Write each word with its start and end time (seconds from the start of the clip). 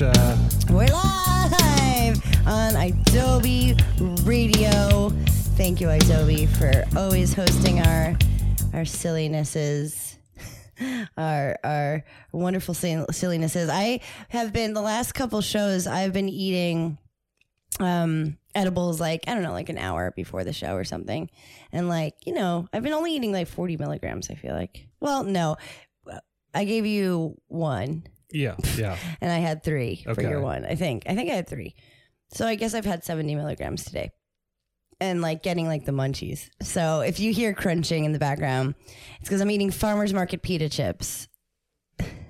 Natasha. 0.00 0.38
We're 0.70 0.86
live 0.86 2.46
on 2.46 2.74
Adobe 2.76 3.76
Radio. 4.24 5.10
Thank 5.56 5.80
you, 5.80 5.90
Adobe, 5.90 6.46
for 6.46 6.84
always 6.96 7.34
hosting 7.34 7.80
our 7.80 8.16
our 8.72 8.84
sillinesses, 8.84 10.18
our 11.18 11.58
our 11.62 12.04
wonderful 12.32 12.72
sillinesses. 12.74 13.68
I 13.68 14.00
have 14.30 14.52
been 14.52 14.72
the 14.72 14.80
last 14.80 15.12
couple 15.12 15.40
shows. 15.42 15.86
I've 15.86 16.14
been 16.14 16.28
eating 16.28 16.96
um 17.78 18.38
edibles 18.54 19.00
like 19.00 19.24
I 19.26 19.34
don't 19.34 19.42
know, 19.42 19.52
like 19.52 19.68
an 19.68 19.78
hour 19.78 20.12
before 20.16 20.44
the 20.44 20.52
show 20.54 20.74
or 20.76 20.84
something, 20.84 21.28
and 21.72 21.88
like 21.88 22.14
you 22.24 22.32
know, 22.32 22.68
I've 22.72 22.82
been 22.82 22.94
only 22.94 23.14
eating 23.14 23.32
like 23.32 23.48
forty 23.48 23.76
milligrams. 23.76 24.30
I 24.30 24.34
feel 24.34 24.54
like. 24.54 24.86
Well, 25.00 25.24
no, 25.24 25.56
I 26.54 26.64
gave 26.64 26.86
you 26.86 27.36
one 27.48 28.04
Yeah, 28.32 28.56
yeah. 28.76 28.96
and 29.20 29.30
I 29.32 29.38
had 29.38 29.62
three 29.62 30.02
for 30.04 30.10
Okay. 30.12 30.28
your 30.28 30.40
one. 30.40 30.64
I 30.64 30.74
think. 30.74 31.04
I 31.08 31.14
think 31.14 31.30
I 31.30 31.34
had 31.34 31.48
three. 31.48 31.74
So 32.32 32.46
I 32.46 32.54
guess 32.54 32.74
I've 32.74 32.84
had 32.84 33.02
70 33.04 33.34
milligrams 33.34 33.84
today. 33.84 34.10
And 35.00 35.22
like 35.22 35.42
getting 35.42 35.66
like 35.66 35.84
the 35.86 35.92
munchies. 35.92 36.48
So 36.62 37.00
if 37.00 37.18
you 37.20 37.32
hear 37.32 37.54
crunching 37.54 38.04
in 38.04 38.12
the 38.12 38.18
background, 38.18 38.74
it's 39.20 39.28
because 39.28 39.40
I'm 39.40 39.50
eating 39.50 39.70
farmer's 39.70 40.12
market 40.12 40.42
pita 40.42 40.68
chips. 40.68 41.26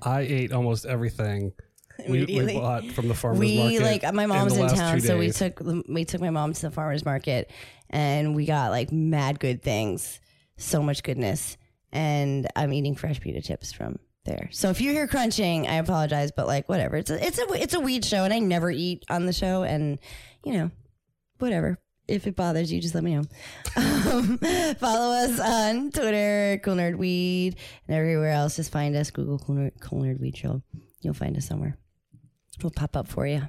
I 0.02 0.20
ate 0.20 0.52
almost 0.52 0.86
everything 0.86 1.52
we, 1.98 2.04
we 2.10 2.18
Immediately. 2.22 2.54
bought 2.54 2.84
from 2.92 3.08
the 3.08 3.14
farmer's 3.14 3.40
We 3.40 3.58
market. 3.58 3.82
like 4.04 4.14
my 4.14 4.26
mom's 4.26 4.54
the 4.54 4.60
in 4.60 4.66
last 4.68 4.76
town, 4.76 4.94
two 4.94 5.00
so 5.06 5.18
we 5.18 5.26
days. 5.26 5.38
took 5.38 5.60
we 5.88 6.04
took 6.04 6.20
my 6.20 6.30
mom 6.30 6.52
to 6.54 6.62
the 6.62 6.70
farmer's 6.70 7.04
market 7.04 7.50
and 7.90 8.34
we 8.34 8.46
got 8.46 8.70
like 8.70 8.90
mad 8.92 9.38
good 9.40 9.62
things. 9.62 10.20
So 10.56 10.82
much 10.82 11.02
goodness. 11.02 11.56
And 11.92 12.46
I'm 12.54 12.72
eating 12.72 12.94
fresh 12.94 13.20
pita 13.20 13.42
chips 13.42 13.72
from 13.72 13.98
there. 14.30 14.48
So 14.52 14.70
if 14.70 14.80
you 14.80 14.92
hear 14.92 15.06
crunching, 15.06 15.66
I 15.66 15.74
apologize, 15.74 16.32
but 16.32 16.46
like 16.46 16.68
whatever. 16.68 16.96
It's 16.96 17.10
a 17.10 17.24
it's 17.26 17.38
a 17.38 17.46
it's 17.52 17.74
a 17.74 17.80
weed 17.80 18.04
show 18.04 18.24
and 18.24 18.32
I 18.32 18.38
never 18.38 18.70
eat 18.70 19.04
on 19.10 19.26
the 19.26 19.32
show 19.32 19.62
and 19.64 19.98
you 20.44 20.52
know, 20.54 20.70
whatever. 21.38 21.78
If 22.08 22.26
it 22.26 22.34
bothers 22.34 22.72
you, 22.72 22.80
just 22.80 22.94
let 22.94 23.04
me 23.04 23.14
know. 23.16 23.24
Um, 24.10 24.38
follow 24.80 25.14
us 25.14 25.38
on 25.38 25.92
Twitter, 25.92 26.60
Cool 26.64 26.74
Nerd 26.74 26.96
Weed, 26.96 27.54
and 27.86 27.96
everywhere 27.96 28.30
else. 28.30 28.56
Just 28.56 28.72
find 28.72 28.96
us, 28.96 29.10
Google 29.12 29.38
Cool 29.38 29.56
Nerd, 29.56 29.72
cool 29.80 30.02
Nerd 30.02 30.18
Weed 30.20 30.36
Show. 30.36 30.62
You'll 31.02 31.14
find 31.14 31.36
us 31.36 31.46
somewhere. 31.46 31.76
We'll 32.62 32.72
pop 32.72 32.96
up 32.96 33.06
for 33.06 33.26
you. 33.26 33.42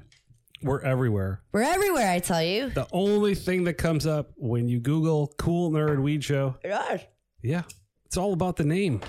We're 0.62 0.82
everywhere. 0.82 1.42
We're 1.52 1.64
everywhere, 1.64 2.12
I 2.12 2.20
tell 2.20 2.44
you. 2.44 2.70
The 2.70 2.86
only 2.92 3.34
thing 3.34 3.64
that 3.64 3.76
comes 3.76 4.06
up 4.06 4.32
when 4.36 4.68
you 4.70 4.80
Google 4.80 5.34
"cool 5.40 5.72
nerd 5.72 6.02
weed 6.04 6.24
show," 6.24 6.58
Gosh. 6.64 7.04
yeah, 7.42 7.64
it's 8.06 8.18
all 8.18 8.34
about 8.34 8.58
the 8.58 8.66
name. 8.66 9.02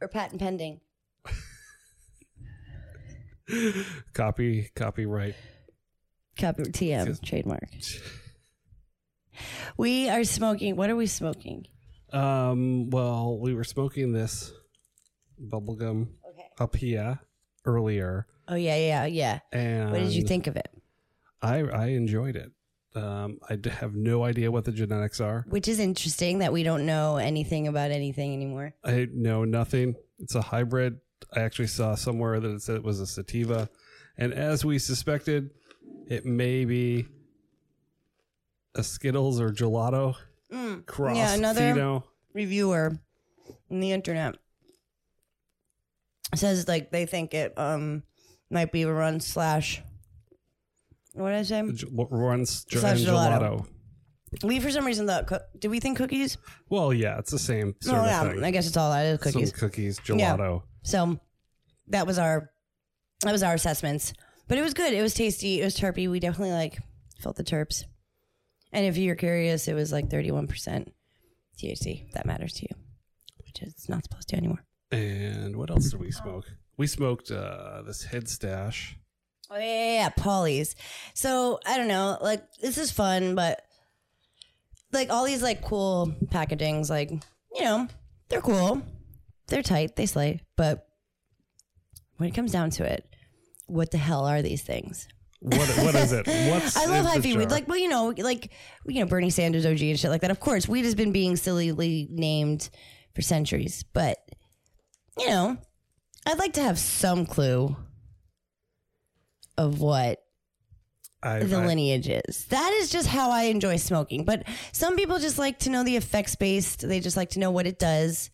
Or 0.00 0.08
patent 0.08 0.40
pending. 0.40 0.80
Copy, 4.12 4.70
copyright. 4.76 5.34
Copy 6.38 6.62
TM 6.64 7.20
trademark. 7.22 7.68
We 9.76 10.08
are 10.08 10.24
smoking. 10.24 10.76
What 10.76 10.88
are 10.90 10.96
we 10.96 11.06
smoking? 11.06 11.66
Um, 12.12 12.90
well, 12.90 13.38
we 13.40 13.54
were 13.54 13.64
smoking 13.64 14.12
this 14.12 14.52
bubblegum 15.42 16.08
Okay. 16.30 16.46
up 16.58 16.76
here 16.76 17.18
earlier, 17.64 18.26
Oh 18.48 18.54
yeah, 18.56 18.76
yeah, 18.76 19.04
yeah. 19.06 19.38
and 19.52 19.90
What 19.92 20.00
did 20.00 20.12
you 20.12 20.22
think 20.22 20.46
of 20.46 20.56
it? 20.56 20.68
I 21.42 21.60
I 21.62 21.86
enjoyed 21.88 22.36
it. 22.36 22.50
Um, 22.94 23.38
I 23.48 23.56
have 23.70 23.94
no 23.94 24.24
idea 24.24 24.50
what 24.50 24.64
the 24.64 24.72
genetics 24.72 25.20
are. 25.20 25.44
Which 25.48 25.68
is 25.68 25.78
interesting 25.78 26.38
that 26.40 26.52
we 26.52 26.62
don't 26.64 26.86
know 26.86 27.16
anything 27.18 27.68
about 27.68 27.90
anything 27.92 28.32
anymore. 28.34 28.74
I 28.84 29.06
know 29.12 29.44
nothing. 29.44 29.94
It's 30.18 30.34
a 30.34 30.42
hybrid. 30.42 30.98
I 31.34 31.40
actually 31.40 31.68
saw 31.68 31.94
somewhere 31.94 32.40
that 32.40 32.48
it 32.50 32.62
said 32.62 32.76
it 32.76 32.82
was 32.82 32.98
a 32.98 33.06
sativa, 33.06 33.68
and 34.18 34.32
as 34.34 34.64
we 34.64 34.78
suspected, 34.78 35.50
it 36.08 36.24
may 36.26 36.64
be 36.64 37.06
a 38.74 38.82
Skittles 38.82 39.40
or 39.40 39.50
gelato 39.50 40.16
cross. 40.86 41.12
Mm. 41.12 41.16
Yeah, 41.16 41.34
another- 41.34 41.60
Pheno. 41.60 42.02
Reviewer 42.32 42.98
on 43.70 43.80
the 43.80 43.90
internet 43.92 44.36
says 46.34 46.68
like 46.68 46.90
they 46.92 47.06
think 47.06 47.34
it 47.34 47.52
um 47.58 48.02
might 48.50 48.72
be 48.72 48.82
a 48.82 48.92
run 48.92 49.20
slash. 49.20 49.82
What 51.14 51.30
did 51.30 51.38
I 51.38 51.42
say? 51.42 51.62
J- 51.72 51.86
Slash 51.86 52.98
and 52.98 53.08
gelato. 53.08 53.40
gelato. 53.40 53.66
We 54.44 54.60
for 54.60 54.70
some 54.70 54.84
reason 54.84 55.06
thought. 55.06 55.26
Co- 55.26 55.40
did 55.58 55.68
we 55.68 55.80
think 55.80 55.96
cookies? 55.98 56.38
Well, 56.68 56.92
yeah, 56.94 57.18
it's 57.18 57.32
the 57.32 57.38
same 57.38 57.74
sort 57.82 57.98
Oh 57.98 58.00
of 58.02 58.06
yeah, 58.06 58.30
thing. 58.32 58.44
I 58.44 58.50
guess 58.52 58.66
it's 58.68 58.76
all 58.76 58.90
that 58.92 59.04
is 59.06 59.18
cookies. 59.18 59.50
Some 59.50 59.58
cookies, 59.58 59.98
gelato. 59.98 60.62
So 60.84 61.18
that 61.88 62.06
was 62.06 62.18
our 62.18 62.50
that 63.22 63.32
was 63.32 63.42
our 63.42 63.54
assessments. 63.54 64.12
But 64.46 64.58
it 64.58 64.62
was 64.62 64.72
good. 64.74 64.92
It 64.92 65.02
was 65.02 65.14
tasty. 65.14 65.60
It 65.60 65.64
was 65.64 65.76
terpy. 65.76 66.08
We 66.08 66.20
definitely 66.20 66.52
like 66.54 66.78
felt 67.20 67.36
the 67.36 67.44
terps. 67.44 67.84
And 68.72 68.86
if 68.86 68.96
you're 68.96 69.16
curious, 69.16 69.66
it 69.66 69.74
was 69.74 69.90
like 69.92 70.08
31% 70.08 70.46
THC. 71.60 72.06
If 72.06 72.12
that 72.14 72.24
matters 72.24 72.52
to 72.54 72.62
you, 72.62 72.76
which 73.44 73.62
it's 73.62 73.88
not 73.88 74.04
supposed 74.04 74.28
to 74.28 74.36
anymore. 74.36 74.64
And 74.92 75.56
what 75.56 75.70
else 75.70 75.90
did 75.90 76.00
we 76.00 76.12
smoke? 76.12 76.44
We 76.76 76.86
smoked 76.86 77.30
uh, 77.32 77.82
this 77.82 78.04
head 78.04 78.28
stash. 78.28 78.96
Oh 79.50 79.58
yeah, 79.58 79.64
yeah, 79.64 79.92
yeah, 79.94 80.08
Polly's. 80.10 80.76
So 81.14 81.58
I 81.66 81.76
don't 81.76 81.88
know, 81.88 82.18
like 82.20 82.42
this 82.60 82.78
is 82.78 82.92
fun, 82.92 83.34
but 83.34 83.62
like 84.92 85.10
all 85.10 85.24
these 85.24 85.42
like 85.42 85.62
cool 85.62 86.14
packagings, 86.26 86.88
like 86.88 87.10
you 87.10 87.62
know, 87.64 87.88
they're 88.28 88.40
cool, 88.40 88.80
they're 89.48 89.62
tight, 89.62 89.96
they 89.96 90.06
slay. 90.06 90.40
But 90.56 90.86
when 92.16 92.28
it 92.28 92.34
comes 92.34 92.52
down 92.52 92.70
to 92.70 92.84
it, 92.84 93.04
what 93.66 93.90
the 93.90 93.98
hell 93.98 94.24
are 94.24 94.40
these 94.40 94.62
things? 94.62 95.08
What 95.40 95.68
what 95.78 95.94
is 95.96 96.12
it? 96.12 96.26
What's 96.50 96.76
I 96.76 96.86
love 96.86 97.06
hyphy 97.06 97.36
weed. 97.36 97.50
Like, 97.50 97.66
well, 97.66 97.78
you 97.78 97.88
know, 97.88 98.14
like 98.18 98.52
you 98.86 99.00
know, 99.00 99.06
Bernie 99.06 99.30
Sanders 99.30 99.66
OG 99.66 99.80
and 99.80 99.98
shit 99.98 100.10
like 100.10 100.20
that. 100.20 100.30
Of 100.30 100.38
course, 100.38 100.68
weed 100.68 100.84
has 100.84 100.94
been 100.94 101.10
being 101.10 101.34
sillily 101.34 102.06
named 102.08 102.70
for 103.16 103.22
centuries, 103.22 103.82
but 103.94 104.18
you 105.18 105.26
know, 105.26 105.56
I'd 106.24 106.38
like 106.38 106.52
to 106.52 106.62
have 106.62 106.78
some 106.78 107.26
clue 107.26 107.74
of 109.60 109.80
what 109.80 110.18
I, 111.22 111.40
the 111.40 111.56
I- 111.58 111.66
lineage 111.66 112.08
is. 112.08 112.46
That 112.46 112.72
is 112.80 112.90
just 112.90 113.06
how 113.08 113.30
I 113.30 113.42
enjoy 113.44 113.76
smoking. 113.76 114.24
But 114.24 114.44
some 114.72 114.96
people 114.96 115.18
just 115.18 115.38
like 115.38 115.58
to 115.60 115.70
know 115.70 115.84
the 115.84 115.96
effects 115.96 116.34
based. 116.34 116.86
They 116.88 116.98
just 117.00 117.16
like 117.16 117.30
to 117.30 117.38
know 117.38 117.50
what 117.50 117.66
it 117.66 117.78
does. 117.78 118.30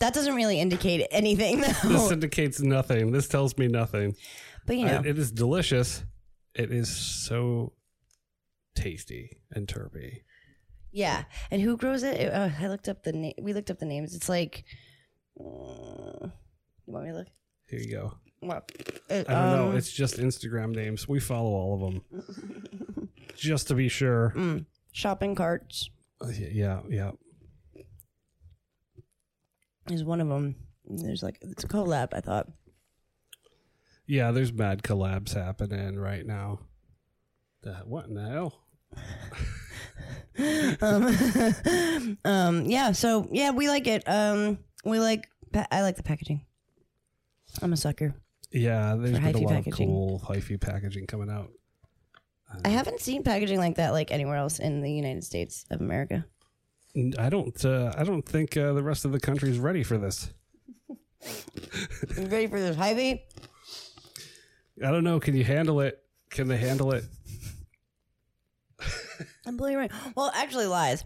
That 0.00 0.12
doesn't 0.12 0.34
really 0.34 0.60
indicate 0.60 1.06
anything, 1.12 1.60
this 1.84 2.10
indicates 2.10 2.60
nothing. 2.60 3.12
This 3.12 3.28
tells 3.28 3.56
me 3.56 3.68
nothing. 3.68 4.16
But 4.66 4.76
you 4.76 4.86
know, 4.86 5.00
I- 5.04 5.06
it 5.08 5.18
is 5.18 5.30
delicious. 5.30 6.02
It 6.54 6.72
is 6.72 6.88
so 6.88 7.72
tasty 8.74 9.38
and 9.52 9.66
terpy. 9.68 10.22
yeah. 10.92 11.24
And 11.50 11.62
who 11.62 11.76
grows 11.76 12.02
it? 12.02 12.20
It- 12.20 12.32
uh, 12.34 12.50
I 12.60 12.66
looked 12.68 12.88
up 12.88 13.04
the 13.04 13.12
name. 13.12 13.34
We 13.40 13.52
looked 13.54 13.70
up 13.70 13.78
the 13.78 13.86
names. 13.86 14.14
It's 14.16 14.28
like, 14.28 14.64
uh, 15.40 16.26
you 16.26 16.92
want 16.92 17.04
me 17.06 17.12
to 17.12 17.18
look? 17.18 17.28
Here 17.68 17.80
you 17.80 17.92
go. 17.92 18.14
What? 18.46 18.70
It, 19.08 19.28
I 19.28 19.32
don't 19.32 19.56
know. 19.56 19.68
um, 19.70 19.76
It's 19.76 19.90
just 19.92 20.16
Instagram 20.18 20.74
names. 20.74 21.08
We 21.08 21.20
follow 21.20 21.50
all 21.50 21.74
of 21.74 21.80
them, 21.80 23.08
just 23.36 23.68
to 23.68 23.74
be 23.74 23.88
sure. 23.88 24.32
mm, 24.36 24.64
shopping 24.92 25.34
carts 25.34 25.88
Uh, 26.20 26.28
yeah, 26.28 26.48
yeah, 26.52 26.80
yeah. 26.90 27.10
is 29.90 30.04
one 30.04 30.20
of 30.20 30.28
them. 30.28 30.56
There's 30.86 31.22
like 31.22 31.38
it's 31.42 31.64
a 31.64 31.68
collab. 31.68 32.08
I 32.12 32.20
thought. 32.20 32.48
Yeah, 34.06 34.32
there's 34.32 34.52
mad 34.52 34.82
collabs 34.82 35.32
happening 35.34 35.98
right 35.98 36.26
now. 36.26 36.60
Uh, 37.66 37.80
what 37.86 38.06
in 38.06 38.14
the 38.14 38.28
hell? 38.28 38.60
um, 40.82 42.18
um, 42.24 42.66
yeah. 42.66 42.92
So 42.92 43.26
yeah, 43.32 43.50
we 43.52 43.68
like 43.68 43.86
it. 43.86 44.02
Um, 44.08 44.58
we 44.84 45.00
like. 45.00 45.28
Pa- 45.52 45.66
I 45.70 45.82
like 45.82 45.96
the 45.96 46.02
packaging. 46.02 46.44
I'm 47.62 47.72
a 47.72 47.76
sucker. 47.76 48.14
Yeah, 48.54 48.94
there's 48.96 49.18
been 49.18 49.34
a 49.34 49.38
lot 49.40 49.52
packaging. 49.52 49.72
of 49.72 49.76
cool 49.76 50.22
hyphy 50.24 50.60
packaging 50.60 51.08
coming 51.08 51.28
out. 51.28 51.50
I 52.64 52.68
haven't 52.68 53.00
seen 53.00 53.24
packaging 53.24 53.58
like 53.58 53.74
that 53.76 53.90
like 53.90 54.12
anywhere 54.12 54.36
else 54.36 54.60
in 54.60 54.80
the 54.80 54.92
United 54.92 55.24
States 55.24 55.66
of 55.72 55.80
America. 55.80 56.24
I 57.18 57.28
don't. 57.28 57.64
Uh, 57.64 57.92
I 57.98 58.04
don't 58.04 58.24
think 58.24 58.56
uh, 58.56 58.72
the 58.72 58.82
rest 58.82 59.04
of 59.04 59.10
the 59.10 59.18
country 59.18 59.50
is 59.50 59.58
ready 59.58 59.82
for 59.82 59.98
this. 59.98 60.32
Ready 62.16 62.46
for 62.46 62.60
this 62.60 62.76
hyphy? 62.76 63.22
I 64.84 64.90
don't 64.92 65.02
know. 65.02 65.18
Can 65.18 65.34
you 65.34 65.42
handle 65.42 65.80
it? 65.80 66.00
Can 66.30 66.46
they 66.46 66.56
handle 66.56 66.92
it? 66.92 67.04
I'm 69.46 69.56
believing 69.56 69.78
right. 69.78 69.92
Well, 70.14 70.30
actually, 70.32 70.66
lies. 70.66 71.02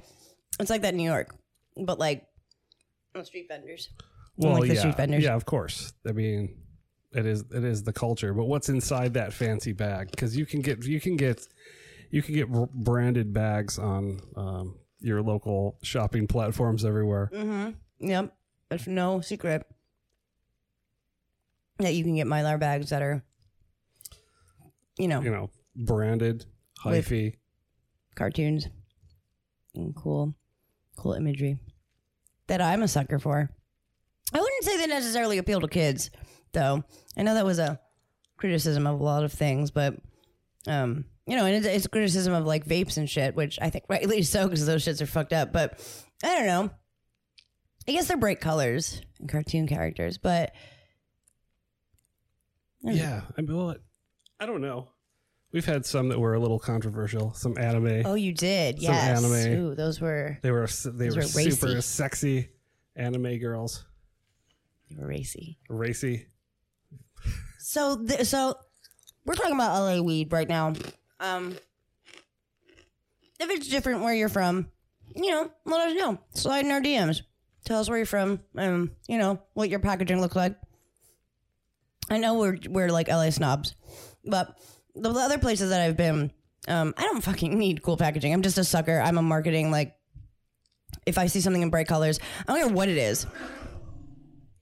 It's 0.60 0.68
like 0.68 0.82
that 0.82 0.92
in 0.92 0.98
New 0.98 1.08
York, 1.08 1.34
but 1.76 1.98
like 1.98 2.26
on 3.14 3.24
street 3.24 3.46
vendors. 3.48 3.88
Well, 4.36 4.52
like 4.52 4.68
the 4.68 4.74
yeah, 4.74 4.80
street 4.80 4.96
vendors. 4.96 5.24
yeah, 5.24 5.34
of 5.34 5.46
course. 5.46 5.94
I 6.06 6.12
mean, 6.12 6.54
it 7.12 7.26
is 7.26 7.44
it 7.54 7.64
is 7.64 7.82
the 7.82 7.92
culture, 7.92 8.34
but 8.34 8.44
what's 8.44 8.68
inside 8.68 9.14
that 9.14 9.32
fancy 9.32 9.72
bag? 9.72 10.10
Because 10.10 10.36
you 10.36 10.44
can 10.46 10.60
get 10.60 10.84
you 10.84 11.00
can 11.00 11.16
get 11.16 11.46
you 12.10 12.22
can 12.22 12.34
get 12.34 12.48
branded 12.50 13.32
bags 13.32 13.78
on 13.78 14.20
um, 14.36 14.76
your 15.00 15.22
local 15.22 15.78
shopping 15.82 16.26
platforms 16.26 16.84
everywhere. 16.84 17.30
Mm-hmm. 17.34 18.08
Yep. 18.08 18.34
It's 18.70 18.86
no 18.86 19.20
secret. 19.20 19.66
that 21.78 21.94
you 21.94 22.02
can 22.04 22.16
get 22.16 22.26
mylar 22.26 22.58
bags 22.58 22.90
that 22.90 23.02
are, 23.02 23.22
you 24.98 25.08
know, 25.08 25.20
You 25.22 25.30
know, 25.30 25.50
branded, 25.76 26.44
hyphy. 26.84 27.36
cartoons 28.16 28.68
and 29.74 29.94
cool, 29.94 30.34
cool 30.96 31.12
imagery 31.14 31.58
that 32.48 32.60
I'm 32.60 32.82
a 32.82 32.88
sucker 32.88 33.18
for. 33.18 33.48
I 34.32 34.40
wouldn't 34.40 34.64
say 34.64 34.76
they 34.76 34.86
necessarily 34.86 35.38
appeal 35.38 35.60
to 35.60 35.68
kids, 35.68 36.10
though. 36.58 36.82
I 37.16 37.22
know 37.22 37.34
that 37.34 37.44
was 37.46 37.58
a 37.58 37.78
criticism 38.36 38.86
of 38.86 38.98
a 39.00 39.02
lot 39.02 39.24
of 39.24 39.32
things, 39.32 39.70
but 39.70 39.94
um, 40.66 41.04
you 41.26 41.36
know, 41.36 41.44
and 41.46 41.54
it's, 41.56 41.66
it's 41.66 41.86
a 41.86 41.88
criticism 41.88 42.34
of 42.34 42.44
like 42.46 42.64
vapes 42.66 42.96
and 42.96 43.08
shit, 43.08 43.34
which 43.36 43.58
I 43.62 43.70
think 43.70 43.84
rightly 43.88 44.22
so 44.22 44.44
because 44.46 44.66
those 44.66 44.84
shits 44.84 45.00
are 45.00 45.06
fucked 45.06 45.32
up. 45.32 45.52
But 45.52 45.78
I 46.24 46.34
don't 46.36 46.46
know. 46.46 46.70
I 47.86 47.92
guess 47.92 48.08
they're 48.08 48.16
bright 48.16 48.40
colors 48.40 49.00
and 49.20 49.28
cartoon 49.28 49.66
characters, 49.66 50.18
but 50.18 50.52
I. 52.86 52.92
Yeah. 52.92 53.22
I 53.36 53.40
mean, 53.42 53.56
well, 53.56 53.76
I 54.40 54.46
don't 54.46 54.60
know. 54.60 54.88
We've 55.52 55.64
had 55.64 55.86
some 55.86 56.08
that 56.10 56.18
were 56.20 56.34
a 56.34 56.38
little 56.38 56.58
controversial. 56.58 57.32
Some 57.32 57.56
anime. 57.56 58.02
Oh, 58.04 58.14
you 58.14 58.32
did, 58.34 58.82
Some 58.82 58.92
yes. 58.92 59.24
anime. 59.24 59.58
Ooh, 59.58 59.74
those 59.74 59.98
were 59.98 60.38
They 60.42 60.50
were 60.50 60.68
they 60.84 61.08
were, 61.08 61.14
were 61.16 61.20
racy. 61.22 61.50
super 61.52 61.80
sexy 61.80 62.50
anime 62.94 63.38
girls. 63.38 63.86
they 64.90 64.96
were 64.96 65.06
racy. 65.08 65.58
Racy. 65.70 66.26
So, 67.68 68.02
th- 68.02 68.24
so 68.26 68.54
we're 69.26 69.34
talking 69.34 69.52
about 69.52 69.78
LA 69.78 70.00
weed 70.00 70.32
right 70.32 70.48
now. 70.48 70.72
Um, 71.20 71.54
if 73.38 73.50
it's 73.50 73.68
different 73.68 74.00
where 74.00 74.14
you're 74.14 74.30
from, 74.30 74.70
you 75.14 75.30
know, 75.30 75.50
let 75.66 75.88
us 75.88 75.94
know. 75.94 76.18
Slide 76.32 76.64
in 76.64 76.70
our 76.70 76.80
DMs. 76.80 77.20
Tell 77.66 77.78
us 77.78 77.90
where 77.90 77.98
you're 77.98 78.06
from. 78.06 78.40
Um, 78.56 78.92
you 79.06 79.18
know 79.18 79.42
what 79.52 79.68
your 79.68 79.80
packaging 79.80 80.18
looks 80.18 80.34
like. 80.34 80.56
I 82.08 82.16
know 82.16 82.38
we're 82.38 82.56
we're 82.70 82.88
like 82.88 83.08
LA 83.08 83.28
snobs, 83.28 83.74
but 84.24 84.58
the 84.94 85.10
other 85.10 85.36
places 85.36 85.68
that 85.68 85.82
I've 85.82 85.98
been, 85.98 86.32
um, 86.68 86.94
I 86.96 87.02
don't 87.02 87.20
fucking 87.20 87.58
need 87.58 87.82
cool 87.82 87.98
packaging. 87.98 88.32
I'm 88.32 88.40
just 88.40 88.56
a 88.56 88.64
sucker. 88.64 88.98
I'm 88.98 89.18
a 89.18 89.22
marketing 89.22 89.70
like. 89.70 89.94
If 91.04 91.18
I 91.18 91.26
see 91.26 91.42
something 91.42 91.60
in 91.60 91.68
bright 91.68 91.86
colors, 91.86 92.18
I 92.46 92.54
don't 92.54 92.66
care 92.66 92.74
what 92.74 92.88
it 92.88 92.96
is. 92.96 93.26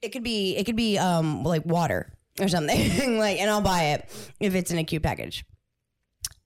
It 0.02 0.08
could 0.08 0.24
be 0.24 0.56
it 0.56 0.64
could 0.64 0.74
be 0.74 0.98
um 0.98 1.44
like 1.44 1.64
water 1.64 2.15
or 2.40 2.48
something 2.48 3.18
like, 3.18 3.38
and 3.40 3.50
I'll 3.50 3.60
buy 3.60 3.84
it 3.94 4.32
if 4.40 4.54
it's 4.54 4.70
in 4.70 4.78
a 4.78 4.84
cute 4.84 5.02
package. 5.02 5.44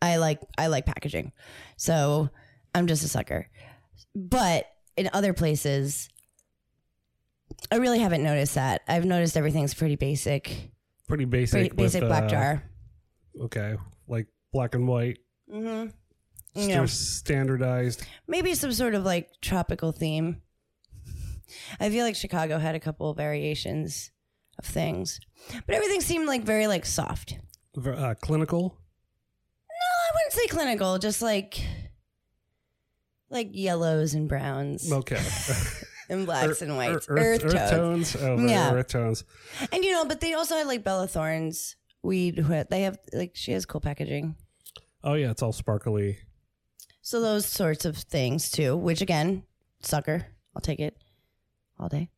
I 0.02 0.16
like 0.16 0.40
I 0.56 0.68
like 0.68 0.86
packaging, 0.86 1.32
so 1.76 2.30
I'm 2.74 2.86
just 2.86 3.04
a 3.04 3.08
sucker. 3.08 3.48
But 4.14 4.66
in 4.96 5.10
other 5.12 5.32
places, 5.34 6.08
I 7.70 7.76
really 7.76 7.98
haven't 7.98 8.22
noticed 8.22 8.54
that. 8.54 8.82
I've 8.88 9.04
noticed 9.04 9.36
everything's 9.36 9.74
pretty 9.74 9.96
basic, 9.96 10.70
Pretty 11.08 11.26
basic. 11.26 11.52
pretty 11.52 11.68
with, 11.70 11.76
basic 11.76 12.02
black 12.04 12.24
uh, 12.24 12.28
jar. 12.28 12.62
Okay. 13.42 13.76
Like 14.08 14.26
black 14.52 14.74
and 14.74 14.88
white. 14.88 15.18
Mm-hmm. 15.52 15.88
Just 16.56 16.68
Yeah. 16.68 16.84
standardized. 16.86 18.02
Maybe 18.26 18.54
some 18.54 18.72
sort 18.72 18.94
of 18.94 19.04
like 19.04 19.28
tropical 19.42 19.92
theme. 19.92 20.40
I 21.78 21.90
feel 21.90 22.04
like 22.04 22.16
Chicago 22.16 22.58
had 22.58 22.74
a 22.74 22.80
couple 22.80 23.12
variations 23.14 24.10
of 24.60 24.70
things, 24.72 25.18
but 25.66 25.74
everything 25.74 26.00
seemed 26.00 26.26
like 26.28 26.42
very 26.42 26.66
like 26.66 26.86
soft. 26.86 27.36
Uh, 27.76 28.14
clinical. 28.20 28.62
No, 29.68 29.74
I 29.76 30.10
wouldn't 30.14 30.32
say 30.32 30.46
clinical, 30.48 30.98
just 30.98 31.22
like 31.22 31.62
like 33.30 33.50
yellows 33.52 34.14
and 34.14 34.28
browns 34.28 34.90
Okay. 34.92 35.20
and 36.10 36.26
blacks 36.26 36.60
Ear- 36.62 36.68
and 36.68 36.76
whites, 36.76 37.06
Earth, 37.08 37.44
earth, 37.44 37.44
earth 37.54 37.70
tones. 37.70 38.12
tones. 38.12 38.16
Oh, 38.22 38.46
Yeah. 38.46 38.72
earth 38.72 38.88
tones. 38.88 39.24
and 39.72 39.84
you 39.84 39.92
know, 39.92 40.04
but 40.04 40.20
they 40.20 40.34
also 40.34 40.56
had 40.56 40.66
like 40.66 40.82
Bella 40.84 41.06
Thorne's 41.06 41.76
weed. 42.02 42.36
They 42.70 42.82
have 42.82 42.98
like 43.12 43.32
she 43.34 43.52
has 43.52 43.66
cool 43.66 43.80
packaging, 43.80 44.34
Oh 45.04 45.14
yeah, 45.14 45.30
it's 45.30 45.42
all 45.42 45.52
sparkly. 45.52 46.18
so 47.02 47.20
those 47.20 47.46
sorts 47.46 47.84
of 47.84 47.96
things 47.96 48.50
too. 48.50 48.76
Which 48.76 49.00
again, 49.00 49.44
sucker, 49.80 50.26
I'll 50.54 50.60
take 50.62 50.80
it 50.80 50.96
all 51.78 51.88
day. 51.88 52.10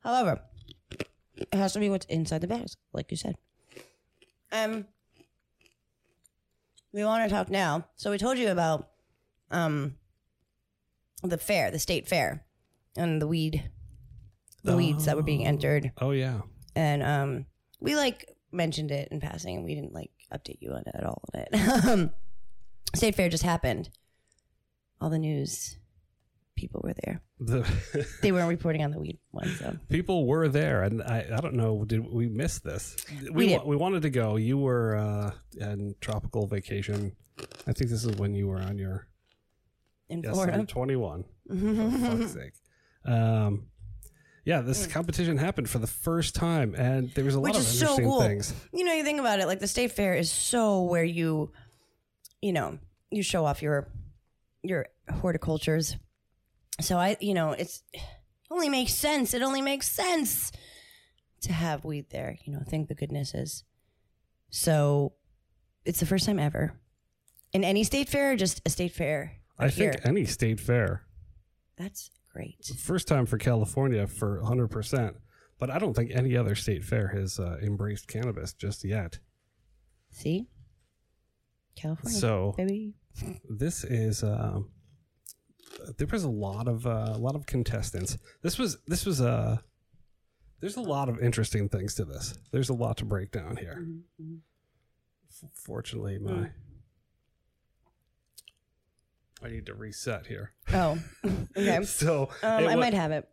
However, 0.00 0.42
it 1.36 1.54
has 1.54 1.72
to 1.74 1.78
be 1.80 1.90
what's 1.90 2.06
inside 2.06 2.40
the 2.40 2.46
bags, 2.46 2.76
like 2.92 3.10
you 3.10 3.16
said. 3.16 3.36
Um, 4.52 4.86
we 6.92 7.04
want 7.04 7.28
to 7.28 7.34
talk 7.34 7.50
now. 7.50 7.86
So 7.96 8.10
we 8.10 8.18
told 8.18 8.38
you 8.38 8.48
about 8.50 8.88
um 9.50 9.96
the 11.22 11.38
fair, 11.38 11.70
the 11.70 11.78
state 11.78 12.06
fair, 12.06 12.44
and 12.96 13.20
the 13.20 13.26
weed, 13.26 13.70
the 14.62 14.76
weeds 14.76 15.06
that 15.06 15.16
were 15.16 15.22
being 15.22 15.42
Oh. 15.42 15.48
entered, 15.48 15.92
Oh 16.00 16.10
yeah. 16.12 16.42
and 16.76 17.02
um 17.02 17.46
we 17.80 17.96
like 17.96 18.30
mentioned 18.52 18.90
it 18.90 19.08
in 19.10 19.20
passing, 19.20 19.56
and 19.56 19.64
we 19.64 19.74
didn't 19.74 19.92
like 19.92 20.10
update 20.32 20.58
you 20.60 20.70
on 20.72 20.82
it 20.86 20.94
at 20.94 21.04
all 21.04 21.22
on 21.34 21.40
it. 21.40 21.84
um, 21.88 22.10
state 22.94 23.14
fair 23.14 23.28
just 23.28 23.42
happened. 23.42 23.90
All 25.00 25.10
the 25.10 25.18
news 25.18 25.76
people 26.56 26.80
were 26.84 26.94
there. 27.04 27.20
The 27.40 28.06
They 28.22 28.32
weren't 28.32 28.48
reporting 28.48 28.82
on 28.84 28.90
the 28.90 28.98
weed 28.98 29.18
one, 29.30 29.48
so 29.58 29.76
people 29.88 30.26
were 30.26 30.48
there, 30.48 30.82
and 30.82 31.02
I, 31.02 31.26
I 31.36 31.40
don't 31.40 31.54
know. 31.54 31.84
Did 31.84 32.10
we 32.10 32.28
miss 32.28 32.58
this? 32.60 32.96
We 33.32 33.48
did. 33.48 33.62
we 33.64 33.76
wanted 33.76 34.02
to 34.02 34.10
go. 34.10 34.36
You 34.36 34.58
were 34.58 34.96
uh, 34.96 35.30
in 35.58 35.94
tropical 36.00 36.46
vacation. 36.46 37.12
I 37.66 37.72
think 37.72 37.90
this 37.90 38.04
is 38.04 38.16
when 38.16 38.34
you 38.34 38.46
were 38.48 38.60
on 38.60 38.78
your 38.78 39.06
in 40.08 40.22
yes, 40.22 40.32
Florida. 40.32 40.58
I'm 40.58 40.66
21. 40.66 41.24
For 41.48 42.16
fuck's 42.18 42.32
sake. 42.32 42.52
Um, 43.04 43.66
yeah, 44.44 44.60
Mm. 44.60 44.66
this 44.66 44.86
competition 44.86 45.38
happened 45.38 45.70
for 45.70 45.78
the 45.78 45.86
first 45.86 46.34
time, 46.34 46.74
and 46.74 47.10
there 47.14 47.24
was 47.24 47.34
a 47.34 47.40
Which 47.40 47.54
lot 47.54 47.60
of 47.62 47.66
is 47.66 47.78
so 47.78 47.84
interesting 47.86 48.04
cool. 48.04 48.20
things. 48.20 48.54
you 48.74 48.84
know, 48.84 48.92
you 48.92 49.02
think 49.02 49.18
about 49.18 49.40
it, 49.40 49.46
like 49.46 49.58
the 49.58 49.66
state 49.66 49.92
fair 49.92 50.14
is 50.14 50.30
so 50.30 50.82
where 50.82 51.02
you, 51.04 51.50
you 52.42 52.52
know, 52.52 52.78
you 53.10 53.22
show 53.22 53.44
off 53.46 53.62
your 53.62 53.88
your 54.62 54.86
horticultures. 55.10 55.96
So 56.80 56.98
I, 56.98 57.16
you 57.20 57.34
know, 57.34 57.52
it's 57.52 57.82
it 57.92 58.00
only 58.50 58.68
makes 58.68 58.94
sense. 58.94 59.32
It 59.34 59.42
only 59.42 59.62
makes 59.62 59.86
sense 59.90 60.50
to 61.42 61.52
have 61.52 61.84
weed 61.84 62.06
there. 62.10 62.36
You 62.44 62.52
know, 62.52 62.62
thank 62.68 62.88
the 62.88 62.94
goodnesses. 62.94 63.64
So 64.50 65.12
it's 65.84 66.00
the 66.00 66.06
first 66.06 66.26
time 66.26 66.38
ever 66.38 66.78
in 67.52 67.64
any 67.64 67.84
state 67.84 68.08
fair, 68.08 68.32
or 68.32 68.36
just 68.36 68.60
a 68.66 68.70
state 68.70 68.92
fair. 68.92 69.32
I 69.58 69.70
think 69.70 69.94
here. 69.94 70.00
any 70.04 70.24
state 70.24 70.58
fair, 70.58 71.02
that's 71.76 72.10
great. 72.32 72.56
first 72.78 73.06
time 73.06 73.26
for 73.26 73.38
California 73.38 74.06
for 74.08 74.40
100%. 74.42 75.14
But 75.60 75.70
I 75.70 75.78
don't 75.78 75.94
think 75.94 76.10
any 76.12 76.36
other 76.36 76.56
state 76.56 76.84
fair 76.84 77.08
has 77.08 77.38
uh, 77.38 77.58
embraced 77.62 78.08
cannabis 78.08 78.52
just 78.52 78.82
yet. 78.84 79.20
See, 80.10 80.48
California, 81.76 82.18
So 82.18 82.54
baby. 82.56 82.94
this 83.48 83.84
is 83.84 84.24
um, 84.24 84.70
there 85.98 86.06
was 86.10 86.24
a 86.24 86.28
lot 86.30 86.68
of 86.68 86.86
uh, 86.86 87.12
a 87.14 87.18
lot 87.18 87.34
of 87.36 87.46
contestants. 87.46 88.16
This 88.42 88.58
was 88.58 88.78
this 88.86 89.04
was 89.06 89.20
uh, 89.20 89.58
there's 90.60 90.76
a 90.76 90.80
lot 90.82 91.08
of 91.08 91.20
interesting 91.20 91.68
things 91.68 91.94
to 91.96 92.04
this. 92.04 92.38
There's 92.52 92.68
a 92.70 92.74
lot 92.74 92.96
to 92.98 93.04
break 93.04 93.30
down 93.32 93.56
here. 93.56 93.84
F- 95.30 95.50
Fortunately, 95.54 96.18
my 96.18 96.30
Mm. 96.32 96.50
I 99.42 99.48
need 99.48 99.66
to 99.66 99.74
reset 99.74 100.26
here. 100.26 100.52
Oh, 100.72 100.98
okay. 101.56 101.84
So 101.84 102.30
Um, 102.42 102.66
I 102.66 102.74
might 102.76 102.94
have 102.94 103.12
it. 103.12 103.28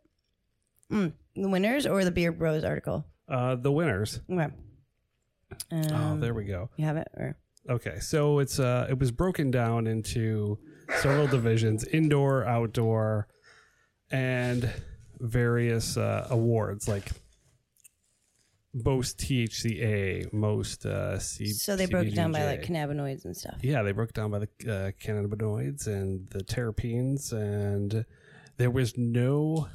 Mm, 0.90 1.12
the 1.34 1.48
winners 1.48 1.86
or 1.86 2.04
the 2.04 2.10
Beer 2.10 2.32
Bros 2.32 2.64
article? 2.64 3.06
uh, 3.28 3.54
the 3.56 3.72
winners. 3.72 4.20
Okay. 4.30 4.48
Um, 5.70 5.92
oh, 5.92 6.16
there 6.18 6.34
we 6.34 6.44
go. 6.44 6.68
You 6.76 6.84
have 6.84 6.96
it? 6.98 7.08
Or 7.16 7.36
Okay, 7.70 7.98
so 8.00 8.40
it's 8.40 8.58
uh, 8.58 8.86
it 8.90 8.98
was 8.98 9.10
broken 9.10 9.50
down 9.50 9.86
into 9.86 10.58
several 11.00 11.26
divisions: 11.26 11.84
indoor, 11.84 12.44
outdoor, 12.44 13.28
and 14.10 14.70
various 15.20 15.96
uh, 15.96 16.26
awards 16.30 16.88
like 16.88 17.10
most 18.74 19.18
THCA, 19.18 20.32
most 20.32 20.86
uh, 20.86 21.18
C- 21.18 21.46
so 21.52 21.76
they 21.76 21.86
broke 21.86 22.06
it 22.06 22.14
down 22.14 22.32
by 22.32 22.44
like 22.46 22.62
cannabinoids 22.62 23.24
and 23.24 23.36
stuff. 23.36 23.58
yeah, 23.62 23.82
they 23.82 23.92
broke 23.92 24.10
it 24.10 24.14
down 24.14 24.30
by 24.30 24.38
the 24.40 24.48
uh, 24.64 24.90
cannabinoids 25.04 25.86
and 25.86 26.28
the 26.30 26.40
terpenes, 26.40 27.32
and 27.32 28.04
there 28.56 28.70
was 28.70 28.96
no 28.96 29.68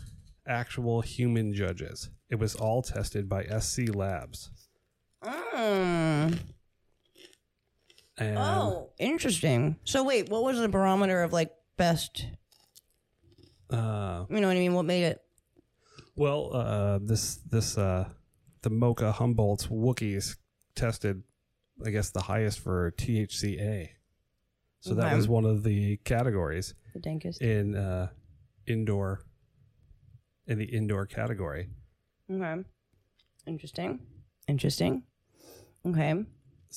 actual 0.47 1.01
human 1.01 1.53
judges. 1.53 2.09
It 2.29 2.39
was 2.39 2.55
all 2.55 2.81
tested 2.81 3.29
by 3.29 3.45
SC 3.59 3.93
Labs. 3.93 4.49
Mm. 5.23 6.39
And 8.17 8.37
Oh, 8.37 8.89
interesting. 8.97 9.77
So 9.83 10.03
wait, 10.03 10.29
what 10.29 10.43
was 10.43 10.59
the 10.59 10.67
barometer 10.69 11.23
of 11.23 11.33
like 11.33 11.51
best? 11.77 12.25
uh, 13.69 14.25
You 14.29 14.39
know 14.41 14.47
what 14.47 14.57
I 14.57 14.59
mean? 14.59 14.73
What 14.73 14.85
made 14.85 15.03
it? 15.03 15.21
Well, 16.15 16.49
uh, 16.55 16.99
this 17.01 17.35
this 17.37 17.77
uh, 17.77 18.09
the 18.63 18.69
Mocha 18.71 19.11
Humboldt's 19.11 19.67
Wookiees 19.67 20.37
tested, 20.75 21.21
I 21.85 21.91
guess, 21.91 22.09
the 22.09 22.21
highest 22.21 22.59
for 22.59 22.91
THCA. 22.97 23.89
So 24.79 24.93
that 24.95 25.15
was 25.15 25.27
one 25.27 25.45
of 25.45 25.63
the 25.63 25.97
categories 25.97 26.73
The 26.93 26.99
dankest. 27.01 27.41
in 27.41 27.75
uh, 27.75 28.07
indoor 28.65 29.21
in 30.47 30.57
the 30.59 30.65
indoor 30.65 31.05
category. 31.05 31.69
Okay. 32.31 32.63
Interesting. 33.45 33.99
Interesting. 34.47 35.03
Okay. 35.85 36.23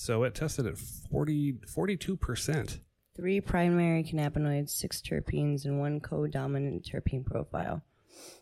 So 0.00 0.22
it 0.22 0.34
tested 0.34 0.64
at 0.66 0.78
40, 0.78 1.58
42%. 1.76 2.78
Three 3.14 3.38
primary 3.42 4.02
cannabinoids, 4.02 4.70
six 4.70 5.02
terpenes, 5.02 5.66
and 5.66 5.78
one 5.78 6.00
co-dominant 6.00 6.88
terpene 6.90 7.22
profile. 7.26 7.82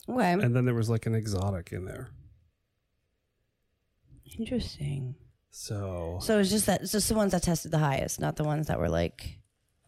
Okay. 0.08 0.32
And 0.34 0.54
then 0.54 0.64
there 0.66 0.74
was 0.76 0.88
like 0.88 1.06
an 1.06 1.16
exotic 1.16 1.72
in 1.72 1.84
there. 1.84 2.10
Interesting. 4.38 5.16
So 5.50 6.18
So 6.22 6.38
it's 6.38 6.50
just 6.50 6.66
that 6.66 6.82
it's 6.82 6.92
just 6.92 7.08
the 7.08 7.16
ones 7.16 7.32
that 7.32 7.42
tested 7.42 7.72
the 7.72 7.78
highest, 7.78 8.20
not 8.20 8.36
the 8.36 8.44
ones 8.44 8.68
that 8.68 8.78
were 8.78 8.88
like 8.88 9.38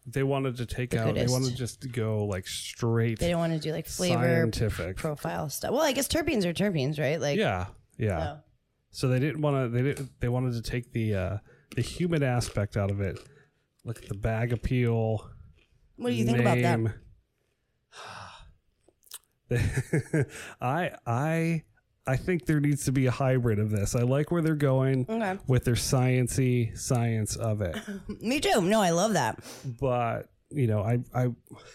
they 0.05 0.23
wanted 0.23 0.57
to 0.57 0.65
take 0.65 0.89
The 0.89 0.99
out, 0.99 1.05
they 1.05 1.21
goodest. 1.21 1.31
wanted 1.33 1.55
just 1.55 1.81
to 1.83 1.87
go 1.87 2.25
like 2.25 2.47
straight 2.47 3.19
they 3.19 3.27
didn't 3.27 3.39
want 3.39 3.53
to 3.53 3.59
do 3.59 3.71
like 3.71 3.87
flavor 3.87 4.21
scientific. 4.41 4.97
profile 4.97 5.47
stuff. 5.49 5.71
Well, 5.71 5.83
I 5.83 5.93
guess 5.93 6.09
terpenes 6.09 6.43
are 6.43 6.53
terpenes, 6.53 6.99
right? 6.99 7.21
Like 7.21 7.37
yeah. 7.37 7.67
Yeah. 7.97 8.19
oh. 8.19 8.39
So 8.89 9.07
they 9.07 9.19
didn't 9.19 9.41
want 9.41 9.55
to. 9.55 9.69
They 9.69 9.83
didn't. 9.83 10.09
They 10.19 10.27
wanted 10.27 10.53
to 10.61 10.69
take 10.69 10.91
the 10.91 11.15
uh, 11.15 11.37
the 11.75 11.81
human 11.81 12.23
aspect 12.23 12.77
out 12.77 12.91
of 12.91 13.01
it. 13.01 13.19
Look 13.83 13.97
at 14.03 14.07
the 14.09 14.15
bag 14.15 14.53
appeal. 14.53 15.29
What 15.97 16.09
do 16.09 16.15
you 16.15 16.25
think 16.25 16.39
about 16.39 16.57
that? 16.59 16.79
I 20.61 20.91
I 21.05 21.63
I 22.07 22.15
think 22.17 22.45
there 22.45 22.59
needs 22.59 22.85
to 22.85 22.91
be 22.91 23.05
a 23.05 23.11
hybrid 23.11 23.59
of 23.59 23.69
this. 23.69 23.95
I 23.95 24.01
like 24.01 24.31
where 24.31 24.41
they're 24.41 24.55
going 24.55 25.05
Okay. 25.07 25.37
with 25.47 25.65
their 25.65 25.75
sciency 25.75 26.77
science 26.77 27.35
of 27.35 27.61
it, 27.61 27.77
Me 28.21 28.39
too. 28.39 28.61
No, 28.61 28.81
I 28.81 28.89
love 28.91 29.13
that. 29.13 29.39
but 29.79 30.29
you 30.49 30.67
know, 30.67 30.81
I 30.81 30.99
I 31.13 31.29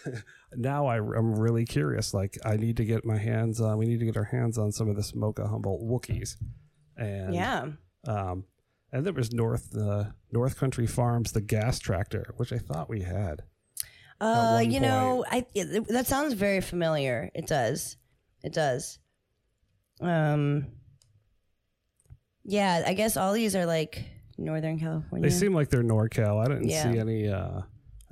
now 0.55 0.87
I, 0.87 0.97
I'm 0.97 1.35
really 1.35 1.65
curious. 1.65 2.13
Like, 2.13 2.37
I 2.45 2.57
need 2.57 2.77
to 2.77 2.85
get 2.85 3.05
my 3.05 3.17
hands 3.17 3.59
on. 3.61 3.77
We 3.77 3.85
need 3.85 3.99
to 3.99 4.05
get 4.05 4.17
our 4.17 4.23
hands 4.23 4.57
on 4.57 4.71
some 4.71 4.89
of 4.89 4.95
this 4.95 5.15
Mocha 5.15 5.47
Humboldt 5.47 5.81
Wookiees, 5.83 6.35
and 6.97 7.33
yeah. 7.33 7.67
Um, 8.07 8.45
and 8.91 9.05
there 9.05 9.13
was 9.13 9.33
North 9.33 9.75
uh, 9.75 10.05
North 10.31 10.57
Country 10.57 10.87
Farms, 10.87 11.31
the 11.31 11.41
gas 11.41 11.79
tractor, 11.79 12.33
which 12.37 12.51
I 12.53 12.57
thought 12.57 12.89
we 12.89 13.01
had. 13.01 13.43
Uh, 14.19 14.63
you 14.65 14.79
know, 14.79 15.23
I 15.29 15.45
that 15.89 16.05
sounds 16.07 16.33
very 16.33 16.61
familiar. 16.61 17.29
It 17.35 17.47
does. 17.47 17.97
It 18.43 18.53
does. 18.53 18.99
Um. 20.01 20.67
Yeah, 22.43 22.83
I 22.87 22.93
guess 22.93 23.17
all 23.17 23.33
these 23.33 23.55
are 23.55 23.65
like 23.65 24.05
Northern 24.37 24.79
California. 24.79 25.29
They 25.29 25.35
seem 25.35 25.53
like 25.53 25.69
they're 25.69 25.83
NorCal. 25.83 26.43
I 26.43 26.47
didn't 26.47 26.69
Yeah. 26.69 26.91
see 26.91 26.97
any 26.97 27.27
uh, 27.27 27.61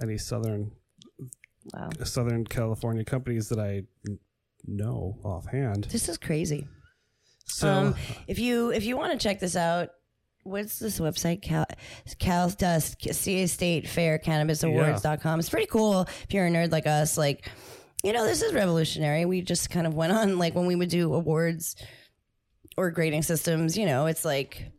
any 0.02 0.18
southern 0.18 0.72
wow. 1.74 1.90
Southern 2.04 2.46
California 2.46 3.04
companies 3.06 3.48
that 3.50 3.60
I 3.60 3.84
know 4.66 5.18
offhand. 5.24 5.86
This 5.86 6.10
is 6.10 6.18
crazy. 6.18 6.68
So 7.46 7.72
um, 7.72 7.96
if 8.28 8.40
you 8.40 8.72
if 8.72 8.84
you 8.84 8.98
want 8.98 9.14
to 9.14 9.18
check 9.18 9.40
this 9.40 9.56
out, 9.56 9.90
what's 10.46 10.80
this 10.80 11.00
website? 11.00 11.42
Cal 11.42 11.66
Cal 12.20 12.52
uh, 12.64 12.80
CA 12.80 13.48
State 13.48 13.88
Fair 13.90 14.18
Cannabis 14.18 14.64
Awards.com. 14.64 15.40
It's 15.40 15.50
pretty 15.50 15.66
cool 15.68 16.02
if 16.24 16.34
you're 16.34 16.46
a 16.46 16.50
nerd 16.50 16.72
like 16.72 16.88
us. 16.88 17.18
Like, 17.18 17.50
you 18.04 18.14
know, 18.14 18.24
this 18.26 18.42
is 18.42 18.54
revolutionary. 18.54 19.26
We 19.26 19.42
just 19.42 19.70
kind 19.70 19.86
of 19.86 19.94
went 19.96 20.14
on 20.14 20.38
like 20.38 20.56
when 20.56 20.68
we 20.68 20.76
would 20.76 20.90
do 20.90 21.14
awards 21.14 21.76
or 22.78 22.92
grading 22.92 23.24
systems. 23.24 23.78
You 23.78 23.86
know, 23.88 24.06
it's 24.06 24.24
like 24.24 24.72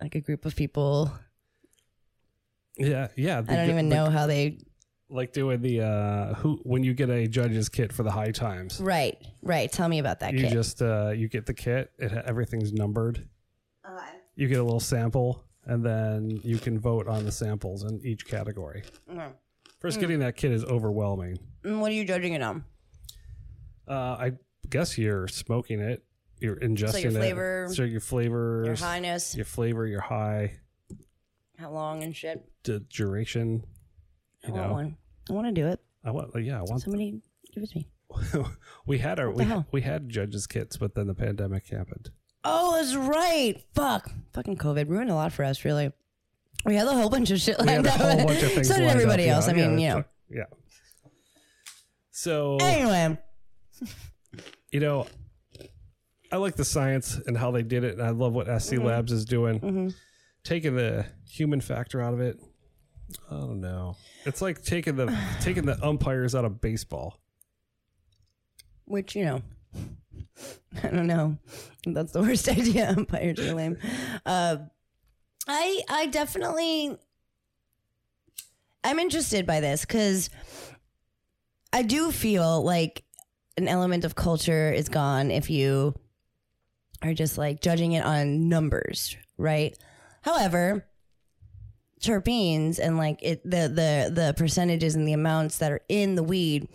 like 0.00 0.14
a 0.16 0.20
group 0.20 0.44
of 0.46 0.56
people. 0.56 1.12
yeah, 2.76 3.08
yeah. 3.16 3.38
I 3.46 3.54
don't 3.56 3.70
even 3.70 3.88
know 3.88 4.10
how 4.10 4.26
they. 4.26 4.58
Like 5.10 5.32
doing 5.34 5.60
the 5.60 5.82
uh, 5.82 6.34
who 6.34 6.58
when 6.64 6.82
you 6.82 6.94
get 6.94 7.10
a 7.10 7.28
judge's 7.28 7.68
kit 7.68 7.92
for 7.92 8.02
the 8.02 8.10
high 8.10 8.32
times. 8.32 8.80
Right, 8.80 9.16
right. 9.42 9.70
Tell 9.70 9.86
me 9.88 9.98
about 10.00 10.20
that 10.20 10.32
You 10.32 10.40
kid. 10.40 10.52
just 10.52 10.80
uh, 10.82 11.10
you 11.10 11.28
get 11.28 11.44
the 11.46 11.54
kit. 11.54 11.92
It 11.98 12.10
everything's 12.26 12.72
numbered. 12.72 13.28
You 14.36 14.48
get 14.48 14.58
a 14.58 14.62
little 14.64 14.80
sample, 14.80 15.44
and 15.64 15.84
then 15.84 16.40
you 16.42 16.58
can 16.58 16.78
vote 16.78 17.06
on 17.08 17.24
the 17.24 17.32
samples 17.32 17.84
in 17.84 18.00
each 18.04 18.26
category. 18.26 18.82
Mhm. 19.10 19.32
First, 19.80 20.00
getting 20.00 20.18
that 20.20 20.36
kit 20.36 20.50
is 20.50 20.64
overwhelming. 20.64 21.38
Mm, 21.62 21.80
what 21.80 21.90
are 21.90 21.94
you 21.94 22.04
judging 22.04 22.32
it 22.32 22.42
on? 22.42 22.64
Uh, 23.86 23.92
I 24.18 24.32
guess 24.70 24.96
you're 24.96 25.28
smoking 25.28 25.80
it. 25.80 26.04
You're 26.40 26.56
ingesting 26.56 27.02
your 27.02 27.12
it. 27.12 27.16
flavor, 27.16 27.68
So 27.72 27.84
your 27.84 28.00
flavors, 28.00 28.66
Your 28.66 28.76
highness, 28.76 29.34
your 29.36 29.44
flavor, 29.44 29.86
your 29.86 30.00
high, 30.00 30.58
how 31.58 31.70
long 31.70 32.02
and 32.02 32.14
shit. 32.16 32.44
the 32.64 32.80
duration. 32.80 33.64
I 34.42 34.48
You 34.48 34.52
want 34.54 34.66
know, 34.66 34.72
one. 34.72 34.96
I 35.30 35.32
want 35.32 35.46
to 35.46 35.52
do 35.52 35.66
it. 35.68 35.80
I 36.02 36.10
want. 36.10 36.30
Yeah, 36.42 36.58
I 36.58 36.62
want. 36.62 36.82
Somebody 36.82 37.20
give 37.52 37.62
it 37.62 37.70
to 37.70 37.76
me. 37.78 37.88
we 38.86 38.98
had 38.98 39.18
our 39.20 39.26
the 39.32 39.38
we, 39.38 39.44
hell? 39.44 39.66
we 39.72 39.80
had 39.82 40.08
judges 40.08 40.46
kits, 40.46 40.76
but 40.76 40.94
then 40.94 41.06
the 41.06 41.14
pandemic 41.14 41.66
happened. 41.68 42.10
Oh, 42.44 42.76
that's 42.76 42.94
right. 42.94 43.54
Fuck. 43.74 44.10
Fucking 44.32 44.56
COVID 44.56 44.88
ruined 44.88 45.10
a 45.10 45.14
lot 45.14 45.32
for 45.32 45.44
us, 45.44 45.64
really. 45.64 45.90
We 46.64 46.74
had 46.76 46.86
a 46.86 46.92
whole 46.92 47.08
bunch 47.10 47.30
of 47.30 47.40
shit 47.40 47.58
lined 47.58 47.86
had 47.86 47.86
a 47.86 47.90
up. 47.92 48.00
whole 48.00 48.26
bunch 48.26 48.42
of 48.42 48.52
things. 48.52 48.68
so 48.68 48.74
did 48.74 48.80
lined 48.86 48.90
everybody 49.00 49.28
up, 49.30 49.36
else. 49.36 49.46
yeah, 49.48 49.52
I 49.52 49.56
mean, 49.56 49.78
yeah, 49.78 49.88
you 49.94 49.98
know. 50.00 50.04
yeah. 50.30 50.44
So 52.10 52.56
Anyway, 52.60 53.18
you 54.72 54.80
know, 54.80 55.06
I 56.32 56.36
like 56.36 56.56
the 56.56 56.64
science 56.64 57.20
and 57.26 57.36
how 57.36 57.50
they 57.50 57.62
did 57.62 57.84
it, 57.84 57.94
and 57.98 58.02
I 58.02 58.10
love 58.10 58.32
what 58.32 58.46
SC 58.46 58.74
Mm-hmm. 58.74 58.84
Labs 58.84 59.12
is 59.12 59.24
doing. 59.24 59.92
Taking 60.42 60.76
the 60.76 61.06
human 61.28 61.60
factor 61.60 62.00
out 62.02 62.12
of 62.14 62.20
it, 62.20 62.38
I 63.30 63.34
don't 63.34 63.60
know. 63.60 63.96
It's 64.24 64.40
like 64.42 64.62
taking 64.62 64.96
the 64.96 65.16
taking 65.40 65.64
the 65.66 65.82
umpires 65.84 66.34
out 66.34 66.44
of 66.44 66.60
baseball. 66.60 67.18
which, 68.86 69.14
you 69.16 69.24
know, 69.24 69.42
I 70.82 70.88
don't 70.88 71.06
know. 71.06 71.38
That's 71.86 72.12
the 72.12 72.20
worst 72.20 72.48
idea. 72.58 72.94
Umpires 72.96 73.38
are 73.38 73.54
lame. 73.54 73.78
Uh, 74.24 74.56
I, 75.46 75.82
I 75.88 76.06
definitely, 76.06 76.96
I'm 78.82 78.98
interested 78.98 79.46
by 79.46 79.60
this 79.60 79.82
because 79.82 80.30
I 81.72 81.82
do 81.82 82.10
feel 82.10 82.62
like 82.62 83.04
an 83.56 83.68
element 83.68 84.04
of 84.04 84.14
culture 84.14 84.72
is 84.72 84.88
gone 84.88 85.30
if 85.30 85.50
you 85.50 85.94
are 87.02 87.14
just 87.14 87.36
like 87.38 87.60
judging 87.60 87.92
it 87.92 88.04
on 88.04 88.48
numbers, 88.48 89.16
right? 89.36 89.76
However, 90.22 90.86
terpenes 92.00 92.78
and 92.78 92.98
like 92.98 93.18
it 93.22 93.42
the 93.44 93.68
the 93.68 94.10
the 94.12 94.34
percentages 94.36 94.94
and 94.94 95.08
the 95.08 95.12
amounts 95.12 95.58
that 95.58 95.72
are 95.72 95.80
in 95.88 96.14
the 96.16 96.22
weed 96.22 96.68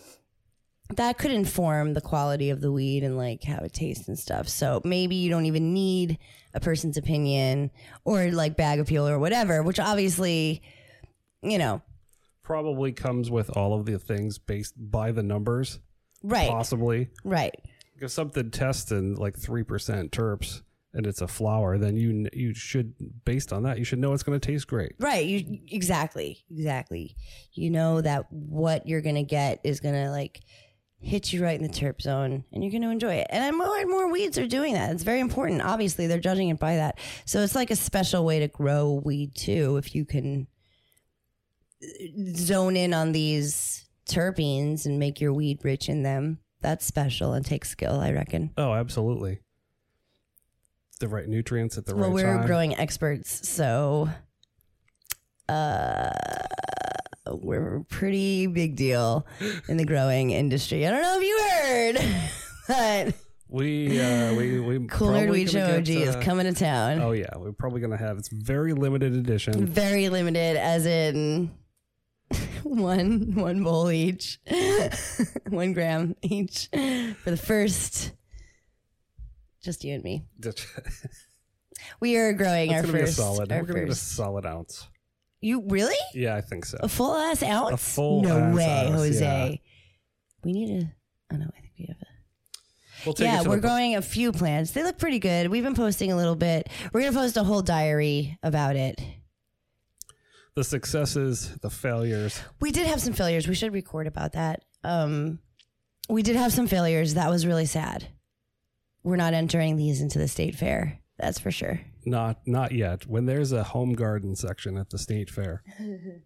that 0.96 1.17
could 1.17 1.31
inform 1.31 1.93
the 1.93 2.01
quality 2.01 2.50
of 2.50 2.62
the 2.62 2.72
weed 2.72 3.03
and 3.03 3.17
like 3.17 3.43
how 3.43 3.60
it 3.60 3.74
tastes 3.74 4.08
and 4.08 4.17
stuff. 4.17 4.48
So 4.48 4.81
maybe 4.84 5.15
you 5.15 5.29
don't 5.29 5.46
even 5.46 5.74
need 5.74 6.17
a 6.53 6.60
person's 6.60 6.98
opinion 6.98 7.69
or 8.05 8.31
like 8.31 8.58
bag 8.58 8.79
appeal 8.79 9.08
or 9.08 9.19
whatever, 9.19 9.62
which 9.62 9.79
obviously, 9.79 10.62
you 11.41 11.58
know, 11.58 11.81
Probably 12.41 12.91
comes 12.91 13.29
with 13.29 13.55
all 13.55 13.79
of 13.79 13.86
the 13.86 14.00
things 14.00 14.39
based 14.39 14.74
by 14.75 15.12
the 15.12 15.22
numbers, 15.22 15.79
right, 16.24 16.50
possibly. 16.50 17.10
right. 17.24 17.53
If 18.01 18.10
something 18.10 18.50
tests 18.50 18.91
in 18.91 19.13
like 19.13 19.38
three 19.38 19.62
percent 19.62 20.12
terps 20.12 20.63
and 20.96 21.05
it's 21.05 21.22
a 21.22 21.27
flower, 21.27 21.77
then 21.77 21.96
you 21.96 22.27
you 22.34 22.55
should 22.55 22.96
based 23.24 23.53
on 23.53 23.62
that 23.63 23.77
you 23.77 23.84
should 23.84 24.00
know 24.00 24.13
it's 24.13 24.24
going 24.24 24.39
to 24.39 24.43
taste 24.51 24.65
great. 24.65 24.93
Right. 24.98 25.24
You 25.27 25.60
exactly, 25.67 26.43
exactly. 26.50 27.15
You 27.53 27.69
know 27.69 28.01
that 28.01 28.25
what 28.31 28.88
you're 28.88 29.01
gonna 29.01 29.22
get 29.22 29.60
is 29.63 29.79
gonna 29.79 30.10
like 30.10 30.41
hit 31.01 31.31
you 31.31 31.43
right 31.43 31.59
in 31.59 31.63
the 31.63 31.73
terp 31.73 32.01
zone, 32.01 32.43
and 32.51 32.63
you're 32.63 32.71
gonna 32.71 32.91
enjoy 32.91 33.15
it. 33.15 33.27
And 33.29 33.57
more 33.57 33.77
and 33.77 33.89
more 33.89 34.11
weeds 34.11 34.37
are 34.37 34.47
doing 34.47 34.73
that. 34.73 34.91
It's 34.91 35.03
very 35.03 35.19
important. 35.19 35.61
Obviously, 35.61 36.07
they're 36.07 36.19
judging 36.19 36.49
it 36.49 36.59
by 36.59 36.75
that. 36.75 36.99
So 37.25 37.41
it's 37.41 37.55
like 37.55 37.71
a 37.71 37.75
special 37.75 38.25
way 38.25 38.39
to 38.39 38.47
grow 38.47 39.01
weed 39.03 39.35
too. 39.35 39.77
If 39.77 39.95
you 39.95 40.05
can 40.05 40.47
zone 42.35 42.75
in 42.75 42.93
on 42.93 43.13
these 43.13 43.85
terpenes 44.09 44.85
and 44.85 44.99
make 44.99 45.21
your 45.21 45.33
weed 45.33 45.59
rich 45.63 45.87
in 45.87 46.03
them, 46.03 46.39
that's 46.61 46.85
special 46.85 47.33
and 47.33 47.45
takes 47.45 47.69
skill. 47.69 47.99
I 47.99 48.11
reckon. 48.11 48.51
Oh, 48.57 48.73
absolutely. 48.73 49.39
The 50.99 51.07
right 51.07 51.27
nutrients 51.27 51.77
at 51.77 51.85
the 51.85 51.95
right. 51.95 52.01
well, 52.01 52.11
we're 52.11 52.45
growing 52.45 52.75
experts, 52.75 53.47
so 53.47 54.09
uh, 55.47 56.11
we're 57.36 57.77
a 57.77 57.83
pretty 57.86 58.48
big 58.48 58.75
deal 58.75 59.25
in 59.67 59.77
the 59.77 59.86
growing 59.86 60.31
industry. 60.31 60.86
I 60.86 60.91
don't 60.91 61.01
know 61.01 61.19
if 61.19 61.24
you 61.24 61.39
heard, 61.50 62.31
but 62.67 63.15
we 63.48 64.00
uh, 64.00 64.33
we 64.36 64.59
we 64.59 64.88
Cool 64.88 65.09
Nerd 65.09 65.31
Weed 65.31 65.50
Show 65.50 65.77
OG 65.77 65.89
is 65.89 66.15
uh, 66.15 66.21
coming 66.21 66.45
to 66.45 66.53
town. 66.53 67.01
Oh 67.01 67.12
yeah, 67.12 67.29
we're 67.36 67.51
probably 67.51 67.81
gonna 67.81 67.98
have 67.98 68.17
it's 68.17 68.29
very 68.29 68.74
limited 68.74 69.15
edition. 69.15 69.65
Very 69.65 70.09
limited, 70.09 70.57
as 70.57 70.86
in 70.86 71.51
one 72.63 73.33
one 73.36 73.63
bowl 73.63 73.89
each, 73.91 74.39
one 75.48 75.74
gram 75.74 76.15
each 76.21 76.69
for 76.71 77.31
the 77.31 77.38
first. 77.38 78.12
Just 79.62 79.83
you 79.83 79.95
and 79.95 80.03
me. 80.03 80.25
We 82.00 82.15
are 82.17 82.33
growing 82.33 82.74
our 82.74 82.83
be 82.83 82.89
a 82.89 82.91
first. 82.91 83.17
solid. 83.17 83.51
Our 83.51 83.59
We're 83.62 83.65
gonna 83.65 83.79
get 83.81 83.89
a 83.89 83.95
solid 83.95 84.45
ounce. 84.45 84.88
You 85.41 85.63
really? 85.67 85.96
Yeah, 86.13 86.36
I 86.36 86.41
think 86.41 86.65
so. 86.65 86.77
A 86.81 86.89
full 86.89 87.15
ass 87.15 87.41
ounce? 87.43 87.74
A 87.74 87.77
full 87.77 88.22
no 88.24 88.38
ass 88.38 88.55
way, 88.55 88.88
ounce, 88.88 88.96
Jose. 88.96 89.50
yeah. 89.51 89.55
We 90.43 90.51
need 90.53 90.81
a. 90.84 90.93
Oh 91.34 91.38
no, 91.38 91.46
I 91.46 91.60
think 91.62 91.74
we 91.79 91.86
have 91.88 91.98
a. 92.01 92.05
We'll 93.05 93.13
take 93.13 93.27
it 93.27 93.31
yeah, 93.31 93.43
to 93.43 93.50
we're 93.50 93.55
the 93.55 93.62
growing 93.62 93.96
a 93.96 94.01
few 94.01 94.31
plants. 94.34 94.72
They 94.72 94.84
look 94.84 94.98
pretty 94.98 95.19
good. 95.19 95.48
We've 95.48 95.63
been 95.63 95.75
posting 95.75 96.12
a 96.12 96.17
little 96.17 96.36
bit. 96.36 96.67
We're 96.91 97.01
gonna 97.01 97.13
post 97.17 97.38
a 97.38 97.43
whole 97.43 97.62
diary 97.62 98.38
about 98.43 98.75
it. 98.75 99.00
the 100.55 100.63
successes, 100.65 101.55
the 101.62 101.69
failures. 101.69 102.41
We 102.60 102.72
did 102.72 102.88
have 102.88 103.00
some 103.01 103.13
failures. 103.13 103.48
We 103.48 103.55
should 103.55 103.72
record 103.72 104.08
about 104.08 104.34
that. 104.34 104.65
Um, 104.84 105.39
we 106.10 106.22
did 106.24 106.36
have 106.36 106.51
some 106.51 106.67
failures. 106.67 107.13
That 107.13 107.29
was 107.29 107.46
really 107.46 107.65
sad. 107.65 108.08
We're 109.03 109.15
not 109.15 109.34
entering 109.34 109.77
these 109.77 110.01
into 110.01 110.19
the 110.19 110.27
state 110.27 110.55
fair. 110.55 111.00
That's 111.19 111.39
for 111.39 111.51
sure. 111.51 111.81
Not 112.05 112.39
not 112.47 112.71
yet. 112.71 113.05
When 113.05 113.25
there's 113.25 113.51
a 113.51 113.63
home 113.63 113.93
garden 113.93 114.35
section 114.35 114.77
at 114.77 114.89
the 114.89 114.97
state 114.97 115.29
fair. 115.29 115.63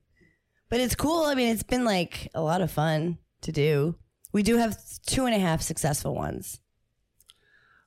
But 0.70 0.80
it's 0.80 0.96
cool. 0.96 1.26
I 1.26 1.36
mean, 1.36 1.50
it's 1.50 1.62
been 1.62 1.86
like 1.86 2.32
a 2.34 2.42
lot 2.42 2.62
of 2.62 2.72
fun 2.72 3.20
to 3.42 3.52
do. 3.52 3.96
We 4.32 4.42
do 4.42 4.58
have 4.58 4.76
two 5.06 5.28
and 5.28 5.36
a 5.36 5.38
half 5.38 5.62
successful 5.62 6.16
ones. 6.16 6.62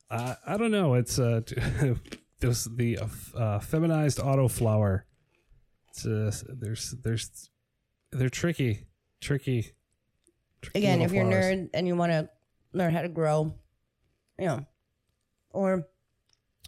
Uh, 0.09 0.37
I 0.47 0.57
don't 0.57 0.71
know. 0.71 0.95
It's 0.95 1.19
uh, 1.19 1.41
this 2.39 2.69
the 2.73 3.01
uh, 3.37 3.59
feminized 3.59 4.19
autoflower. 4.19 5.03
It's 5.89 6.07
uh, 6.07 6.31
there's 6.49 6.95
there's 7.03 7.51
they're 8.13 8.29
tricky, 8.29 8.87
tricky. 9.21 9.73
tricky 10.63 10.79
Again, 10.79 11.03
if 11.03 11.11
you're 11.11 11.27
a 11.27 11.29
nerd 11.29 11.71
and 11.75 11.89
you 11.89 11.97
want 11.97 12.13
to 12.13 12.31
learn 12.73 12.95
how 12.95 13.03
to 13.03 13.09
grow, 13.09 13.53
you 14.39 14.47
know, 14.47 14.65
or 15.51 15.89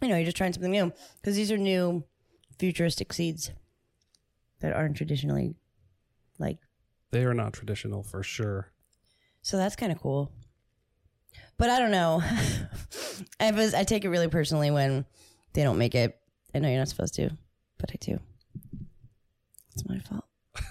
you 0.01 0.07
know, 0.07 0.15
you're 0.15 0.25
just 0.25 0.37
trying 0.37 0.53
something 0.53 0.71
new 0.71 0.91
because 1.17 1.35
these 1.35 1.51
are 1.51 1.57
new 1.57 2.03
futuristic 2.57 3.11
seeds 3.13 3.51
that 4.61 4.73
aren't 4.73 4.97
traditionally 4.97 5.55
like. 6.37 6.57
they 7.11 7.23
are 7.23 7.33
not 7.33 7.53
traditional 7.53 8.03
for 8.03 8.23
sure. 8.23 8.71
So 9.41 9.57
that's 9.57 9.75
kind 9.75 9.91
of 9.91 9.99
cool. 9.99 10.31
But 11.57 11.69
I 11.69 11.79
don't 11.79 11.91
know. 11.91 12.21
I 13.39 13.51
was 13.51 13.73
I 13.73 13.83
take 13.83 14.05
it 14.05 14.09
really 14.09 14.27
personally 14.29 14.71
when 14.71 15.05
they 15.53 15.63
don't 15.63 15.77
make 15.77 15.95
it. 15.95 16.17
I 16.53 16.59
know 16.59 16.69
you're 16.69 16.77
not 16.79 16.87
supposed 16.87 17.15
to, 17.15 17.29
but 17.77 17.91
I 17.91 17.95
do. 17.99 18.19
It's 19.73 19.87
my 19.87 19.99
fault. 19.99 20.25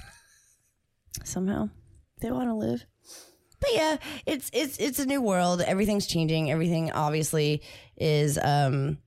Somehow 1.25 1.69
they 2.21 2.31
want 2.31 2.49
to 2.49 2.55
live. 2.55 2.85
But 3.61 3.71
yeah, 3.75 3.97
it's 4.27 4.51
it's 4.53 4.79
it's 4.79 4.99
a 4.99 5.07
new 5.07 5.21
world. 5.21 5.61
Everything's 5.61 6.07
changing. 6.07 6.51
Everything 6.51 6.93
obviously 6.93 7.63
is 7.97 8.39
um 8.43 8.99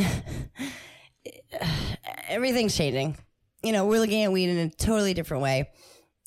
everything's 2.28 2.76
changing. 2.76 3.16
You 3.62 3.72
know, 3.72 3.86
we're 3.86 4.00
looking 4.00 4.22
at 4.24 4.32
weed 4.32 4.48
in 4.48 4.58
a 4.58 4.70
totally 4.70 5.14
different 5.14 5.42
way 5.42 5.70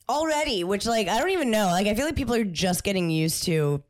already, 0.10 0.63
which 0.63 0.86
like 0.86 1.08
I 1.08 1.20
don't 1.20 1.32
even 1.32 1.51
know. 1.51 1.68
Like 1.68 1.88
I 1.88 1.96
feel 1.96 2.06
like 2.06 2.15
people 2.15 2.36
are 2.36 2.44
just 2.44 2.84
getting 2.84 3.10
used 3.10 3.44
to 3.46 3.84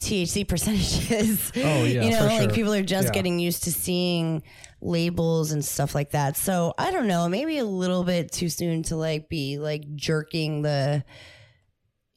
THC 0.00 0.48
percentages. 0.48 1.52
Oh, 1.56 1.84
yeah, 1.84 1.84
you 2.02 2.10
know, 2.10 2.26
like 2.26 2.42
sure. 2.42 2.50
people 2.50 2.72
are 2.72 2.82
just 2.82 3.08
Yeah. 3.08 3.12
getting 3.12 3.38
used 3.38 3.64
to 3.64 3.72
seeing 3.72 4.42
labels 4.80 5.52
and 5.52 5.64
stuff 5.64 5.94
like 5.94 6.12
that. 6.12 6.36
So 6.36 6.74
I 6.78 6.90
don't 6.90 7.06
know, 7.06 7.28
maybe 7.28 7.58
a 7.58 7.64
little 7.64 8.02
bit 8.02 8.32
too 8.32 8.48
soon 8.48 8.82
to 8.84 8.96
like 8.96 9.28
be 9.28 9.58
like 9.58 9.84
jerking 9.94 10.62
the 10.62 11.04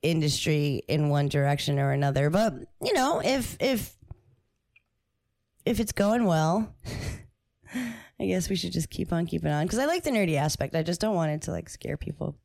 industry 0.02 0.82
in 0.88 1.10
one 1.10 1.28
direction 1.28 1.78
or 1.78 1.92
another. 1.92 2.30
But 2.30 2.54
you 2.82 2.94
know, 2.94 3.22
if 3.24 3.58
if 3.60 3.94
if 5.66 5.80
it's 5.80 5.92
going 5.92 6.26
well. 6.26 6.74
I 8.20 8.28
guess 8.28 8.50
we 8.50 8.56
should 8.56 8.72
just 8.72 8.90
keep 8.90 9.12
on 9.12 9.26
keeping 9.26 9.52
on 9.52 9.66
because 9.66 9.80
I 9.80 9.86
like 9.86 10.04
the 10.04 10.12
nerdy 10.12 10.36
aspect. 10.36 10.76
I 10.76 10.84
just 10.84 11.02
don't 11.02 11.16
want 11.16 11.32
it 11.32 11.42
to 11.44 11.52
like 11.52 11.68
scare 11.68 11.98
people. 11.98 12.38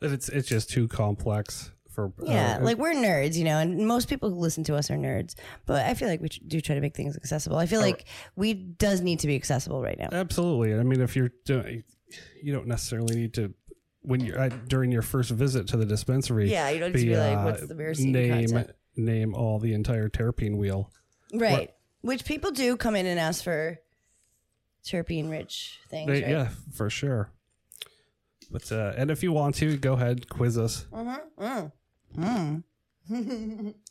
But 0.00 0.10
it's 0.10 0.28
it's 0.28 0.48
just 0.48 0.68
too 0.68 0.88
complex 0.88 1.70
for 1.96 2.12
Yeah, 2.22 2.58
uh, 2.60 2.64
like 2.64 2.76
we're 2.76 2.92
nerds, 2.92 3.36
you 3.36 3.44
know, 3.44 3.58
and 3.58 3.86
most 3.86 4.08
people 4.08 4.28
who 4.28 4.36
listen 4.36 4.64
to 4.64 4.76
us 4.76 4.90
are 4.90 4.96
nerds. 4.96 5.34
But 5.64 5.86
I 5.86 5.94
feel 5.94 6.08
like 6.08 6.20
we 6.20 6.28
do 6.28 6.60
try 6.60 6.74
to 6.74 6.80
make 6.80 6.94
things 6.94 7.16
accessible. 7.16 7.56
I 7.56 7.66
feel 7.66 7.80
like 7.80 8.04
we 8.34 8.54
does 8.54 9.00
need 9.00 9.20
to 9.20 9.26
be 9.26 9.36
accessible 9.36 9.80
right 9.80 9.98
now. 9.98 10.08
absolutely. 10.12 10.74
I 10.74 10.82
mean, 10.82 11.00
if 11.00 11.16
you're 11.16 11.32
doing, 11.44 11.84
you 12.42 12.52
don't 12.52 12.66
necessarily 12.66 13.16
need 13.16 13.34
to 13.34 13.54
when 14.02 14.20
you're 14.20 14.38
uh, 14.38 14.50
during 14.68 14.92
your 14.92 15.02
first 15.02 15.30
visit 15.30 15.68
to 15.68 15.76
the 15.76 15.86
dispensary. 15.86 16.50
Yeah, 16.50 16.68
you 16.68 16.80
don't 16.80 16.92
need 16.94 17.00
to 17.00 17.06
be 17.06 17.16
like, 17.16 17.44
what's 17.44 17.66
the 17.66 17.74
myrcene 17.74 18.12
name 18.12 18.66
name 18.96 19.34
all 19.34 19.58
the 19.58 19.72
entire 19.72 20.08
terpene 20.08 20.56
wheel. 20.56 20.90
Right. 21.32 21.70
Which 22.06 22.24
people 22.24 22.52
do 22.52 22.76
come 22.76 22.94
in 22.94 23.04
and 23.04 23.18
ask 23.18 23.42
for 23.42 23.80
terpene 24.84 25.28
rich 25.28 25.80
things, 25.90 26.06
They- 26.06 26.22
right? 26.22 26.30
Yeah, 26.30 26.48
for 26.72 26.88
sure. 26.88 27.30
But 28.48 28.70
uh, 28.70 28.92
and 28.96 29.10
if 29.10 29.24
you 29.24 29.32
want 29.32 29.56
to, 29.56 29.76
go 29.76 29.94
ahead, 29.94 30.28
quiz 30.28 30.56
us. 30.56 30.86
Mm-hmm. 30.92 32.22
Mm. 32.22 32.62
Mm. 33.10 33.74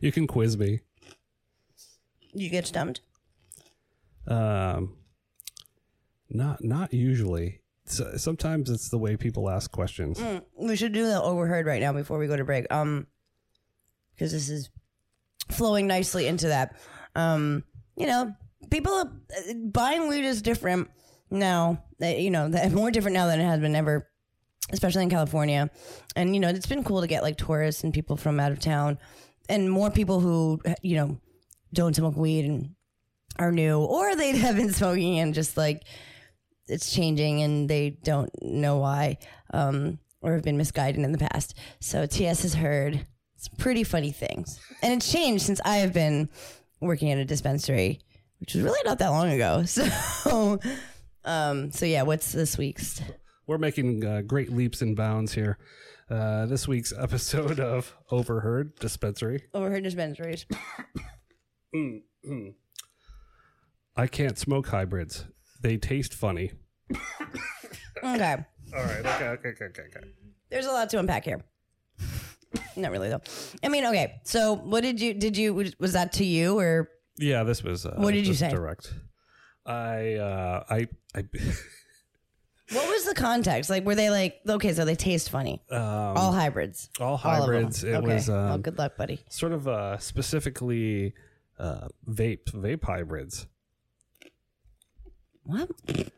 You 0.00 0.12
can 0.12 0.26
quiz 0.26 0.56
me. 0.56 0.80
You 2.32 2.48
get 2.48 2.66
stumped? 2.66 3.00
Um, 4.26 4.96
not 6.30 6.64
not 6.64 6.92
usually. 6.94 7.60
So, 7.84 8.16
sometimes 8.16 8.70
it's 8.70 8.88
the 8.88 8.96
way 8.98 9.16
people 9.16 9.50
ask 9.50 9.70
questions. 9.70 10.18
Mm. 10.18 10.42
We 10.58 10.76
should 10.76 10.92
do 10.92 11.06
the 11.06 11.20
overheard 11.20 11.66
right 11.66 11.82
now 11.82 11.92
before 11.92 12.18
we 12.18 12.26
go 12.26 12.36
to 12.36 12.44
break. 12.44 12.70
Um, 12.72 13.06
because 14.14 14.32
this 14.32 14.48
is 14.48 14.70
flowing 15.50 15.86
nicely 15.86 16.26
into 16.26 16.48
that. 16.48 16.76
Um, 17.14 17.64
you 17.96 18.06
know, 18.06 18.34
people 18.70 18.92
uh, 18.92 19.54
buying 19.66 20.08
weed 20.08 20.24
is 20.24 20.42
different 20.42 20.90
now. 21.30 21.82
uh, 22.02 22.06
You 22.06 22.30
know, 22.30 22.48
more 22.70 22.90
different 22.90 23.14
now 23.14 23.26
than 23.26 23.40
it 23.40 23.44
has 23.44 23.60
been 23.60 23.76
ever, 23.76 24.08
especially 24.72 25.02
in 25.04 25.10
California. 25.10 25.70
And 26.16 26.34
you 26.34 26.40
know, 26.40 26.48
it's 26.48 26.66
been 26.66 26.84
cool 26.84 27.00
to 27.00 27.06
get 27.06 27.22
like 27.22 27.36
tourists 27.36 27.84
and 27.84 27.92
people 27.94 28.16
from 28.16 28.40
out 28.40 28.52
of 28.52 28.60
town, 28.60 28.98
and 29.48 29.70
more 29.70 29.90
people 29.90 30.20
who 30.20 30.60
you 30.82 30.96
know 30.96 31.18
don't 31.72 31.94
smoke 31.94 32.16
weed 32.16 32.44
and 32.44 32.74
are 33.38 33.52
new, 33.52 33.80
or 33.80 34.16
they 34.16 34.36
have 34.38 34.56
been 34.56 34.72
smoking 34.72 35.18
and 35.18 35.34
just 35.34 35.56
like 35.56 35.84
it's 36.68 36.92
changing 36.92 37.42
and 37.42 37.68
they 37.68 37.90
don't 37.90 38.30
know 38.42 38.78
why 38.78 39.18
um, 39.52 39.98
or 40.22 40.32
have 40.34 40.42
been 40.42 40.56
misguided 40.56 41.02
in 41.02 41.12
the 41.12 41.18
past. 41.18 41.54
So 41.80 42.06
TS 42.06 42.42
has 42.42 42.54
heard 42.54 43.06
pretty 43.48 43.84
funny 43.84 44.12
things. 44.12 44.60
And 44.82 44.92
it's 44.92 45.10
changed 45.10 45.44
since 45.44 45.60
I 45.64 45.76
have 45.78 45.92
been 45.92 46.28
working 46.80 47.10
at 47.10 47.18
a 47.18 47.24
dispensary, 47.24 48.00
which 48.40 48.54
was 48.54 48.62
really 48.64 48.80
not 48.84 48.98
that 48.98 49.08
long 49.08 49.30
ago. 49.30 49.64
So, 50.24 50.58
um, 51.24 51.70
so 51.70 51.86
yeah, 51.86 52.02
what's 52.02 52.32
this 52.32 52.58
week's? 52.58 53.00
We're 53.46 53.58
making 53.58 54.04
uh, 54.04 54.22
great 54.22 54.52
leaps 54.52 54.82
and 54.82 54.96
bounds 54.96 55.32
here. 55.34 55.58
Uh, 56.10 56.46
this 56.46 56.68
week's 56.68 56.92
episode 56.98 57.60
of 57.60 57.94
Overheard 58.10 58.74
Dispensary. 58.78 59.44
Overheard 59.54 59.84
dispensaries. 59.84 60.44
I 63.96 64.06
can't 64.06 64.38
smoke 64.38 64.68
hybrids. 64.68 65.24
They 65.62 65.76
taste 65.76 66.14
funny. 66.14 66.52
Okay. 68.02 68.36
All 68.76 68.84
right. 68.84 69.06
Okay. 69.06 69.28
Okay. 69.28 69.48
Okay. 69.50 69.64
Okay. 69.64 69.82
okay. 69.82 70.08
There's 70.50 70.66
a 70.66 70.72
lot 70.72 70.90
to 70.90 70.98
unpack 70.98 71.24
here. 71.24 71.42
Not 72.76 72.90
really 72.90 73.08
though. 73.08 73.20
I 73.62 73.68
mean, 73.68 73.84
okay. 73.86 74.20
So 74.24 74.54
what 74.54 74.82
did 74.82 75.00
you, 75.00 75.14
did 75.14 75.36
you, 75.36 75.54
was 75.78 75.92
that 75.92 76.12
to 76.14 76.24
you 76.24 76.58
or 76.58 76.88
Yeah, 77.18 77.42
this 77.44 77.62
was. 77.62 77.86
Uh, 77.86 77.94
What 77.96 78.12
did 78.14 78.26
you 78.26 78.32
this 78.32 78.40
say? 78.40 78.50
Direct. 78.50 78.92
I. 79.66 80.14
Uh, 80.14 80.64
I. 80.68 80.88
I. 81.14 81.24
what 82.72 82.88
was 82.88 83.04
the 83.04 83.14
context? 83.14 83.70
Like, 83.70 83.84
were 83.84 83.94
they 83.94 84.10
like, 84.10 84.40
okay, 84.48 84.72
so 84.72 84.84
they 84.84 84.94
taste 84.96 85.30
funny. 85.30 85.62
Um, 85.70 85.80
All 85.80 86.32
hybrids. 86.32 86.88
all 87.00 87.16
hybrids. 87.16 87.84
It 87.84 88.02
was 88.02 88.28
well, 88.28 88.52
um, 88.54 88.62
good 88.62 88.78
luck, 88.78 88.96
buddy. 88.96 89.20
sort 89.28 89.52
of 89.52 89.68
uh, 89.68 89.98
specifically 89.98 91.14
uh, 91.58 91.88
vape 92.08 92.44
vape 92.52 92.82
hybrids. 92.84 93.46
What? 95.44 95.70
Really? 95.86 96.08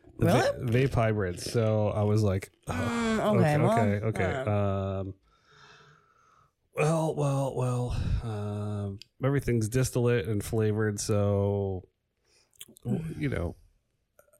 va- 0.41 0.55
vape 0.61 0.93
hybrids. 0.93 1.51
So 1.51 1.89
I 1.89 2.03
was 2.03 2.23
like, 2.23 2.49
oh, 2.67 2.73
okay, 3.37 3.55
okay, 3.55 3.57
well, 3.57 3.79
okay, 3.79 4.05
okay. 4.07 4.43
uh, 4.49 4.51
Um, 5.01 5.13
well, 6.77 7.15
well, 7.15 7.53
well. 7.55 8.01
Um, 8.23 8.99
everything's 9.23 9.67
distillate 9.69 10.27
and 10.27 10.43
flavored, 10.43 10.99
so 10.99 11.83
you 13.17 13.29
know, 13.29 13.55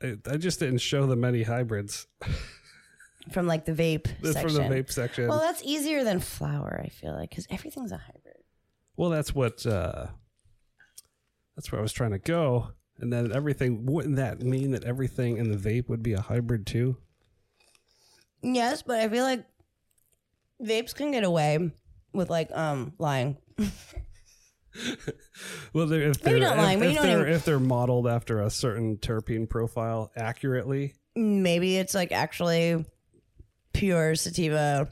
I, 0.02 0.16
I 0.30 0.38
just 0.38 0.60
didn't 0.60 0.80
show 0.80 1.06
the 1.06 1.16
many 1.16 1.44
hybrids 1.44 2.08
From 3.32 3.46
like 3.46 3.66
the 3.66 3.74
vape 3.74 4.08
That's 4.22 4.36
section. 4.36 4.56
from 4.56 4.70
the 4.70 4.76
vape 4.76 4.92
section. 4.92 5.28
Well, 5.28 5.40
Well, 5.40 5.48
that's 5.48 5.62
easier 5.64 6.04
than 6.04 6.20
flour, 6.20 6.82
I 6.84 6.88
feel 6.90 7.14
like, 7.14 7.30
because 7.30 7.46
everything's 7.50 7.92
a 7.92 7.98
hybrid. 7.98 8.44
Well, 8.96 9.10
that's 9.10 9.36
what 9.36 9.66
uh, 9.66 10.08
that's 11.56 11.72
where 11.72 11.80
I 11.80 11.82
was 11.82 11.92
trying 11.92 12.12
to 12.12 12.20
go. 12.20 12.70
And 13.00 13.12
then 13.14 13.32
everything 13.32 13.86
wouldn't 13.86 14.16
that 14.16 14.42
mean 14.42 14.72
that 14.72 14.84
everything 14.84 15.38
in 15.38 15.52
the 15.52 15.58
vape 15.58 15.88
would 15.90 16.02
be 16.02 16.14
a 16.14 16.22
hybrid 16.22 16.66
too? 16.66 16.98
Yes, 18.42 18.82
but 18.82 19.00
I 19.00 19.10
feel 19.10 19.24
like 19.24 19.46
vapes 20.62 20.96
can 20.96 21.12
get 21.12 21.24
away 21.24 21.72
with 22.14 22.30
like 22.30 22.50
um 22.54 22.94
lying. 22.98 23.38
Well, 25.74 25.88
they're, 25.88 26.04
if 26.10 26.24
Maybe 26.24 26.40
they're 26.40 26.50
not 26.50 26.58
if, 26.58 26.64
lying, 26.64 26.84
if 26.84 26.96
know 26.96 27.02
they're 27.02 27.24
mean. 27.26 27.34
if 27.34 27.46
they're 27.46 27.60
modeled 27.60 28.08
after 28.08 28.42
a 28.42 28.50
certain 28.52 28.98
terpene 28.98 29.50
profile 29.50 30.12
accurately, 30.16 30.94
Maybe 31.16 31.78
it's 31.78 31.96
like 31.96 32.12
actually 32.12 32.86
pure 33.74 34.14
sativa, 34.14 34.88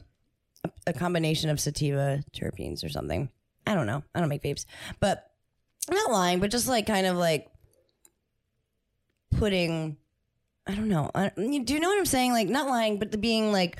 a- 0.64 0.70
a 0.88 0.92
combination 0.92 1.50
of 1.50 1.60
sativa 1.60 2.24
terpenes 2.36 2.82
or 2.84 2.88
something. 2.88 3.30
I 3.64 3.74
don't 3.76 3.86
know. 3.86 4.02
I 4.12 4.18
don't 4.18 4.28
make 4.28 4.42
vapes, 4.42 4.66
but 4.98 5.24
I'm 5.88 5.94
not 5.96 6.10
lying, 6.10 6.40
but 6.40 6.50
just 6.50 6.66
like 6.66 6.86
kind 6.86 7.06
of 7.06 7.16
like 7.16 7.46
putting. 9.36 9.96
I 10.66 10.74
don't 10.74 10.88
know. 10.88 11.10
I, 11.14 11.30
you- 11.36 11.64
do 11.64 11.74
you 11.74 11.80
know 11.80 11.88
what 11.88 11.98
I'm 11.98 12.06
saying? 12.06 12.32
Like 12.32 12.48
not 12.48 12.66
lying, 12.68 12.98
but 12.98 13.12
the 13.12 13.18
being 13.18 13.52
like 13.52 13.78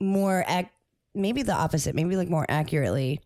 more 0.00 0.44
ac- 0.46 0.68
maybe 1.14 1.42
the 1.42 1.54
opposite. 1.54 1.94
Maybe 1.94 2.16
like 2.16 2.28
more 2.28 2.46
accurately 2.48 3.20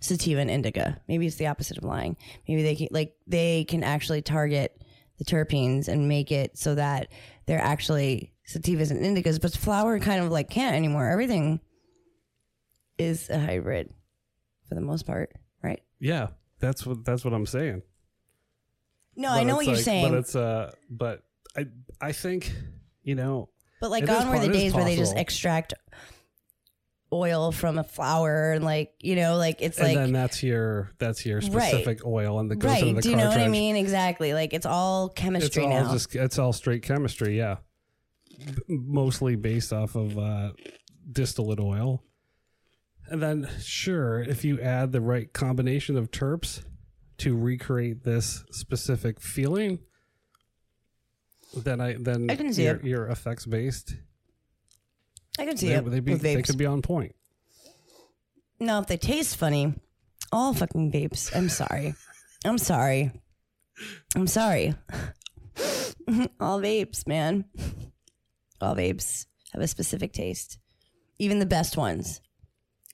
sativa 0.00 0.40
and 0.40 0.50
indica. 0.50 1.00
Maybe 1.08 1.26
it's 1.26 1.36
the 1.36 1.46
opposite 1.46 1.78
of 1.78 1.84
lying. 1.84 2.16
Maybe 2.48 2.62
they 2.62 2.76
can 2.76 2.88
like 2.90 3.14
they 3.26 3.64
can 3.64 3.82
actually 3.84 4.22
target 4.22 4.80
the 5.18 5.24
terpenes 5.24 5.88
and 5.88 6.08
make 6.08 6.30
it 6.30 6.58
so 6.58 6.74
that 6.74 7.08
they're 7.46 7.60
actually 7.62 8.32
sativas 8.46 8.90
and 8.90 9.00
indicas, 9.02 9.40
but 9.40 9.52
flower 9.54 9.98
kind 9.98 10.22
of 10.24 10.30
like 10.30 10.50
can't 10.50 10.76
anymore. 10.76 11.08
Everything 11.08 11.60
is 12.98 13.28
a 13.30 13.38
hybrid 13.38 13.90
for 14.68 14.74
the 14.74 14.80
most 14.80 15.06
part, 15.06 15.32
right? 15.62 15.82
Yeah, 15.98 16.28
that's 16.60 16.86
what 16.86 17.04
that's 17.04 17.24
what 17.24 17.34
I'm 17.34 17.46
saying. 17.46 17.82
No, 19.16 19.28
But 19.28 19.34
I 19.38 19.42
know 19.44 19.56
what 19.56 19.66
you're 19.66 19.76
like- 19.76 19.84
saying, 19.84 20.10
but 20.10 20.18
it's 20.18 20.36
uh, 20.36 20.72
but 20.90 21.22
I 21.56 21.66
I 22.00 22.12
think 22.12 22.52
you 23.02 23.14
know 23.14 23.48
But 23.80 23.90
like 23.90 24.04
gone 24.06 24.28
were 24.28 24.38
the 24.38 24.48
days 24.48 24.74
where 24.74 24.84
they 24.84 24.96
just 24.96 25.16
extract 25.16 25.72
oil 27.12 27.52
from 27.52 27.78
a 27.78 27.84
flower 27.84 28.52
and 28.52 28.64
like 28.64 28.92
you 29.00 29.14
know, 29.16 29.36
like 29.36 29.62
it's 29.62 29.78
and 29.78 29.88
like 29.88 29.96
then 29.96 30.12
that's 30.12 30.42
your 30.42 30.90
that's 30.98 31.24
your 31.24 31.38
Right. 31.40 31.50
specific 31.70 32.04
oil 32.04 32.40
and 32.40 32.50
that 32.50 32.56
goes 32.56 32.70
right. 32.72 32.82
into 32.82 32.94
the 32.96 33.00
Do 33.02 33.10
you 33.10 33.16
know 33.16 33.28
what 33.28 33.38
I 33.38 33.48
mean? 33.48 33.76
Exactly. 33.76 34.34
Like 34.34 34.52
it's 34.52 34.66
all 34.66 35.06
It's 35.06 35.20
chemistry 35.20 35.62
all 35.64 35.68
now. 35.70 35.92
just 35.92 36.14
it's 36.16 36.38
all 36.38 36.52
straight 36.52 36.82
chemistry, 36.82 37.36
yeah. 37.38 37.56
Mostly 38.68 39.36
based 39.36 39.72
off 39.72 39.94
of 39.94 40.18
uh, 40.18 40.52
distillate 41.10 41.60
oil. 41.60 42.02
And 43.08 43.22
then 43.22 43.48
sure, 43.62 44.20
if 44.20 44.44
you 44.44 44.60
add 44.60 44.90
the 44.92 45.00
right 45.00 45.32
combination 45.32 45.96
of 45.96 46.10
terps 46.10 46.64
to 47.18 47.36
recreate 47.36 48.02
this 48.02 48.44
specific 48.50 49.20
feeling, 49.20 49.78
then 51.56 51.80
I 51.80 51.94
then 51.98 52.28
I 52.28 52.36
can 52.36 52.52
see 52.52 52.64
your, 52.64 52.76
it. 52.76 52.84
your 52.84 53.06
effects 53.06 53.46
based. 53.46 53.94
I 55.38 55.44
can 55.44 55.56
see 55.56 55.68
They, 55.68 55.74
it 55.74 55.84
they, 55.90 56.00
be, 56.00 56.14
they 56.14 56.42
could 56.42 56.58
be 56.58 56.66
on 56.66 56.82
point. 56.82 57.14
Now, 58.58 58.80
if 58.80 58.86
they 58.86 58.96
taste 58.96 59.36
funny, 59.36 59.74
all 60.32 60.54
fucking 60.54 60.90
vapes. 60.92 61.34
I'm 61.34 61.48
sorry. 61.48 61.94
I'm 62.44 62.58
sorry. 62.58 63.12
I'm 64.14 64.26
sorry. 64.26 64.74
all 66.40 66.60
vapes, 66.60 67.06
man. 67.06 67.44
All 68.60 68.74
vapes 68.74 69.26
have 69.52 69.62
a 69.62 69.68
specific 69.68 70.12
taste. 70.12 70.58
Even 71.18 71.38
the 71.38 71.46
best 71.46 71.76
ones. 71.76 72.20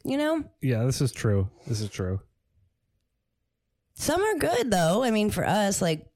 You 0.05 0.17
know? 0.17 0.45
Yeah, 0.61 0.85
this 0.85 1.01
is 1.01 1.13
true. 1.13 1.49
This 1.67 1.81
is 1.81 1.91
true. 1.91 2.21
Some 3.95 4.21
are 4.23 4.39
good 4.39 4.71
though. 4.71 5.05
I 5.05 5.11
mean, 5.11 5.31
for 5.31 5.47
us, 5.47 5.81
like, 5.81 6.07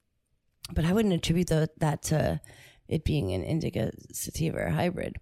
but 0.72 0.84
I 0.84 0.92
wouldn't 0.92 1.14
attribute 1.14 1.48
tho- 1.48 1.68
that 1.78 2.02
to 2.04 2.40
it 2.88 3.04
being 3.04 3.32
an 3.32 3.44
indica 3.44 3.92
sativa 4.12 4.58
or 4.58 4.70
hybrid. 4.70 5.16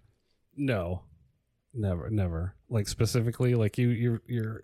No, 0.57 1.03
never, 1.73 2.09
never. 2.09 2.55
Like 2.69 2.87
specifically, 2.87 3.55
like 3.55 3.77
you, 3.77 3.89
you're, 3.89 4.21
you're, 4.27 4.63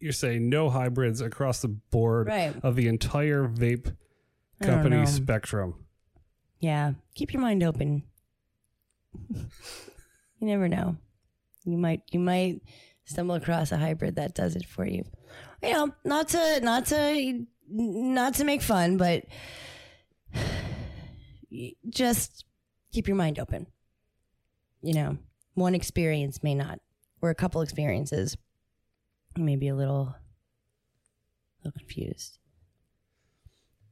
you're 0.00 0.12
saying 0.12 0.48
no 0.48 0.70
hybrids 0.70 1.20
across 1.20 1.60
the 1.60 1.68
board 1.68 2.28
Right. 2.28 2.54
of 2.62 2.76
the 2.76 2.88
entire 2.88 3.46
vape 3.48 3.94
I 4.60 4.66
don't 4.66 4.74
company 4.76 4.96
know. 4.98 5.04
spectrum. 5.04 5.84
Yeah. 6.60 6.92
Keep 7.14 7.32
your 7.32 7.42
mind 7.42 7.62
open. 7.62 8.02
you 9.30 9.46
never 10.40 10.68
know. 10.68 10.96
You 11.64 11.76
might 11.78 12.02
you 12.12 12.20
might 12.20 12.62
stumble 13.04 13.34
across 13.34 13.72
a 13.72 13.76
hybrid 13.76 14.16
that 14.16 14.34
does 14.34 14.56
it 14.56 14.64
for 14.66 14.86
you. 14.86 15.04
You 15.62 15.72
know, 15.72 15.94
not 16.04 16.28
to 16.28 16.60
not 16.62 16.86
to 16.86 17.46
not 17.68 18.34
to 18.34 18.44
make 18.44 18.62
fun, 18.62 18.96
but 18.96 19.24
just 21.88 22.44
keep 22.92 23.06
your 23.08 23.16
mind 23.16 23.38
open. 23.38 23.66
You 24.82 24.94
know, 24.94 25.18
one 25.54 25.74
experience 25.74 26.42
may 26.42 26.54
not, 26.54 26.80
or 27.20 27.30
a 27.30 27.34
couple 27.34 27.60
experiences, 27.60 28.36
may 29.36 29.56
be 29.56 29.68
a 29.68 29.74
little, 29.74 30.14
little 31.64 31.78
confused. 31.78 32.38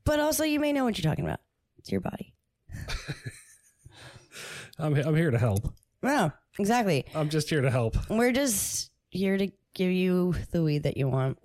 But 0.04 0.20
also, 0.20 0.44
you 0.44 0.60
may 0.60 0.72
know 0.72 0.84
what 0.84 0.96
you're 0.96 1.10
talking 1.10 1.24
about. 1.24 1.40
It's 1.78 1.90
your 1.90 2.00
body. 2.00 2.34
I'm, 4.78 4.94
I'm 4.94 5.16
here 5.16 5.30
to 5.30 5.38
help. 5.38 5.72
No, 6.02 6.32
exactly. 6.58 7.04
I'm 7.14 7.28
just 7.28 7.50
here 7.50 7.62
to 7.62 7.70
help. 7.70 7.96
We're 8.08 8.32
just 8.32 8.90
here 9.10 9.36
to 9.36 9.48
give 9.74 9.90
you 9.90 10.34
the 10.52 10.62
weed 10.62 10.84
that 10.84 10.96
you 10.96 11.08
want. 11.08 11.38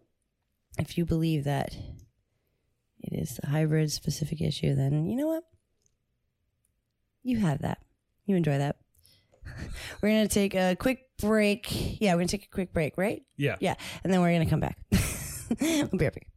If 0.77 0.97
you 0.97 1.05
believe 1.05 1.45
that 1.45 1.73
it 1.73 3.13
is 3.13 3.39
a 3.43 3.47
hybrid 3.47 3.91
specific 3.91 4.41
issue, 4.41 4.75
then 4.75 5.05
you 5.05 5.15
know 5.15 5.27
what? 5.27 5.43
You 7.23 7.39
have 7.39 7.61
that. 7.61 7.79
You 8.25 8.35
enjoy 8.35 8.57
that. 8.57 8.77
We're 10.01 10.09
going 10.09 10.27
to 10.27 10.33
take 10.33 10.55
a 10.55 10.75
quick 10.75 11.05
break. 11.19 12.01
Yeah, 12.01 12.13
we're 12.13 12.19
going 12.19 12.27
to 12.27 12.37
take 12.37 12.45
a 12.47 12.49
quick 12.49 12.73
break, 12.73 12.97
right? 12.97 13.23
Yeah. 13.37 13.55
Yeah. 13.59 13.75
And 14.03 14.11
then 14.11 14.21
we're 14.21 14.31
going 14.31 14.43
to 14.43 14.49
come 14.49 14.59
back. 14.59 14.77
we'll 15.61 15.87
be 15.87 16.05
right 16.05 16.13
back. 16.13 16.27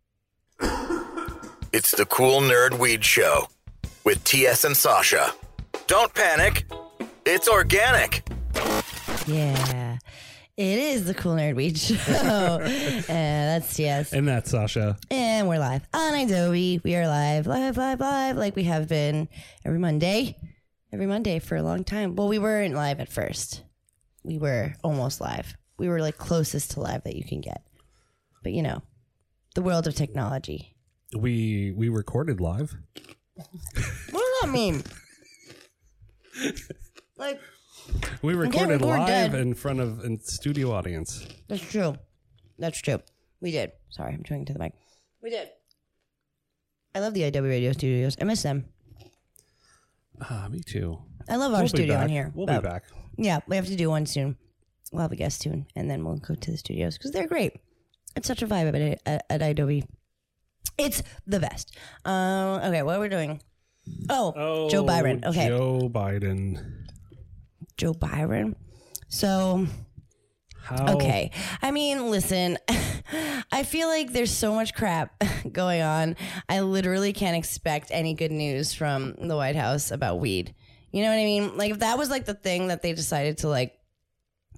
It's 1.72 1.90
the 1.90 2.06
Cool 2.06 2.40
Nerd 2.40 2.78
Weed 2.78 3.04
Show 3.04 3.48
with 4.04 4.22
TS 4.24 4.64
and 4.64 4.76
Sasha. 4.76 5.32
Don't 5.86 6.12
panic. 6.14 6.66
It's 7.26 7.48
organic. 7.48 8.28
Yeah. 9.26 9.98
It 10.56 10.78
is 10.78 11.06
the 11.06 11.14
Cool 11.14 11.34
Nerd 11.34 11.56
Weed 11.56 11.76
Show. 11.76 11.96
and 11.96 13.02
uh, 13.02 13.04
that's 13.08 13.76
yes. 13.76 14.12
And 14.12 14.28
that's 14.28 14.52
Sasha. 14.52 14.96
And 15.10 15.48
we're 15.48 15.58
live 15.58 15.82
on 15.92 16.14
Adobe. 16.14 16.80
We 16.84 16.94
are 16.94 17.08
live, 17.08 17.48
live, 17.48 17.76
live, 17.76 17.98
live, 17.98 18.36
like 18.36 18.54
we 18.54 18.62
have 18.64 18.88
been 18.88 19.28
every 19.64 19.80
Monday. 19.80 20.36
Every 20.94 21.06
Monday 21.06 21.40
for 21.40 21.56
a 21.56 21.62
long 21.64 21.82
time. 21.82 22.14
Well, 22.14 22.28
we 22.28 22.38
weren't 22.38 22.76
live 22.76 23.00
at 23.00 23.08
first. 23.08 23.64
We 24.22 24.38
were 24.38 24.74
almost 24.84 25.20
live. 25.20 25.56
We 25.76 25.88
were 25.88 26.00
like 26.00 26.16
closest 26.18 26.70
to 26.72 26.80
live 26.80 27.02
that 27.02 27.16
you 27.16 27.24
can 27.24 27.40
get. 27.40 27.62
But 28.44 28.52
you 28.52 28.62
know, 28.62 28.80
the 29.56 29.62
world 29.62 29.88
of 29.88 29.96
technology. 29.96 30.76
We 31.12 31.72
we 31.76 31.88
recorded 31.88 32.40
live. 32.40 32.76
What 33.34 33.48
does 34.12 34.40
that 34.42 34.50
mean? 34.52 34.84
like, 37.16 37.40
We 38.22 38.34
recorded 38.34 38.80
record 38.80 39.00
live 39.00 39.32
dead. 39.32 39.34
in 39.34 39.54
front 39.54 39.80
of 39.80 39.98
a 39.98 40.16
studio 40.18 40.70
audience. 40.70 41.26
that's 41.48 41.60
true. 41.68 41.96
That's 42.56 42.80
true. 42.80 43.00
We 43.40 43.50
did. 43.50 43.72
Sorry, 43.88 44.14
I'm 44.14 44.22
chewing 44.22 44.44
to 44.44 44.52
the 44.52 44.60
mic. 44.60 44.74
We 45.20 45.30
did. 45.30 45.48
I 46.94 47.00
love 47.00 47.14
the 47.14 47.22
IW 47.22 47.48
Radio 47.48 47.72
Studios. 47.72 48.16
I 48.20 48.24
miss 48.24 48.42
them. 48.44 48.66
Ah, 50.20 50.48
me 50.50 50.60
too. 50.60 50.98
I 51.28 51.36
love 51.36 51.52
our 51.52 51.58
We'll 51.58 51.62
be 51.64 51.68
studio 51.68 51.94
back. 51.94 52.04
in 52.04 52.10
here. 52.10 52.32
We'll 52.34 52.46
but- 52.46 52.62
be 52.62 52.68
back. 52.68 52.84
Yeah, 53.16 53.40
we 53.46 53.56
have 53.56 53.66
to 53.66 53.76
do 53.76 53.90
one 53.90 54.06
soon. 54.06 54.36
We'll 54.92 55.02
have 55.02 55.12
a 55.12 55.16
guest 55.16 55.40
soon, 55.40 55.66
and 55.76 55.90
then 55.90 56.04
we'll 56.04 56.16
go 56.16 56.34
to 56.34 56.50
the 56.50 56.56
studios 56.56 56.96
because 56.98 57.10
they're 57.12 57.26
great. 57.28 57.52
It's 58.16 58.28
such 58.28 58.42
a 58.42 58.46
vibe 58.46 58.68
at, 58.74 59.00
at, 59.06 59.26
at 59.30 59.42
Adobe. 59.42 59.84
It's 60.78 61.02
the 61.26 61.40
best. 61.40 61.76
Um, 62.04 62.60
okay, 62.62 62.82
what 62.82 62.96
are 62.96 62.98
we're 63.00 63.08
doing? 63.08 63.40
Oh, 64.08 64.68
Joe 64.70 64.84
Byron. 64.84 65.22
Okay, 65.24 65.48
Joe, 65.48 65.88
Biden. 65.92 66.86
Joe 67.76 67.92
Biden. 67.92 68.00
Byron. 68.00 68.56
So 69.08 69.66
How? 70.64 70.94
okay, 70.96 71.30
I 71.60 71.70
mean, 71.72 72.10
listen, 72.10 72.56
I 73.52 73.64
feel 73.64 73.86
like 73.88 74.12
there's 74.12 74.30
so 74.34 74.54
much 74.54 74.72
crap 74.74 75.22
going 75.52 75.82
on. 75.82 76.16
I 76.48 76.60
literally 76.60 77.12
can't 77.12 77.36
expect 77.36 77.88
any 77.90 78.14
good 78.14 78.32
news 78.32 78.72
from 78.72 79.14
the 79.28 79.36
White 79.36 79.56
House 79.56 79.90
about 79.90 80.20
weed. 80.20 80.54
You 80.90 81.02
know 81.02 81.10
what 81.10 81.18
I 81.18 81.24
mean? 81.24 81.56
Like 81.58 81.72
if 81.72 81.80
that 81.80 81.98
was 81.98 82.08
like 82.08 82.24
the 82.24 82.34
thing 82.34 82.68
that 82.68 82.80
they 82.80 82.94
decided 82.94 83.38
to 83.38 83.48
like 83.48 83.74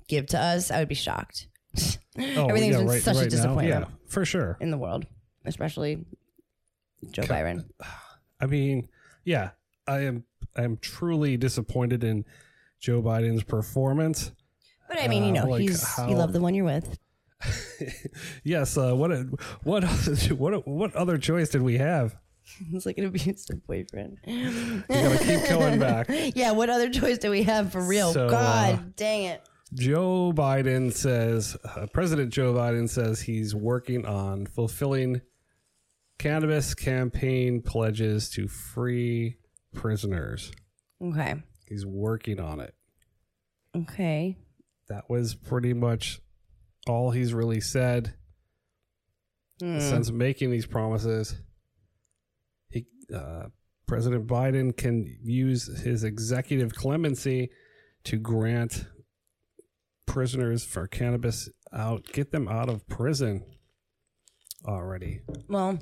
give 0.07 0.27
to 0.27 0.39
us, 0.41 0.71
I 0.71 0.79
would 0.79 0.89
be 0.89 0.95
shocked. 0.95 1.49
Oh, 2.19 2.47
Everything's 2.47 2.73
yeah, 2.77 2.79
been 2.79 2.89
right, 2.89 3.03
such 3.03 3.15
a 3.15 3.19
right 3.19 3.25
now? 3.25 3.29
disappointment 3.29 3.87
Yeah, 3.91 3.95
for 4.07 4.25
sure. 4.25 4.57
in 4.59 4.71
the 4.71 4.79
world, 4.79 5.05
especially 5.45 6.07
Joe 7.11 7.27
Byron. 7.29 7.69
I 8.41 8.47
mean, 8.47 8.89
yeah, 9.23 9.51
I 9.87 10.05
am. 10.05 10.25
I 10.57 10.63
am 10.63 10.79
truly 10.79 11.37
disappointed 11.37 12.03
in 12.03 12.25
Joe 12.81 13.03
Biden's 13.03 13.43
performance. 13.43 14.33
But 14.89 15.01
I 15.01 15.09
mean, 15.09 15.25
you 15.25 15.31
Uh, 15.41 15.45
know, 15.45 15.51
like 15.51 15.63
he's 15.63 15.83
how- 15.83 16.09
you 16.09 16.17
love 16.17 16.33
the 16.33 16.41
one 16.41 16.55
you're 16.55 16.65
with. 16.65 16.99
yes. 18.45 18.77
Uh, 18.77 18.95
what? 18.95 19.11
What? 19.65 19.85
What? 20.39 20.67
What 20.67 20.95
other 20.97 21.19
choice 21.19 21.51
did 21.51 21.63
we 21.63 21.79
have? 21.79 22.17
It's 22.73 22.87
like 22.87 22.97
an 22.99 23.07
abusive 23.07 23.67
boyfriend. 23.67 24.19
You 24.25 24.83
gotta 24.89 25.19
keep 25.19 25.49
going 25.49 25.79
back. 25.81 26.07
yeah, 26.37 26.53
what 26.53 26.71
other 26.71 26.89
choice 26.91 27.19
do 27.19 27.31
we 27.31 27.43
have 27.43 27.73
for 27.73 27.81
real? 27.81 28.13
So, 28.13 28.31
God 28.31 28.75
uh, 28.75 28.83
dang 28.97 29.25
it. 29.25 29.43
Joe 29.75 30.33
Biden 30.33 30.93
says, 30.93 31.57
uh, 31.65 31.87
President 31.93 32.33
Joe 32.33 32.55
Biden 32.55 32.89
says 32.89 33.21
he's 33.21 33.53
working 33.53 34.07
on 34.07 34.47
fulfilling 34.47 35.21
cannabis 36.19 36.73
campaign 36.73 37.61
pledges 37.63 38.31
to 38.31 38.47
free 38.47 39.39
prisoners. 39.75 40.53
Okay. 41.03 41.35
He's 41.67 41.85
working 41.85 42.39
on 42.39 42.61
it. 42.61 42.75
Okay. 43.77 44.37
That 44.89 45.09
was 45.09 45.35
pretty 45.35 45.73
much 45.73 46.21
all 46.89 47.11
he's 47.11 47.35
really 47.35 47.61
said. 47.61 48.15
since 49.81 50.11
making 50.11 50.51
these 50.51 50.67
promises, 50.67 51.35
he, 52.69 52.87
uh, 53.15 53.47
President 53.87 54.27
Biden 54.27 54.77
can 54.77 55.07
use 55.23 55.67
his 55.83 56.05
executive 56.05 56.75
clemency 56.75 57.51
to 58.05 58.19
grant 58.19 58.87
prisoners 60.07 60.65
for 60.65 60.87
cannabis 60.87 61.49
out, 61.73 62.05
get 62.13 62.33
them 62.33 62.49
out 62.49 62.69
of 62.69 62.87
prison 62.89 63.45
already. 64.67 65.21
Well, 65.49 65.79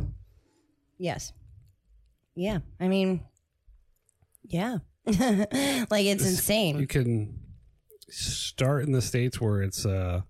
yes. 0.99 1.33
Yeah. 2.35 2.59
I 2.81 2.89
mean, 2.89 3.25
yeah. 4.45 4.79
like 5.07 6.07
it's 6.07 6.27
insane. 6.27 6.79
You 6.79 6.87
can 6.87 7.39
start 8.11 8.85
in 8.85 8.93
the 8.93 9.03
states 9.03 9.41
where 9.41 9.63
it's 9.63 9.85
uh 9.87 10.23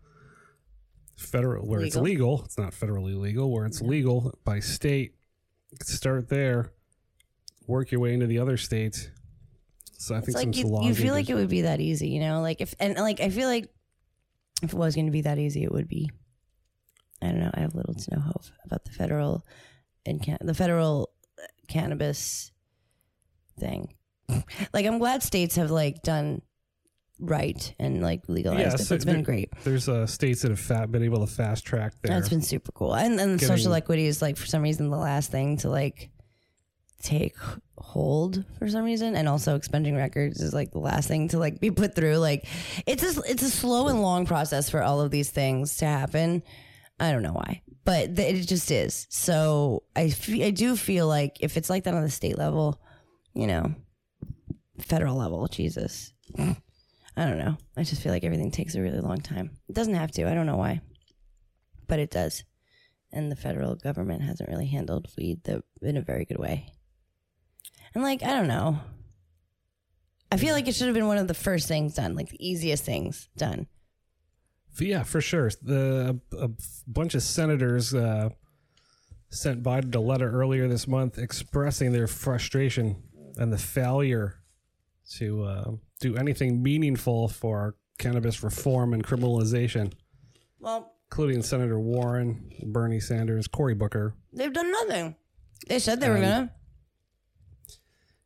federal 1.17 1.67
where 1.67 1.81
it's 1.81 1.97
Legal. 1.97 2.35
legal. 2.37 2.45
It's 2.45 2.59
not 2.59 2.73
federally 2.73 3.19
legal. 3.19 3.51
Where 3.53 3.67
it's 3.67 3.81
legal 3.81 4.33
by 4.45 4.61
state. 4.61 5.15
Start 5.83 6.29
there. 6.29 6.73
Work 7.67 7.91
your 7.91 8.01
way 8.01 8.13
into 8.15 8.27
the 8.27 8.39
other 8.39 8.57
states. 8.57 9.09
So 9.99 10.15
I 10.15 10.19
It's 10.19 10.27
think 10.27 10.37
like 10.37 10.55
some 10.55 10.67
you, 10.83 10.89
you 10.89 10.95
feel 10.95 11.15
like 11.15 11.31
it 11.31 11.35
would 11.35 11.49
be 11.49 11.63
that 11.63 11.81
easy, 11.81 12.09
you 12.09 12.21
know? 12.21 12.41
Like 12.43 12.61
if 12.61 12.75
and 12.79 12.95
like 12.97 13.21
I 13.21 13.31
feel 13.31 13.49
like 13.49 13.69
if 14.63 14.73
it 14.73 14.77
was 14.77 14.95
going 14.95 15.07
to 15.07 15.13
be 15.13 15.23
that 15.23 15.39
easy, 15.39 15.65
it 15.65 15.73
would 15.73 15.89
be. 15.89 16.11
I 17.23 17.27
don't 17.29 17.41
know. 17.41 17.51
I 17.55 17.61
have 17.61 17.75
little 17.75 17.95
to 17.95 18.15
no 18.15 18.21
hope 18.21 18.43
about 18.67 18.85
the 18.85 18.91
federal 18.93 19.47
and 20.05 20.23
can- 20.23 20.39
the 20.41 20.53
federal 20.55 21.11
uh, 21.39 21.47
cannabis 21.69 22.53
thing. 23.59 23.95
like 24.73 24.85
I'm 24.87 24.99
glad 24.99 25.23
states 25.23 25.57
have 25.57 25.71
like 25.71 26.03
done 26.03 26.43
right 27.21 27.75
and 27.79 28.03
like 28.03 28.23
legalized 28.29 28.61
Yeah, 28.61 28.75
it. 28.75 28.79
so 28.81 28.95
It's 28.95 29.05
been 29.05 29.23
great. 29.23 29.51
There's 29.63 29.89
uh, 29.89 30.07
states 30.07 30.43
that 30.43 30.51
have 30.51 30.61
fa- 30.61 30.87
been 30.89 31.03
able 31.03 31.21
to 31.27 31.33
fast 31.33 31.65
track 31.65 31.93
their 32.03 32.15
That's 32.17 32.29
been 32.29 32.43
super 32.43 32.73
cool. 32.73 32.95
And 32.95 33.19
then 33.19 33.37
Getting- 33.37 33.49
social 33.57 33.75
equity 33.75 34.07
is 34.07 34.21
like 34.21 34.37
for 34.37 34.47
some 34.47 34.63
reason 34.63 34.91
the 34.91 34.97
last 34.97 35.31
thing 35.31 35.57
to 35.59 35.71
like 35.71 36.11
take 37.03 37.37
hold 37.77 38.45
for 38.59 38.67
some 38.69 38.85
reason 38.85 39.15
and 39.15 39.29
also 39.29 39.57
expunging 39.57 39.95
records 39.95 40.41
is 40.41 40.55
like 40.55 40.71
the 40.73 40.79
last 40.79 41.07
thing 41.07 41.29
to 41.29 41.39
like 41.39 41.61
be 41.61 41.71
put 41.71 41.95
through 41.95 42.17
like 42.17 42.47
it's 42.87 43.03
a, 43.03 43.21
it's 43.31 43.43
a 43.43 43.51
slow 43.51 43.89
and 43.89 44.01
long 44.01 44.25
process 44.25 44.71
for 44.71 44.83
all 44.83 45.03
of 45.03 45.11
these 45.11 45.29
things 45.29 45.77
to 45.77 45.85
happen 45.85 46.43
i 46.99 47.13
don't 47.13 47.23
know 47.23 47.33
why 47.35 47.61
but 47.85 48.17
th- 48.17 48.35
it 48.43 48.47
just 48.47 48.71
is 48.71 49.07
so 49.11 49.83
I 49.95 50.11
I 50.41 50.51
do 50.51 50.77
feel 50.77 51.07
like 51.07 51.37
if 51.41 51.59
it's 51.59 51.69
like 51.69 51.85
that 51.85 51.93
on 51.93 52.03
the 52.03 52.11
state 52.11 52.39
level 52.39 52.81
you 53.35 53.47
know 53.49 53.75
federal 54.81 55.17
level 55.17 55.47
jesus 55.49 56.11
i 57.17 57.25
don't 57.25 57.39
know 57.39 57.57
i 57.77 57.83
just 57.83 58.03
feel 58.03 58.13
like 58.13 58.25
everything 58.25 58.51
takes 58.51 58.75
a 58.75 58.81
really 58.81 59.01
long 59.01 59.21
time 59.21 59.51
it 59.69 59.75
doesn't 59.75 59.95
have 59.95 60.11
to 60.11 60.29
i 60.29 60.35
don't 60.35 60.47
know 60.47 60.57
why 60.57 60.81
but 61.87 61.99
it 61.99 62.11
does. 62.11 62.45
And 63.13 63.31
the 63.31 63.37
federal 63.37 63.77
government 63.77 64.23
hasn't 64.23 64.49
really 64.49 64.67
handled 64.67 65.09
weed 65.17 65.45
the, 65.45 65.63
in 65.83 65.97
a 65.97 66.03
very 66.03 66.25
good 66.25 66.39
way. 66.39 66.73
And 67.95 68.03
like, 68.03 68.23
I 68.23 68.31
don't 68.31 68.49
know. 68.49 68.81
I 70.33 70.37
feel 70.37 70.55
like 70.55 70.67
it 70.67 70.75
should 70.75 70.87
have 70.87 70.95
been 70.95 71.07
one 71.07 71.19
of 71.19 71.29
the 71.29 71.35
first 71.35 71.69
things 71.69 71.95
done, 71.95 72.17
like 72.17 72.31
the 72.31 72.45
easiest 72.45 72.85
things 72.85 73.29
done. 73.37 73.69
Yeah, 74.81 75.05
for 75.05 75.21
sure. 75.21 75.51
The 75.63 76.21
a, 76.37 76.51
bunch 76.89 77.15
of 77.15 77.23
senators 77.23 77.95
uh, 77.95 78.31
sent 79.31 79.63
Biden 79.63 79.95
a 79.95 80.01
letter 80.01 80.29
earlier 80.29 80.67
this 80.67 80.89
month 80.89 81.19
expressing 81.19 81.93
their 81.93 82.09
frustration 82.09 83.01
and 83.37 83.53
the 83.53 83.59
failure 83.59 84.41
to 85.19 85.45
uh, 85.45 85.71
do 86.05 86.17
anything 86.17 86.63
meaningful 86.63 87.29
for 87.29 87.77
cannabis 87.99 88.43
reform 88.43 88.93
and 88.93 89.03
criminalization, 89.03 89.93
Well, 90.61 90.93
including 91.11 91.43
Senator 91.43 91.81
Warren, 91.81 92.53
Bernie 92.63 93.01
Sanders, 93.01 93.47
Cory 93.49 93.75
Booker. 93.75 94.15
they've 94.33 94.53
done 94.53 94.71
nothing. 94.71 95.17
They 95.67 95.79
said 95.79 96.01
they 96.01 96.11
were 96.11 96.17
Um, 96.17 96.23
gonna. 96.23 96.53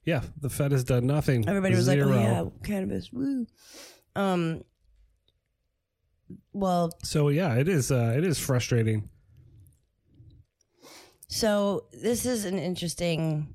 Yeah, 0.05 0.23
the 0.41 0.49
Fed 0.51 0.73
has 0.73 0.83
done 0.85 1.07
nothing. 1.07 1.47
Everybody 1.49 1.77
was 1.77 1.87
like, 1.87 1.99
"Oh 2.01 2.11
yeah, 2.13 2.45
cannabis." 2.65 3.13
Woo. 3.13 3.47
Um. 4.17 4.65
Well, 6.53 6.91
So 7.05 7.29
yeah, 7.29 7.55
it 7.55 7.69
is. 7.69 7.93
Uh, 7.93 8.15
it 8.17 8.25
is 8.25 8.39
frustrating. 8.39 9.09
So 11.29 11.85
this 11.93 12.25
is 12.27 12.45
an 12.47 12.59
interesting 12.59 13.55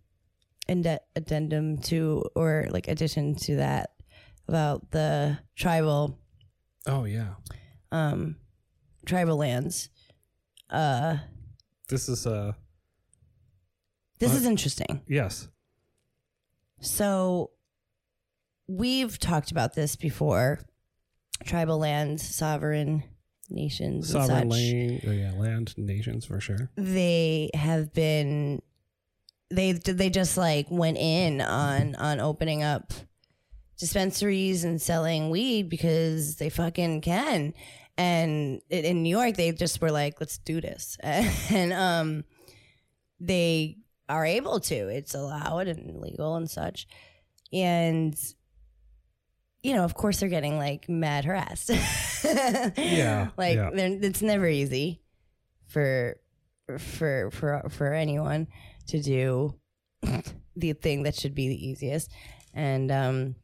inde- 0.67 0.99
addendum 1.15 1.79
to, 1.89 2.23
or 2.35 2.67
like 2.69 2.87
addition 2.87 3.35
to 3.35 3.55
that 3.57 3.92
about 4.47 4.91
the 4.91 5.39
tribal, 5.55 6.19
Oh 6.85 7.05
yeah, 7.05 7.35
um, 7.91 8.35
tribal 9.05 9.37
lands. 9.37 9.89
Uh, 10.69 11.17
this 11.89 12.09
is. 12.09 12.25
Uh, 12.27 12.53
this 14.19 14.33
is 14.33 14.45
interesting. 14.45 15.01
yes. 15.07 15.47
So 16.81 17.51
we've 18.67 19.17
talked 19.19 19.51
about 19.51 19.73
this 19.73 19.95
before. 19.95 20.59
Tribal 21.45 21.77
lands, 21.77 22.23
sovereign 22.23 23.03
nations, 23.49 24.13
and 24.13 24.25
Sovereign 24.25 24.51
such. 24.51 24.59
land, 24.59 25.01
oh, 25.07 25.11
yeah, 25.11 25.31
land 25.37 25.73
nations 25.77 26.25
for 26.25 26.39
sure. 26.39 26.69
they 26.77 27.49
have 27.53 27.93
been 27.93 28.61
they 29.49 29.73
they 29.73 30.09
just 30.09 30.37
like 30.37 30.67
went 30.69 30.97
in 30.97 31.41
on 31.41 31.95
on 31.95 32.19
opening 32.21 32.63
up 32.63 32.93
dispensaries 33.77 34.63
and 34.63 34.81
selling 34.81 35.29
weed 35.29 35.69
because 35.69 36.35
they 36.37 36.49
fucking 36.49 37.01
can. 37.01 37.53
And 37.97 38.61
in 38.69 39.03
New 39.03 39.09
York 39.09 39.35
they 39.35 39.51
just 39.51 39.81
were 39.81 39.91
like 39.91 40.19
let's 40.19 40.37
do 40.39 40.61
this. 40.61 40.97
And 41.03 41.73
um 41.73 42.23
they 43.19 43.77
are 44.09 44.25
able 44.25 44.59
to. 44.59 44.87
It's 44.87 45.15
allowed 45.15 45.67
and 45.67 46.01
legal 46.01 46.35
and 46.35 46.49
such. 46.49 46.87
And 47.51 48.15
you 49.61 49.73
know 49.73 49.83
of 49.83 49.93
course 49.93 50.19
they're 50.19 50.29
getting 50.29 50.57
like 50.57 50.89
mad 50.89 51.25
harassed. 51.25 51.71
Yeah, 52.23 53.29
like 53.37 53.57
yeah. 53.57 53.69
it's 53.73 54.21
never 54.21 54.47
easy 54.47 55.01
for 55.67 56.17
for 56.79 57.29
for 57.31 57.69
for 57.69 57.93
anyone 57.93 58.47
to 58.87 59.01
do 59.01 59.55
the 60.55 60.73
thing 60.73 61.03
that 61.03 61.15
should 61.15 61.35
be 61.35 61.49
the 61.49 61.67
easiest. 61.67 62.11
And 62.53 62.91
um 62.91 63.35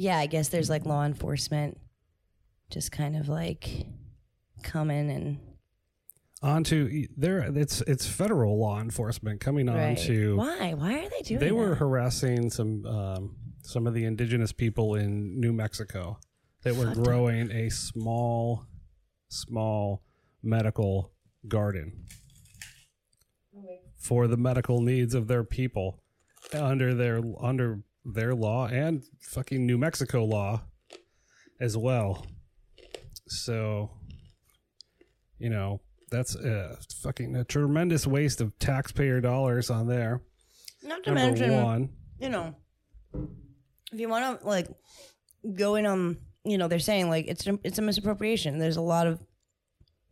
yeah 0.00 0.18
i 0.18 0.26
guess 0.26 0.48
there's 0.48 0.70
like 0.70 0.86
law 0.86 1.04
enforcement 1.04 1.78
just 2.70 2.90
kind 2.90 3.16
of 3.16 3.28
like 3.28 3.86
coming 4.62 5.10
and 5.10 5.38
onto 6.42 7.06
there 7.18 7.40
it's 7.54 7.82
it's 7.82 8.06
federal 8.06 8.58
law 8.58 8.80
enforcement 8.80 9.40
coming 9.40 9.68
on 9.68 9.76
right. 9.76 9.98
to 9.98 10.36
why 10.36 10.72
why 10.72 10.94
are 11.00 11.08
they 11.10 11.20
doing 11.22 11.40
they 11.40 11.52
were 11.52 11.70
that? 11.70 11.74
harassing 11.76 12.48
some 12.48 12.86
um, 12.86 13.36
some 13.62 13.86
of 13.86 13.92
the 13.92 14.04
indigenous 14.04 14.52
people 14.52 14.94
in 14.94 15.38
New 15.38 15.52
Mexico 15.52 16.18
that 16.62 16.74
were 16.74 16.86
Fucked 16.86 16.98
up. 16.98 17.04
growing 17.04 17.50
a 17.50 17.68
small 17.68 18.66
small 19.28 20.02
medical 20.42 21.12
garden 21.46 22.06
for 23.98 24.26
the 24.26 24.38
medical 24.38 24.80
needs 24.80 25.14
of 25.14 25.28
their 25.28 25.44
people 25.44 26.02
under 26.54 26.94
their 26.94 27.20
under 27.42 27.80
their 28.04 28.34
law 28.34 28.66
and 28.66 29.02
fucking 29.20 29.66
New 29.66 29.78
Mexico 29.78 30.24
law 30.24 30.62
as 31.60 31.76
well. 31.76 32.26
So 33.28 33.90
you 35.38 35.48
know, 35.50 35.80
that's 36.10 36.34
a 36.34 36.76
fucking 37.02 37.34
a 37.36 37.44
tremendous 37.44 38.06
waste 38.06 38.40
of 38.40 38.58
taxpayer 38.58 39.20
dollars 39.20 39.70
on 39.70 39.86
there. 39.86 40.22
not 40.82 41.02
to 41.04 41.10
Number 41.12 41.26
mention 41.26 41.62
one. 41.62 41.90
you 42.18 42.28
know, 42.28 42.54
if 43.92 43.98
you 43.98 44.08
want 44.08 44.40
to 44.40 44.46
like 44.46 44.68
go 45.54 45.76
in 45.76 45.86
on, 45.86 46.18
you 46.44 46.58
know, 46.58 46.68
they're 46.68 46.78
saying 46.78 47.08
like 47.08 47.26
it's 47.26 47.46
it's 47.64 47.78
a 47.78 47.82
misappropriation. 47.82 48.58
There's 48.58 48.76
a 48.76 48.82
lot 48.82 49.06
of 49.06 49.20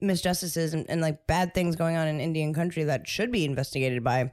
misjustices 0.02 0.72
and, 0.72 0.88
and 0.88 1.00
like 1.00 1.26
bad 1.26 1.54
things 1.54 1.76
going 1.76 1.96
on 1.96 2.06
in 2.06 2.20
Indian 2.20 2.54
country 2.54 2.84
that 2.84 3.08
should 3.08 3.32
be 3.32 3.44
investigated 3.44 4.02
by 4.04 4.32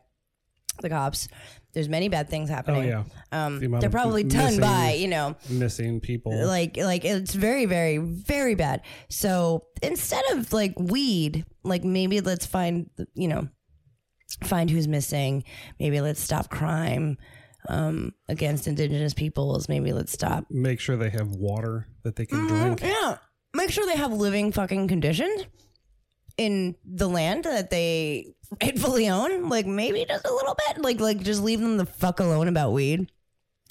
the 0.82 0.90
cops. 0.90 1.28
There's 1.76 1.90
many 1.90 2.10
bad 2.10 2.30
things 2.30 2.50
happening. 2.50 2.86
Oh 2.92 3.04
yeah, 3.32 3.46
Um, 3.46 3.60
The 3.60 3.68
they're 3.80 3.90
probably 3.92 4.24
done 4.24 4.60
by 4.60 4.94
you 4.94 5.08
know 5.08 5.36
missing 5.50 6.00
people. 6.00 6.34
like 6.48 6.78
like 6.78 7.06
it's 7.06 7.36
very 7.36 7.66
very 7.66 7.98
very 8.00 8.56
bad 8.56 8.82
so 9.10 9.66
instead 9.84 10.24
of 10.32 10.52
like 10.54 10.74
weed 10.80 11.46
like 11.64 11.84
maybe 11.84 12.22
let's 12.22 12.46
find 12.48 12.90
you 13.14 13.28
know 13.28 13.48
find 14.44 14.70
who's 14.70 14.88
missing 14.88 15.44
maybe 15.80 16.02
let's 16.02 16.20
stop 16.22 16.50
crime 16.50 17.18
um 17.70 18.14
against 18.30 18.68
indigenous 18.68 19.14
peoples 19.14 19.68
maybe 19.70 19.92
let's 19.94 20.12
stop 20.14 20.46
Make 20.50 20.80
sure 20.80 20.96
they 20.98 21.10
have 21.10 21.30
water 21.32 21.88
that 22.04 22.16
they 22.16 22.26
can 22.26 22.48
Mhm, 22.48 22.78
drink. 22.78 22.82
yeah 22.84 23.18
make 23.54 23.70
sure 23.72 23.86
they 23.86 23.98
have 23.98 24.12
living 24.14 24.52
fucking 24.52 24.88
conditions 24.88 25.46
in 26.38 26.76
the 26.86 27.08
land 27.08 27.46
that 27.46 27.70
they 27.70 28.35
rightfully 28.62 29.10
own 29.10 29.50
like 29.50 29.66
maybe 29.66 30.06
just 30.06 30.26
a 30.26 30.34
little 30.34 30.56
bit 30.68 30.82
like 30.82 31.00
like 31.00 31.22
just 31.22 31.42
leave 31.42 31.60
them 31.60 31.78
the 31.78 31.86
fuck 31.86 32.20
alone 32.20 32.48
about 32.48 32.72
weed 32.72 33.10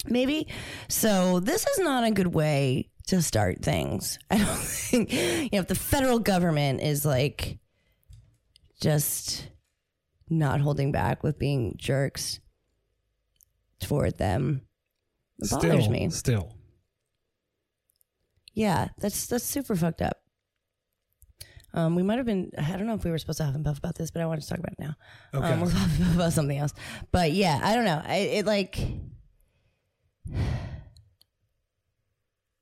maybe 0.07 0.47
so 0.87 1.39
this 1.39 1.65
is 1.65 1.79
not 1.79 2.03
a 2.03 2.11
good 2.11 2.33
way 2.33 2.89
to 3.07 3.21
start 3.21 3.63
things 3.63 4.19
i 4.29 4.37
don't 4.37 4.57
think 4.57 5.11
you 5.11 5.49
know 5.53 5.59
if 5.59 5.67
the 5.67 5.75
federal 5.75 6.19
government 6.19 6.81
is 6.81 7.05
like 7.05 7.59
just 8.81 9.47
not 10.29 10.61
holding 10.61 10.91
back 10.91 11.23
with 11.23 11.39
being 11.39 11.75
jerks 11.77 12.39
toward 13.79 14.17
them. 14.17 14.61
It 15.39 15.49
bothers 15.49 15.83
still, 15.83 15.91
me. 15.91 16.09
Still, 16.09 16.55
Yeah, 18.53 18.89
that's 18.97 19.27
that's 19.27 19.43
super 19.43 19.75
fucked 19.75 20.01
up. 20.01 20.17
Um, 21.75 21.93
we 21.93 22.03
might 22.03 22.17
have 22.17 22.25
been. 22.25 22.51
I 22.57 22.71
don't 22.71 22.87
know 22.87 22.93
if 22.93 23.03
we 23.03 23.11
were 23.11 23.17
supposed 23.17 23.39
to 23.39 23.43
huff 23.43 23.53
and 23.53 23.65
puff 23.65 23.77
about 23.77 23.95
this, 23.95 24.09
but 24.09 24.21
I 24.21 24.25
wanted 24.25 24.41
to 24.41 24.47
talk 24.47 24.59
about 24.59 24.71
it 24.71 24.79
now. 24.79 24.95
Okay. 25.33 25.51
Um, 25.51 25.59
we'll 25.61 25.69
talk 25.69 25.89
about 26.13 26.31
something 26.31 26.57
else. 26.57 26.73
But 27.11 27.33
yeah, 27.33 27.59
I 27.61 27.75
don't 27.75 27.83
know. 27.83 28.01
I, 28.03 28.15
it 28.15 28.45
like, 28.45 28.79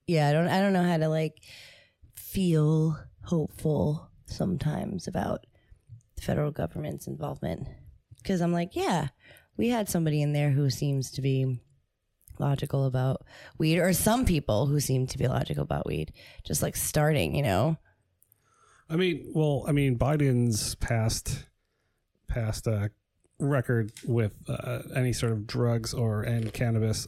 yeah, 0.07 0.29
I 0.29 0.33
don't. 0.33 0.47
I 0.47 0.59
don't 0.59 0.73
know 0.73 0.83
how 0.83 0.97
to 0.97 1.09
like 1.09 1.43
feel 2.15 2.97
hopeful 3.25 4.09
sometimes 4.25 5.07
about 5.07 5.45
the 6.15 6.23
federal 6.23 6.49
government's 6.49 7.05
involvement 7.05 7.67
because 8.17 8.41
I'm 8.41 8.51
like, 8.51 8.75
yeah, 8.75 9.09
we 9.57 9.69
had 9.69 9.89
somebody 9.89 10.23
in 10.23 10.33
there 10.33 10.49
who 10.49 10.71
seems 10.71 11.11
to 11.11 11.21
be 11.21 11.59
logical 12.39 12.85
about 12.85 13.23
weed, 13.59 13.77
or 13.77 13.93
some 13.93 14.25
people 14.25 14.65
who 14.65 14.79
seem 14.79 15.05
to 15.05 15.19
be 15.19 15.27
logical 15.27 15.61
about 15.61 15.85
weed, 15.85 16.13
just 16.43 16.63
like 16.63 16.75
starting, 16.75 17.35
you 17.35 17.43
know. 17.43 17.77
I 18.89 18.95
mean, 18.95 19.31
well, 19.33 19.65
I 19.67 19.71
mean, 19.71 19.97
Biden's 19.97 20.75
past 20.75 21.45
past 22.27 22.67
uh, 22.67 22.89
record 23.39 23.91
with 24.05 24.33
uh, 24.47 24.79
any 24.95 25.13
sort 25.13 25.31
of 25.31 25.47
drugs 25.47 25.93
or 25.93 26.21
and 26.23 26.51
cannabis 26.53 27.07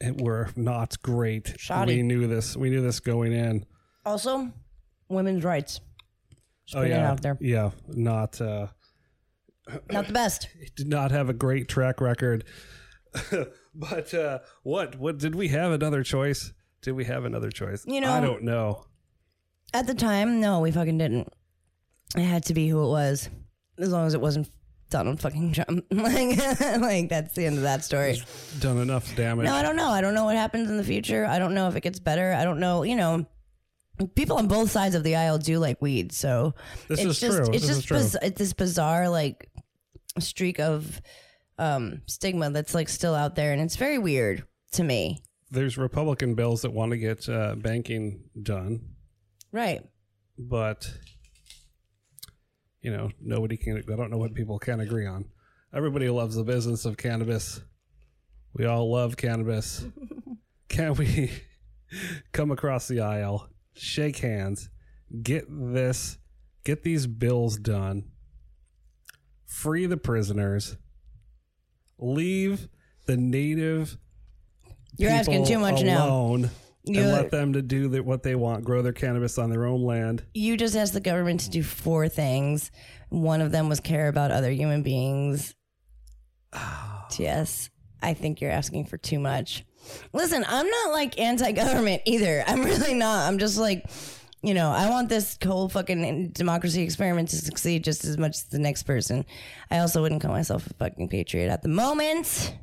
it 0.00 0.20
were 0.20 0.48
not 0.56 1.00
great. 1.02 1.54
Shoddy. 1.58 1.96
We 1.96 2.02
knew 2.02 2.26
this. 2.26 2.56
We 2.56 2.70
knew 2.70 2.80
this 2.80 3.00
going 3.00 3.32
in. 3.32 3.66
Also, 4.06 4.50
women's 5.08 5.44
rights. 5.44 5.80
Just 6.66 6.76
Oh 6.78 6.82
yeah, 6.82 7.10
out 7.10 7.20
there. 7.22 7.36
yeah, 7.40 7.70
not. 7.88 8.40
Uh, 8.40 8.68
Not 9.90 10.06
the 10.06 10.12
best. 10.12 10.48
did 10.76 10.88
not 10.88 11.10
have 11.10 11.28
a 11.28 11.34
great 11.34 11.68
track 11.68 12.00
record. 12.00 12.44
but 13.74 14.14
uh, 14.14 14.38
what? 14.62 14.96
What 14.98 15.18
did 15.18 15.34
we 15.34 15.48
have 15.48 15.72
another 15.72 16.02
choice? 16.02 16.52
Did 16.82 16.92
we 16.92 17.04
have 17.04 17.24
another 17.26 17.50
choice? 17.50 17.84
You 17.86 18.00
know- 18.00 18.12
I 18.12 18.20
don't 18.20 18.42
know. 18.42 18.86
At 19.72 19.86
the 19.86 19.94
time, 19.94 20.40
no, 20.40 20.60
we 20.60 20.70
fucking 20.70 20.98
didn't. 20.98 21.32
It 22.16 22.22
had 22.22 22.44
to 22.46 22.54
be 22.54 22.68
who 22.68 22.84
it 22.84 22.88
was, 22.88 23.28
as 23.78 23.90
long 23.90 24.06
as 24.06 24.14
it 24.14 24.20
wasn't 24.20 24.50
Donald 24.90 25.20
fucking 25.20 25.52
Trump. 25.54 25.84
like, 25.90 26.36
like 26.80 27.08
that's 27.08 27.34
the 27.34 27.46
end 27.46 27.56
of 27.56 27.62
that 27.62 27.84
story. 27.84 28.20
Done 28.58 28.78
enough 28.78 29.14
damage. 29.14 29.44
No, 29.46 29.54
I 29.54 29.62
don't 29.62 29.76
know. 29.76 29.88
I 29.90 30.00
don't 30.00 30.14
know 30.14 30.24
what 30.24 30.36
happens 30.36 30.68
in 30.68 30.76
the 30.76 30.84
future. 30.84 31.24
I 31.24 31.38
don't 31.38 31.54
know 31.54 31.68
if 31.68 31.76
it 31.76 31.82
gets 31.82 32.00
better. 32.00 32.32
I 32.32 32.42
don't 32.44 32.58
know. 32.58 32.82
You 32.82 32.96
know, 32.96 33.26
people 34.16 34.38
on 34.38 34.48
both 34.48 34.70
sides 34.72 34.96
of 34.96 35.04
the 35.04 35.14
aisle 35.14 35.38
do 35.38 35.58
like 35.60 35.80
weed, 35.80 36.10
so 36.12 36.54
This 36.88 36.98
it's 37.00 37.10
is 37.10 37.20
just 37.20 37.36
true. 37.36 37.46
it's 37.54 37.62
This 37.62 37.70
is 37.70 37.76
just 37.76 37.88
true. 37.88 37.96
biz- 37.98 38.18
it's 38.22 38.38
this 38.38 38.52
bizarre 38.52 39.08
like 39.08 39.48
streak 40.18 40.58
of 40.58 41.00
um, 41.58 42.02
stigma 42.06 42.50
that's 42.50 42.74
like 42.74 42.88
still 42.88 43.14
out 43.14 43.36
there, 43.36 43.52
and 43.52 43.62
it's 43.62 43.76
very 43.76 43.98
weird 43.98 44.42
to 44.72 44.82
me. 44.82 45.22
There's 45.52 45.78
Republican 45.78 46.34
bills 46.34 46.62
that 46.62 46.72
want 46.72 46.90
to 46.90 46.98
get 46.98 47.28
uh, 47.28 47.54
banking 47.56 48.24
done. 48.42 48.80
Right. 49.52 49.82
but 50.38 50.90
you 52.82 52.90
know 52.90 53.10
nobody 53.20 53.56
can 53.56 53.76
i 53.76 53.96
don't 53.96 54.10
know 54.10 54.18
what 54.18 54.34
people 54.34 54.58
can 54.58 54.80
agree 54.80 55.06
on 55.06 55.24
everybody 55.74 56.08
loves 56.08 56.36
the 56.36 56.44
business 56.44 56.84
of 56.84 56.96
cannabis 56.96 57.60
we 58.54 58.64
all 58.64 58.90
love 58.90 59.16
cannabis 59.16 59.84
can 60.68 60.94
we 60.94 61.30
come 62.32 62.50
across 62.50 62.88
the 62.88 63.00
aisle 63.00 63.48
shake 63.74 64.18
hands 64.18 64.70
get 65.22 65.44
this 65.48 66.16
get 66.64 66.82
these 66.82 67.06
bills 67.06 67.56
done 67.58 68.04
free 69.44 69.86
the 69.86 69.96
prisoners 69.96 70.76
leave 71.98 72.68
the 73.06 73.16
native 73.16 73.98
You're 74.96 75.10
asking 75.10 75.44
too 75.46 75.58
much 75.58 75.82
now. 75.82 76.38
You're- 76.84 77.04
and 77.04 77.12
let 77.12 77.30
them 77.30 77.52
to 77.52 77.62
do 77.62 77.88
the, 77.88 78.02
what 78.02 78.22
they 78.22 78.34
want 78.34 78.64
grow 78.64 78.82
their 78.82 78.92
cannabis 78.92 79.38
on 79.38 79.50
their 79.50 79.66
own 79.66 79.82
land 79.82 80.24
You 80.34 80.56
just 80.56 80.74
asked 80.76 80.94
the 80.94 81.00
government 81.00 81.40
to 81.40 81.50
do 81.50 81.62
four 81.62 82.08
things. 82.08 82.70
One 83.10 83.40
of 83.40 83.52
them 83.52 83.68
was 83.68 83.80
care 83.80 84.08
about 84.08 84.30
other 84.30 84.50
human 84.50 84.82
beings. 84.82 85.54
yes, 87.18 87.70
I 88.02 88.14
think 88.14 88.40
you're 88.40 88.50
asking 88.50 88.86
for 88.86 88.96
too 88.96 89.18
much. 89.18 89.64
Listen, 90.12 90.44
I'm 90.46 90.68
not 90.68 90.92
like 90.92 91.18
anti-government 91.18 92.02
either. 92.04 92.44
I'm 92.46 92.62
really 92.64 92.94
not. 92.94 93.26
I'm 93.26 93.38
just 93.38 93.58
like, 93.58 93.84
you 94.42 94.54
know, 94.54 94.70
I 94.70 94.88
want 94.88 95.08
this 95.08 95.36
whole 95.44 95.68
fucking 95.68 96.30
democracy 96.30 96.82
experiment 96.82 97.28
to 97.30 97.36
succeed 97.36 97.84
just 97.84 98.04
as 98.04 98.16
much 98.16 98.36
as 98.36 98.44
the 98.44 98.58
next 98.58 98.84
person. 98.84 99.24
I 99.70 99.78
also 99.78 100.00
wouldn't 100.02 100.22
call 100.22 100.32
myself 100.32 100.66
a 100.66 100.74
fucking 100.74 101.08
patriot 101.08 101.50
at 101.50 101.62
the 101.62 101.68
moment. 101.68 102.54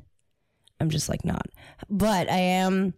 I'm 0.80 0.90
just 0.90 1.08
like 1.08 1.24
not. 1.24 1.46
But 1.88 2.30
I 2.30 2.38
am 2.38 2.94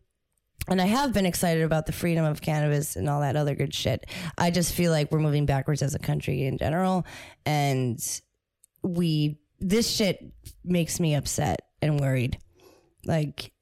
and 0.68 0.80
I 0.80 0.86
have 0.86 1.12
been 1.12 1.26
excited 1.26 1.62
about 1.62 1.86
the 1.86 1.92
freedom 1.92 2.24
of 2.24 2.40
cannabis 2.40 2.96
and 2.96 3.08
all 3.08 3.20
that 3.20 3.36
other 3.36 3.54
good 3.54 3.74
shit. 3.74 4.06
I 4.38 4.50
just 4.50 4.72
feel 4.74 4.92
like 4.92 5.10
we're 5.10 5.18
moving 5.20 5.46
backwards 5.46 5.82
as 5.82 5.94
a 5.94 5.98
country 5.98 6.44
in 6.44 6.58
general, 6.58 7.06
and 7.46 7.98
we 8.82 9.38
this 9.58 9.90
shit 9.90 10.24
makes 10.64 11.00
me 11.00 11.14
upset 11.14 11.60
and 11.82 12.00
worried. 12.00 12.38
Like, 13.04 13.52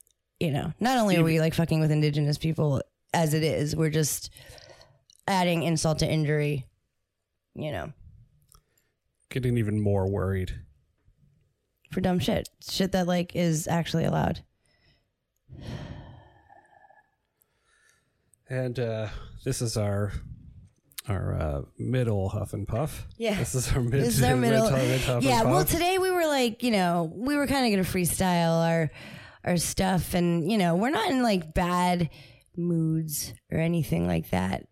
you 0.40 0.50
know, 0.50 0.72
not 0.80 0.98
only 0.98 1.16
are 1.16 1.24
we 1.24 1.40
like 1.40 1.54
fucking 1.54 1.80
with 1.80 1.90
indigenous 1.90 2.38
people 2.38 2.82
as 3.12 3.34
it 3.34 3.42
is, 3.42 3.74
we're 3.74 3.90
just 3.90 4.30
adding 5.26 5.62
insult 5.62 6.00
to 6.00 6.06
injury. 6.10 6.66
You 7.54 7.72
know, 7.72 7.92
getting 9.30 9.58
even 9.58 9.80
more 9.80 10.06
worried. 10.08 10.52
for 11.90 12.00
dumb 12.00 12.18
shit, 12.18 12.48
shit 12.68 12.92
that 12.92 13.06
like 13.06 13.34
is 13.34 13.66
actually 13.66 14.04
allowed. 14.04 14.42
And 18.48 18.78
uh, 18.78 19.08
this 19.44 19.60
is 19.62 19.76
our 19.76 20.12
our 21.08 21.34
uh, 21.34 21.62
middle 21.78 22.28
huff 22.28 22.52
and 22.52 22.68
puff. 22.68 23.06
Yeah. 23.16 23.34
this 23.38 23.54
is 23.54 23.72
our 23.72 23.80
mid. 23.80 23.92
This 23.92 24.18
is 24.18 24.22
our 24.22 24.36
middle. 24.36 24.70
mid- 24.70 24.88
mid- 24.88 25.00
huff 25.00 25.22
yeah. 25.22 25.42
Well, 25.42 25.64
today 25.64 25.98
we 25.98 26.10
were 26.10 26.26
like, 26.26 26.62
you 26.62 26.70
know, 26.70 27.10
we 27.14 27.36
were 27.36 27.46
kind 27.46 27.66
of 27.66 27.72
gonna 27.72 27.88
freestyle 27.88 28.66
our 28.66 28.90
our 29.44 29.56
stuff, 29.56 30.14
and 30.14 30.50
you 30.50 30.58
know, 30.58 30.76
we're 30.76 30.90
not 30.90 31.10
in 31.10 31.22
like 31.22 31.54
bad 31.54 32.10
moods 32.56 33.32
or 33.52 33.58
anything 33.58 34.06
like 34.06 34.30
that 34.30 34.66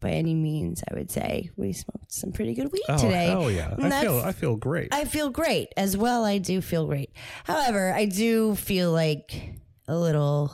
by 0.00 0.10
any 0.10 0.34
means. 0.34 0.82
I 0.90 0.94
would 0.94 1.10
say 1.10 1.50
we 1.56 1.72
smoked 1.72 2.12
some 2.12 2.32
pretty 2.32 2.54
good 2.54 2.72
weed 2.72 2.84
oh 2.88 2.98
today. 2.98 3.32
Oh 3.32 3.48
yeah! 3.48 3.74
And 3.74 3.92
I 3.92 4.02
feel 4.02 4.18
I 4.18 4.32
feel 4.32 4.56
great. 4.56 4.88
I 4.92 5.04
feel 5.04 5.30
great 5.30 5.68
as 5.76 5.96
well. 5.96 6.24
I 6.24 6.38
do 6.38 6.60
feel 6.60 6.86
great. 6.86 7.10
However, 7.44 7.92
I 7.92 8.06
do 8.06 8.54
feel 8.54 8.92
like 8.92 9.54
a 9.88 9.96
little 9.96 10.52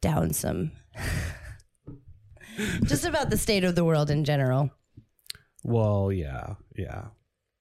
down 0.00 0.32
some. 0.32 0.72
Just 2.84 3.04
about 3.04 3.30
the 3.30 3.36
state 3.38 3.64
of 3.64 3.74
the 3.74 3.84
world 3.84 4.10
in 4.10 4.24
general. 4.24 4.70
well, 5.64 6.10
yeah, 6.12 6.54
yeah. 6.76 7.06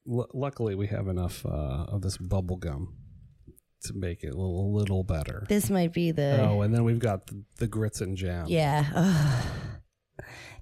L- 0.09 0.29
luckily, 0.33 0.75
we 0.75 0.87
have 0.87 1.07
enough 1.07 1.45
uh, 1.45 1.85
of 1.89 2.01
this 2.01 2.17
bubble 2.17 2.57
gum 2.57 2.95
to 3.83 3.93
make 3.93 4.23
it 4.23 4.29
a 4.33 4.37
little, 4.37 4.73
little 4.73 5.03
better. 5.03 5.45
This 5.47 5.69
might 5.69 5.93
be 5.93 6.11
the 6.11 6.39
Oh, 6.41 6.61
and 6.61 6.73
then 6.73 6.83
we've 6.83 6.99
got 6.99 7.27
the, 7.27 7.43
the 7.57 7.67
grits 7.67 8.01
and 8.01 8.17
jam. 8.17 8.45
Yeah. 8.47 8.85
Ugh. 8.93 9.45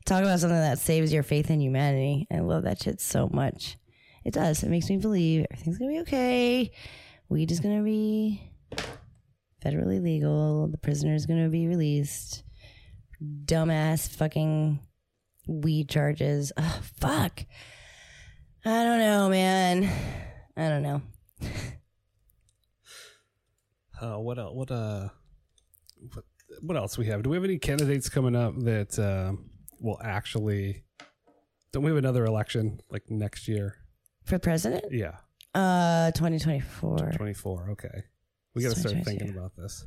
Talk 0.05 0.21
about 0.23 0.39
something 0.39 0.57
that 0.59 0.79
saves 0.79 1.11
your 1.11 1.23
faith 1.23 1.49
in 1.49 1.59
humanity. 1.59 2.27
I 2.31 2.39
love 2.39 2.63
that 2.63 2.81
shit 2.81 3.01
so 3.01 3.27
much. 3.31 3.77
It 4.23 4.33
does. 4.33 4.63
It 4.63 4.69
makes 4.69 4.89
me 4.89 4.97
believe 4.97 5.45
everything's 5.51 5.77
gonna 5.77 5.91
be 5.91 5.99
okay. 6.01 6.71
Weed 7.29 7.51
is 7.51 7.59
gonna 7.59 7.83
be 7.83 8.41
federally 9.63 10.01
legal. 10.01 10.67
The 10.67 10.77
prisoner's 10.77 11.25
gonna 11.25 11.49
be 11.49 11.67
released. 11.67 12.43
Dumbass 13.23 14.09
fucking 14.09 14.79
weed 15.47 15.89
charges. 15.89 16.51
Ugh, 16.57 16.83
fuck. 16.99 17.45
I 18.65 18.83
don't 18.83 18.99
know, 18.99 19.29
man. 19.29 19.89
I 20.55 20.69
don't 20.69 20.83
know. 20.83 21.01
Uh, 23.99 24.17
what 24.17 24.37
else? 24.37 24.53
What 24.53 24.69
uh, 24.71 25.09
what, 26.13 26.23
what 26.61 26.77
else 26.77 26.97
we 26.99 27.07
have? 27.07 27.23
Do 27.23 27.31
we 27.31 27.35
have 27.37 27.43
any 27.43 27.57
candidates 27.57 28.09
coming 28.09 28.35
up 28.35 28.53
that 28.59 28.97
uh, 28.99 29.33
will 29.79 29.99
actually? 30.03 30.83
Don't 31.71 31.83
we 31.83 31.89
have 31.89 31.97
another 31.97 32.25
election 32.25 32.79
like 32.91 33.09
next 33.09 33.47
year? 33.47 33.75
For 34.25 34.37
president? 34.39 34.85
Yeah, 34.91 35.15
Uh 35.55 36.11
2024. 36.11 37.13
twenty 37.15 37.33
four. 37.33 37.71
Okay, 37.71 38.03
we 38.53 38.61
got 38.61 38.73
to 38.75 38.79
start 38.79 39.03
thinking 39.03 39.29
about 39.29 39.55
this. 39.55 39.85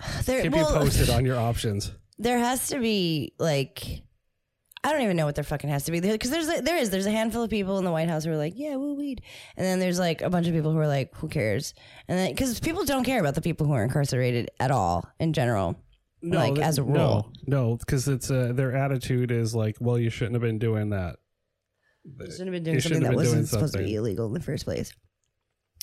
There, 0.26 0.42
Keep 0.42 0.52
well- 0.52 0.72
you 0.72 0.78
posted 0.78 1.10
on 1.10 1.24
your 1.26 1.38
options. 1.38 1.90
There 2.18 2.38
has 2.38 2.68
to 2.68 2.78
be 2.78 3.32
like 3.38 4.02
I 4.84 4.92
don't 4.92 5.00
even 5.00 5.16
know 5.16 5.24
what 5.24 5.34
there 5.34 5.44
fucking 5.44 5.70
has 5.70 5.84
to 5.84 5.92
be. 5.92 6.00
Because 6.00 6.30
there's 6.30 6.48
a, 6.48 6.60
there 6.60 6.76
is 6.76 6.90
there's 6.90 7.06
a 7.06 7.10
handful 7.10 7.42
of 7.42 7.48
people 7.48 7.78
in 7.78 7.84
the 7.84 7.90
White 7.90 8.08
House 8.08 8.24
who 8.24 8.32
are 8.32 8.36
like 8.36 8.52
yeah 8.56 8.76
woo 8.76 8.94
weed. 8.94 9.22
And 9.56 9.64
then 9.64 9.80
there's 9.80 9.98
like 9.98 10.20
a 10.20 10.28
bunch 10.28 10.46
of 10.46 10.52
people 10.52 10.72
who 10.72 10.78
are 10.78 10.86
like 10.88 11.14
who 11.16 11.28
cares? 11.28 11.74
And 12.06 12.18
then 12.18 12.30
because 12.30 12.60
people 12.60 12.84
don't 12.84 13.04
care 13.04 13.20
about 13.20 13.34
the 13.34 13.40
people 13.40 13.66
who 13.66 13.72
are 13.72 13.82
incarcerated 13.82 14.50
at 14.60 14.70
all 14.70 15.08
in 15.18 15.32
general 15.32 15.76
like 16.22 16.54
th- 16.54 16.66
as 16.66 16.78
a 16.78 16.82
rule. 16.82 17.30
no, 17.46 17.76
because 17.76 18.08
it's 18.08 18.30
uh, 18.30 18.52
their 18.54 18.74
attitude 18.74 19.30
is 19.30 19.54
like, 19.54 19.76
well, 19.80 19.98
you 19.98 20.10
shouldn't 20.10 20.34
have 20.34 20.42
been 20.42 20.58
doing 20.58 20.90
that. 20.90 21.16
You 22.04 22.30
shouldn't 22.30 22.38
have 22.40 22.52
been 22.52 22.62
doing 22.64 22.74
You 22.74 22.80
something 22.80 23.02
that 23.02 23.06
have 23.06 23.16
been 23.16 23.24
doing 23.24 23.38
wasn't 23.40 23.48
supposed 23.48 23.72
to 23.74 23.78
be 23.78 23.94
illegal 23.94 24.26
in 24.26 24.32
the 24.34 24.40
first 24.40 24.64
place. 24.64 24.92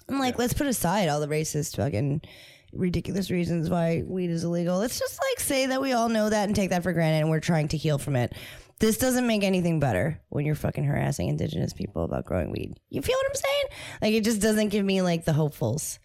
I'm 0.10 0.20
like, 0.20 0.38
let's 0.38 0.54
put 0.54 0.68
aside 0.68 1.10
all 1.10 1.20
the 1.20 1.28
racist 1.28 1.78
fucking 1.78 2.22
ridiculous 2.74 3.30
reasons 3.32 3.70
why 3.70 4.04
weed 4.06 4.30
is 4.30 4.44
illegal. 4.44 4.78
Let's 4.80 5.00
just 5.00 5.20
like 5.30 5.40
say 5.40 5.66
that 5.68 5.82
we 5.82 5.94
all 5.94 6.10
know 6.10 6.30
that 6.30 6.46
and 6.48 6.56
take 6.56 6.70
that 6.72 6.84
for 6.84 6.94
granted 6.94 7.20
and 7.20 7.30
we're 7.30 7.40
trying 7.40 7.68
to 7.70 7.78
heal 7.78 7.98
from 7.98 8.16
it. 8.16 8.34
This 8.80 8.98
doesn't 8.98 9.28
make 9.28 9.44
anything 9.44 9.80
better 9.80 10.20
when 10.30 10.46
you're 10.46 10.56
fucking 10.56 10.84
harassing 10.84 11.28
indigenous 11.30 11.72
people 11.74 12.04
about 12.04 12.26
growing 12.26 12.52
weed. 12.52 12.74
You 12.90 13.02
feel 13.02 13.16
what 13.16 13.28
I'm 13.30 13.36
saying? 13.36 13.64
Like 14.02 14.14
it 14.14 14.24
just 14.24 14.42
doesn't 14.42 14.70
give 14.70 14.84
me 14.86 15.02
like 15.02 15.24
the 15.26 15.34
hopefuls. 15.34 16.00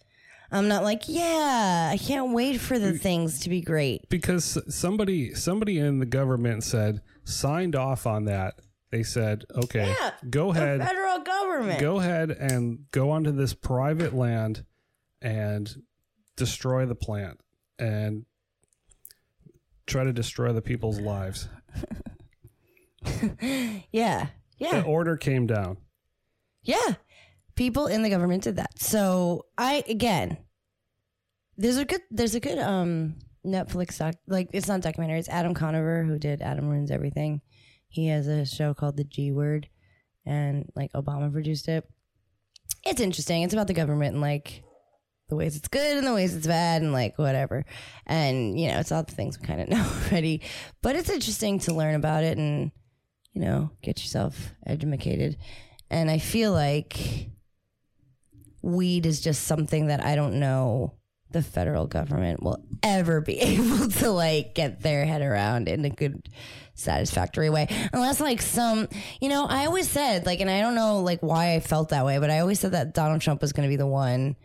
I'm 0.51 0.67
not 0.69 0.83
like, 0.83 1.03
yeah, 1.07 1.89
I 1.91 1.97
can't 1.97 2.31
wait 2.33 2.61
for 2.61 2.79
the 2.79 2.97
things 2.97 3.41
to 3.41 3.49
be 3.49 3.61
great. 3.61 4.07
because 4.09 4.57
somebody 4.73 5.33
somebody 5.33 5.77
in 5.79 5.99
the 5.99 6.05
government 6.05 6.63
said 6.63 7.01
signed 7.25 7.75
off 7.75 8.05
on 8.07 8.25
that. 8.25 8.59
They 8.89 9.03
said, 9.03 9.43
"Okay, 9.53 9.93
Yeah, 9.99 10.11
go 10.29 10.53
The 10.53 10.59
ahead, 10.61 10.81
federal 10.81 11.19
government. 11.19 11.81
go 11.81 11.99
ahead 11.99 12.29
and 12.31 12.85
go 12.91 13.09
onto 13.09 13.33
this 13.33 13.53
private 13.53 14.13
land 14.13 14.63
and 15.21 15.67
destroy 16.37 16.85
the 16.85 16.95
plant 16.95 17.41
and 17.77 18.25
try 19.85 20.05
to 20.05 20.13
destroy 20.13 20.53
the 20.53 20.61
people's 20.61 20.99
lives." 20.99 21.49
Yeah. 23.91 24.27
Yeah. 24.57 24.81
The 24.81 24.83
order 24.83 25.17
came 25.17 25.47
down. 25.47 25.77
Yeah. 26.63 26.95
People 27.55 27.87
in 27.87 28.01
the 28.03 28.09
government 28.09 28.43
did 28.43 28.57
that. 28.57 28.79
So 28.79 29.45
I 29.57 29.83
again 29.87 30.37
there's 31.57 31.77
a 31.77 31.85
good 31.85 32.01
there's 32.11 32.35
a 32.35 32.39
good 32.39 32.59
um 32.59 33.15
Netflix 33.45 33.97
doc 33.97 34.15
like 34.27 34.49
it's 34.53 34.67
not 34.67 34.81
documentary, 34.81 35.19
it's 35.19 35.29
Adam 35.29 35.53
Conover 35.53 36.03
who 36.03 36.19
did 36.19 36.41
Adam 36.41 36.67
Ruins 36.67 36.91
Everything. 36.91 37.41
He 37.87 38.07
has 38.07 38.27
a 38.27 38.45
show 38.45 38.73
called 38.73 38.97
The 38.97 39.03
G 39.03 39.31
Word 39.31 39.69
and 40.25 40.69
like 40.75 40.91
Obama 40.93 41.31
produced 41.31 41.67
it. 41.67 41.87
It's 42.85 43.01
interesting. 43.01 43.43
It's 43.43 43.53
about 43.53 43.67
the 43.67 43.73
government 43.73 44.13
and 44.13 44.21
like 44.21 44.63
the 45.29 45.35
ways 45.35 45.55
it's 45.55 45.67
good 45.67 45.97
and 45.97 46.07
the 46.07 46.13
ways 46.13 46.35
it's 46.35 46.47
bad 46.47 46.81
and 46.81 46.93
like 46.93 47.17
whatever. 47.17 47.65
And 48.05 48.59
you 48.59 48.69
know, 48.69 48.79
it's 48.79 48.91
all 48.91 49.03
the 49.03 49.15
things 49.15 49.39
we 49.39 49.45
kind 49.45 49.61
of 49.61 49.69
know 49.69 49.85
already. 50.05 50.41
But 50.81 50.95
it's 50.95 51.09
interesting 51.09 51.59
to 51.59 51.73
learn 51.73 51.95
about 51.95 52.23
it 52.23 52.37
and 52.37 52.71
you 53.33 53.41
know, 53.41 53.69
get 53.83 53.99
yourself 53.99 54.53
educated. 54.65 55.37
And 55.89 56.09
I 56.09 56.17
feel 56.17 56.51
like 56.51 57.29
weed 58.63 59.05
is 59.05 59.21
just 59.21 59.43
something 59.43 59.87
that 59.87 60.03
I 60.03 60.15
don't 60.15 60.39
know 60.39 60.93
the 61.31 61.43
federal 61.43 61.87
government 61.87 62.41
will 62.41 62.63
ever 62.83 63.21
be 63.21 63.39
able 63.39 63.89
to 63.89 64.09
like 64.09 64.55
get 64.55 64.81
their 64.81 65.05
head 65.05 65.21
around 65.21 65.67
in 65.67 65.83
a 65.85 65.89
good 65.89 66.29
satisfactory 66.73 67.49
way 67.49 67.67
unless 67.91 68.19
like 68.19 68.39
some 68.39 68.87
you 69.19 69.29
know 69.29 69.47
i 69.49 69.65
always 69.65 69.89
said 69.89 70.27
like 70.27 70.39
and 70.41 70.49
i 70.49 70.61
don't 70.61 70.75
know 70.75 70.99
like 70.99 71.19
why 71.21 71.55
i 71.55 71.59
felt 71.59 71.89
that 71.89 72.05
way 72.05 72.19
but 72.19 72.29
i 72.29 72.37
always 72.37 72.59
said 72.59 72.71
that 72.71 72.93
donald 72.93 73.19
trump 73.19 73.41
was 73.41 73.51
going 73.51 73.67
to 73.67 73.69
be 73.69 73.75
the 73.75 73.87
one 73.87 74.35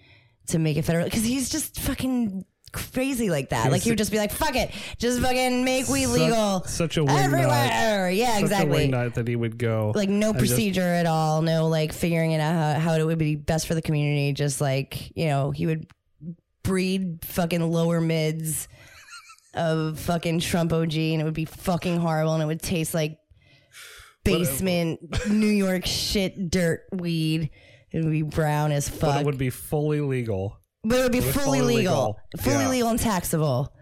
to 0.49 0.59
make 0.59 0.76
it 0.76 0.82
federal 0.82 1.05
because 1.05 1.24
he's 1.24 1.49
just 1.51 1.80
fucking 1.80 2.45
crazy 2.72 3.28
like 3.28 3.51
that. 3.51 3.70
Like 3.70 3.82
he 3.82 3.90
would 3.90 3.99
just 3.99 4.11
be 4.11 4.16
like 4.18 4.32
fuck 4.32 4.57
it. 4.57 4.70
Just 4.99 5.20
fucking 5.20 5.62
make 5.64 5.88
weed 5.88 6.07
Such- 6.07 6.18
legal 6.20 6.64
such 6.64 6.97
a 6.97 7.05
wing 7.05 7.16
everywhere. 7.18 8.11
yeah 8.11 8.32
Such 8.32 8.40
a 8.40 8.45
exactly. 8.45 8.70
wing 8.70 8.90
nut 8.93 9.14
that 9.14 9.28
he 9.28 9.36
would 9.36 9.59
go 9.59 9.93
like 9.95 10.09
no 10.09 10.30
and 10.30 10.38
just- 10.38 10.53
procedure 10.53 10.80
at 10.80 11.05
all 11.07 11.43
no 11.43 11.68
like 11.68 11.93
figuring 11.93 12.32
it 12.32 12.40
out 12.40 12.55
how, 12.76 12.80
how 12.80 12.95
it 12.95 13.05
would 13.05 13.18
be 13.18 13.36
best 13.36 13.66
for 13.66 13.74
the 13.74 13.82
community 13.82 14.32
just 14.32 14.61
like 14.61 15.14
you 15.16 15.26
know 15.26 15.51
he 15.51 15.66
would 15.66 15.86
breed 16.62 17.18
fucking 17.24 17.61
lower 17.70 18.01
mids 18.01 18.68
of 19.53 19.99
fucking 20.01 20.40
trump 20.40 20.72
og 20.72 20.95
and 20.95 21.20
it 21.20 21.24
would 21.24 21.34
be 21.34 21.45
fucking 21.45 21.99
horrible 21.99 22.32
and 22.32 22.43
it 22.43 22.47
would 22.47 22.62
taste 22.62 22.95
like 22.95 23.18
basement 24.24 25.01
new 25.28 25.47
york 25.49 25.84
shit 25.84 26.51
dirt 26.51 26.84
weed 26.93 27.51
it 27.93 28.03
would 28.03 28.11
be 28.12 28.22
brown 28.22 28.72
as 28.72 28.88
but 28.88 28.99
fuck 29.01 29.20
it 29.20 29.26
would 29.26 29.38
be 29.38 29.51
fully 29.51 30.01
legal. 30.01 30.59
but 30.84 30.99
it 30.99 31.03
would 31.03 31.12
be 31.12 31.18
It 31.18 31.26
was 31.26 31.34
fully, 31.34 31.59
fully 31.61 31.76
legal, 31.76 31.95
legal. 32.07 32.18
fully 32.40 32.64
Yeah. 32.64 32.70
legal 32.70 32.88
and 32.90 32.99
taxable, 33.01 33.72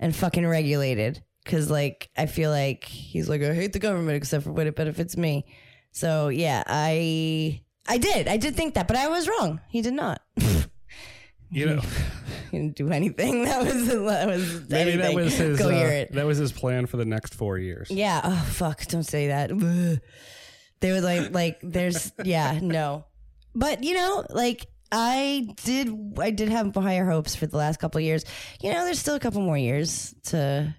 and 0.00 0.14
fucking 0.14 0.46
regulated. 0.46 1.22
Because 1.44 1.70
like 1.70 2.08
I 2.16 2.26
feel 2.26 2.50
like 2.50 2.84
he's 2.84 3.28
like 3.28 3.42
I 3.42 3.52
hate 3.54 3.72
the 3.72 3.78
government 3.78 4.16
except 4.16 4.44
for 4.44 4.52
when 4.52 4.66
it 4.66 4.74
benefits 4.76 5.16
me. 5.16 5.44
So 5.92 6.28
yeah, 6.28 6.62
I 6.66 7.60
I 7.86 7.98
did 7.98 8.28
I 8.28 8.36
did 8.38 8.56
think 8.56 8.74
that, 8.74 8.88
but 8.88 8.96
I 8.96 9.08
was 9.08 9.28
wrong. 9.28 9.60
He 9.68 9.82
did 9.82 9.94
not. 9.94 10.20
You 11.50 11.66
know, 11.66 11.80
he 12.50 12.58
didn't 12.58 12.74
do 12.74 12.90
anything. 12.90 13.44
That 13.48 13.62
was 13.64 13.86
that 13.86 14.26
was 14.26 14.68
maybe 14.68 14.96
that 14.96 15.04
anything. 15.12 15.14
was 15.14 15.34
his 15.36 15.58
Go 15.58 15.68
uh, 15.68 15.72
hear 15.72 15.88
it. 15.88 16.12
that 16.12 16.26
was 16.26 16.38
his 16.38 16.50
plan 16.50 16.86
for 16.86 16.96
the 16.96 17.04
next 17.04 17.34
four 17.34 17.58
years. 17.58 17.90
Yeah. 17.92 18.20
Oh 18.24 18.44
fuck! 18.50 18.84
Don't 18.86 19.04
say 19.04 19.28
that. 19.28 19.52
Ugh. 19.52 20.00
They 20.80 20.90
were 20.92 21.00
like, 21.00 21.32
like, 21.32 21.60
there's, 21.62 22.12
yeah, 22.24 22.58
no. 22.60 23.04
But 23.54 23.84
you 23.84 23.94
know, 23.94 24.24
like, 24.30 24.66
I 24.92 25.48
did, 25.64 25.90
I 26.18 26.30
did 26.30 26.48
have 26.48 26.74
higher 26.74 27.08
hopes 27.08 27.34
for 27.34 27.46
the 27.46 27.56
last 27.56 27.78
couple 27.80 27.98
of 27.98 28.04
years. 28.04 28.24
You 28.60 28.72
know, 28.72 28.84
there's 28.84 28.98
still 28.98 29.14
a 29.14 29.20
couple 29.20 29.40
more 29.42 29.58
years 29.58 30.14
to 30.24 30.74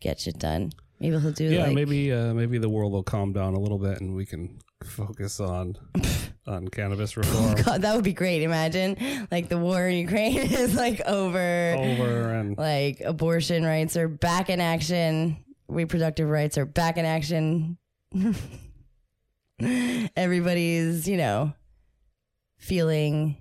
get 0.00 0.20
shit 0.20 0.38
done. 0.38 0.72
Maybe 0.98 1.18
he'll 1.18 1.32
do. 1.32 1.44
Yeah, 1.44 1.64
like, 1.64 1.74
maybe 1.74 2.12
uh, 2.12 2.34
maybe 2.34 2.58
the 2.58 2.68
world 2.68 2.92
will 2.92 3.02
calm 3.02 3.32
down 3.32 3.54
a 3.54 3.58
little 3.58 3.78
bit 3.78 4.00
and 4.00 4.14
we 4.14 4.26
can 4.26 4.58
focus 4.84 5.40
on 5.40 5.76
on 6.46 6.68
cannabis 6.68 7.16
reform 7.16 7.54
God, 7.62 7.82
that 7.82 7.94
would 7.94 8.04
be 8.04 8.12
great. 8.12 8.42
Imagine, 8.42 8.96
like, 9.30 9.48
the 9.48 9.58
war 9.58 9.86
in 9.88 9.96
Ukraine 9.98 10.36
is 10.38 10.74
like 10.74 11.00
over. 11.02 11.74
over 11.76 12.34
and 12.34 12.56
Like, 12.56 13.00
abortion 13.00 13.64
rights 13.64 13.96
are 13.96 14.08
back 14.08 14.50
in 14.50 14.60
action. 14.60 15.44
Reproductive 15.68 16.28
rights 16.28 16.58
are 16.58 16.66
back 16.66 16.96
in 16.96 17.04
action. 17.04 17.78
Everybody's, 20.16 21.08
you 21.08 21.16
know, 21.16 21.52
feeling 22.58 23.36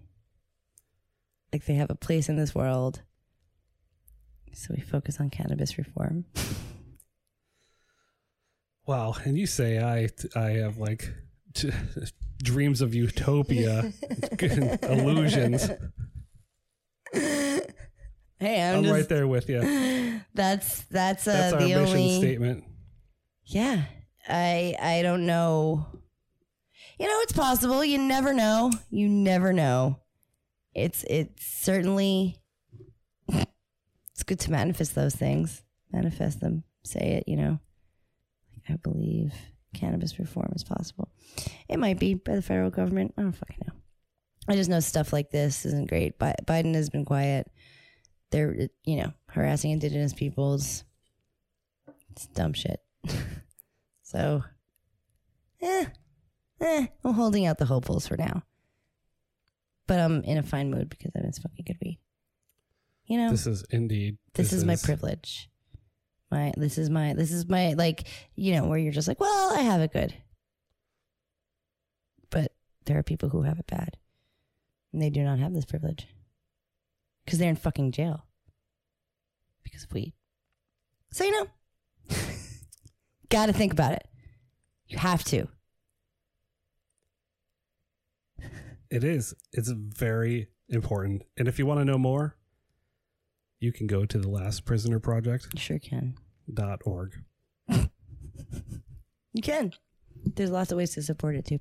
like 1.52 1.66
they 1.66 1.76
have 1.76 1.90
a 1.90 1.96
place 1.96 2.30
in 2.30 2.38
this 2.38 2.54
world. 2.54 3.02
So 4.54 4.74
we 4.76 4.82
focus 4.82 5.20
on 5.20 5.30
cannabis 5.30 5.78
reform. 5.78 6.26
wow. 8.86 9.16
And 9.24 9.38
you 9.38 9.48
say 9.48 9.80
I 9.80 10.10
I 10.38 10.52
have 10.58 10.78
like 10.78 11.12
t- 11.54 11.72
dreams 12.44 12.82
of 12.82 12.94
utopia, 12.94 13.94
illusions. 14.84 15.70
Hey, 18.40 18.62
I'm, 18.62 18.78
I'm 18.78 18.84
just 18.84 18.94
right 18.94 19.10
there 19.10 19.28
with 19.28 19.50
you. 19.50 20.22
that's 20.34 20.84
that's 20.84 21.28
uh 21.28 21.34
That's 21.34 21.54
our 21.54 21.60
the 21.60 21.66
mission 21.68 21.82
only 21.82 22.20
statement. 22.20 22.64
Yeah. 23.46 23.84
I 24.28 24.76
I 24.82 25.02
don't 25.02 25.26
know. 25.26 25.88
You 27.00 27.08
know, 27.08 27.20
it's 27.22 27.32
possible. 27.32 27.84
You 27.84 27.98
never 27.98 28.34
know. 28.34 28.72
You 28.90 29.08
never 29.08 29.54
know. 29.54 30.00
It's 30.76 31.04
it's 31.10 31.46
certainly 31.46 32.38
it's 33.28 34.24
good 34.26 34.40
to 34.42 34.52
manifest 34.52 34.96
those 34.96 35.16
things. 35.16 35.64
Manifest 35.94 36.42
them. 36.42 36.64
Say 36.84 37.00
it, 37.00 37.24
you 37.28 37.38
know. 37.38 37.60
I 38.68 38.76
believe 38.76 39.34
cannabis 39.74 40.20
reform 40.20 40.52
is 40.56 40.64
possible. 40.64 41.10
It 41.68 41.80
might 41.80 42.00
be 42.00 42.16
by 42.16 42.36
the 42.36 42.42
federal 42.42 42.70
government. 42.70 43.14
I 43.18 43.22
don't 43.22 43.32
fucking 43.32 43.62
know. 43.66 43.74
I 44.48 44.56
just 44.56 44.70
know 44.70 44.80
stuff 44.80 45.14
like 45.14 45.32
this 45.32 45.66
isn't 45.66 45.90
great. 45.90 46.20
Bi- 46.20 46.36
Biden 46.46 46.76
has 46.76 46.90
been 46.90 47.06
quiet. 47.06 47.50
They're, 48.32 48.68
you 48.84 48.98
know, 48.98 49.14
harassing 49.30 49.72
indigenous 49.72 50.14
peoples. 50.14 50.84
It's 52.12 52.28
dumb 52.28 52.54
shit. 52.54 52.82
so, 54.04 54.44
eh, 55.62 55.86
eh, 56.62 56.88
I'm 57.04 57.14
holding 57.14 57.46
out 57.46 57.58
the 57.58 57.66
hopefuls 57.66 58.08
for 58.08 58.18
now. 58.18 58.44
But 59.88 60.00
I'm 60.00 60.24
in 60.24 60.38
a 60.38 60.44
fine 60.44 60.70
mood 60.70 60.90
because 60.90 61.12
I 61.16 61.20
is 61.28 61.40
fucking 61.40 61.66
good 61.66 61.78
weed. 61.82 62.00
You 63.06 63.18
know, 63.18 63.32
This 63.32 63.48
is 63.48 63.64
indeed. 63.72 64.18
this, 64.36 64.54
is, 64.54 64.64
my 64.64 64.76
privilege. 64.76 65.50
My 66.30 66.54
this 66.56 66.78
is 66.78 66.92
my 66.92 67.14
this 67.14 67.32
is 67.32 67.50
my 67.50 67.74
like 67.74 68.04
you 68.36 68.54
know 68.54 68.68
where 68.68 68.78
you're 68.78 68.94
just 68.94 69.08
like, 69.08 69.20
well, 69.20 69.58
I 69.58 69.62
have 69.62 69.82
it 69.82 69.92
good. 69.92 70.14
But 72.30 72.52
there 72.86 73.00
are 73.00 73.04
people 73.04 73.30
who 73.30 73.42
have 73.42 73.58
it 73.58 73.66
bad. 73.66 73.98
And 74.94 75.02
they 75.02 75.10
do 75.10 75.24
not 75.24 75.40
have 75.40 75.54
this 75.54 75.66
privilege. 75.66 76.08
Because 77.26 77.40
they're 77.40 77.50
in 77.50 77.56
fucking 77.56 77.92
jail. 77.92 78.26
Because 79.64 79.84
of 79.84 79.94
weed. 79.94 80.14
So 81.12 81.24
you 81.24 81.32
know. 81.32 81.48
gotta 83.30 83.54
think 83.54 83.74
about 83.74 83.94
it. 83.94 84.08
You 84.88 85.00
have 85.00 85.24
to. 85.26 85.48
It 88.92 89.04
is. 89.04 89.34
It's 89.54 89.70
very 89.70 90.48
important. 90.70 91.24
And 91.38 91.48
if 91.48 91.60
you 91.60 91.66
want 91.66 91.80
to 91.80 91.86
know 91.86 91.98
more, 91.98 92.36
you 93.60 93.72
can 93.72 93.88
go 93.88 94.06
to 94.06 94.18
the 94.18 94.30
last 94.30 94.66
prisoner 94.66 95.00
project 95.00 95.48
You 95.54 95.60
sure 95.60 95.80
can. 95.80 96.16
dot 96.54 96.80
org. 96.86 97.16
You 99.32 99.44
can. 99.44 99.74
There's 100.36 100.50
lots 100.50 100.72
of 100.72 100.78
ways 100.78 100.96
to 100.96 101.04
support 101.04 101.36
it 101.36 101.46
too. 101.46 101.60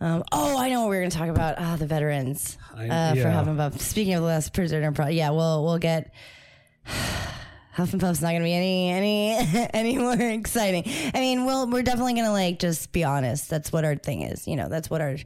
Um, 0.00 0.24
oh, 0.32 0.58
I 0.58 0.70
know 0.70 0.80
what 0.82 0.90
we 0.90 0.96
are 0.96 1.00
going 1.00 1.10
to 1.10 1.16
talk 1.16 1.28
about. 1.28 1.56
Ah, 1.58 1.76
the 1.76 1.86
veterans 1.86 2.56
I- 2.74 2.88
uh, 2.88 3.12
for 3.12 3.18
yeah. 3.18 3.30
having 3.30 3.52
above. 3.54 3.80
Speaking 3.80 4.14
of 4.14 4.22
the 4.22 4.26
last 4.26 4.52
prisoner, 4.54 4.90
project, 4.92 5.14
yeah, 5.16 5.30
we'll 5.30 5.62
we'll 5.64 5.78
get. 5.78 6.12
Huff 7.76 7.92
and 7.92 8.00
Puff's 8.00 8.22
not 8.22 8.32
gonna 8.32 8.42
be 8.44 8.54
any 8.54 8.90
any 8.90 9.68
any 9.74 9.98
more 9.98 10.14
exciting. 10.18 10.84
I 11.14 11.20
mean, 11.20 11.44
well, 11.44 11.68
we're 11.68 11.82
definitely 11.82 12.14
gonna 12.14 12.32
like 12.32 12.58
just 12.58 12.90
be 12.90 13.04
honest. 13.04 13.50
That's 13.50 13.70
what 13.70 13.84
our 13.84 13.96
thing 13.96 14.22
is. 14.22 14.48
You 14.48 14.56
know, 14.56 14.68
that's 14.70 14.88
what 14.88 15.02
our 15.02 15.16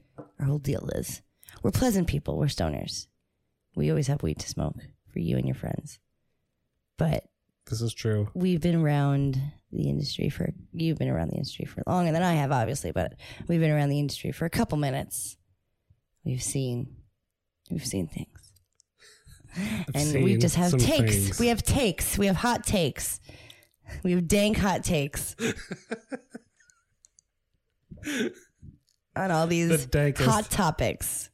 our 0.41 0.47
whole 0.47 0.59
deal 0.59 0.89
is. 0.97 1.23
We're 1.63 1.71
pleasant 1.71 2.09
people. 2.09 2.37
We're 2.37 2.47
stoners. 2.47 3.07
We 3.77 3.91
always 3.91 4.09
have 4.09 4.23
weed 4.25 4.41
to 4.41 4.49
smoke 4.49 4.75
for 5.13 5.21
you 5.21 5.37
and 5.37 5.47
your 5.47 5.55
friends. 5.55 6.01
But 6.99 7.25
This 7.69 7.83
is 7.83 7.95
true. 7.95 8.29
we've 8.35 8.61
been 8.61 8.75
around 8.83 9.41
the 9.71 9.89
industry 9.89 10.29
for 10.29 10.53
you've 10.73 10.99
been 10.99 11.09
around 11.09 11.29
the 11.31 11.37
industry 11.37 11.67
for 11.67 11.85
longer 11.87 12.11
than 12.11 12.25
I 12.25 12.35
have, 12.35 12.51
obviously, 12.51 12.91
but 12.91 13.15
we've 13.47 13.61
been 13.61 13.71
around 13.71 13.91
the 13.91 14.01
industry 14.01 14.33
for 14.33 14.45
a 14.45 14.51
couple 14.51 14.77
minutes. 14.77 15.37
We've 16.25 16.43
seen 16.43 16.97
we've 17.71 17.87
seen 17.87 18.09
things. 18.09 18.40
And 19.95 20.25
we 20.25 20.37
just 20.37 20.57
have 20.57 20.73
takes. 20.73 21.15
things. 21.15 21.39
We 21.39 21.49
have 21.49 21.63
takes. 21.63 22.19
We 22.19 22.27
have 22.27 22.37
hot 22.37 22.65
takes. 22.65 23.21
We 24.03 24.13
have 24.13 24.29
dank 24.29 24.57
hot 24.57 24.85
takes. 24.85 25.37
on 29.17 29.31
all 29.31 29.47
these 29.47 29.87
dankest. 29.87 30.25
hot 30.25 30.51
topics. 30.51 31.31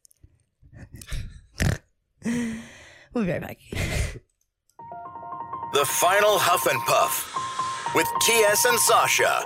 we'll 2.24 3.24
be 3.24 3.30
right 3.30 3.40
back. 3.40 3.58
The 5.72 5.84
final 5.84 6.38
Huff 6.38 6.66
and 6.66 6.80
Puff 6.82 7.94
with 7.94 8.06
TS 8.22 8.64
and 8.64 8.78
Sasha. 8.78 9.42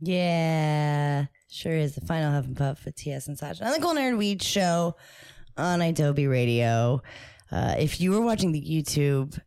Yeah, 0.00 1.26
sure 1.50 1.72
is 1.72 1.94
the 1.94 2.00
final 2.02 2.32
Huff 2.32 2.44
and 2.44 2.56
Puff 2.56 2.84
with 2.84 2.94
TS 2.96 3.28
and 3.28 3.38
Sasha 3.38 3.64
on 3.64 3.72
the 3.72 3.80
Cool 3.80 3.94
Nerd 3.94 4.18
Weed 4.18 4.42
Show 4.42 4.94
on 5.56 5.80
Adobe 5.82 6.26
Radio. 6.26 7.02
Uh, 7.50 7.74
if 7.78 8.00
you 8.00 8.10
were 8.12 8.20
watching 8.20 8.52
the 8.52 8.60
YouTube, 8.60 9.38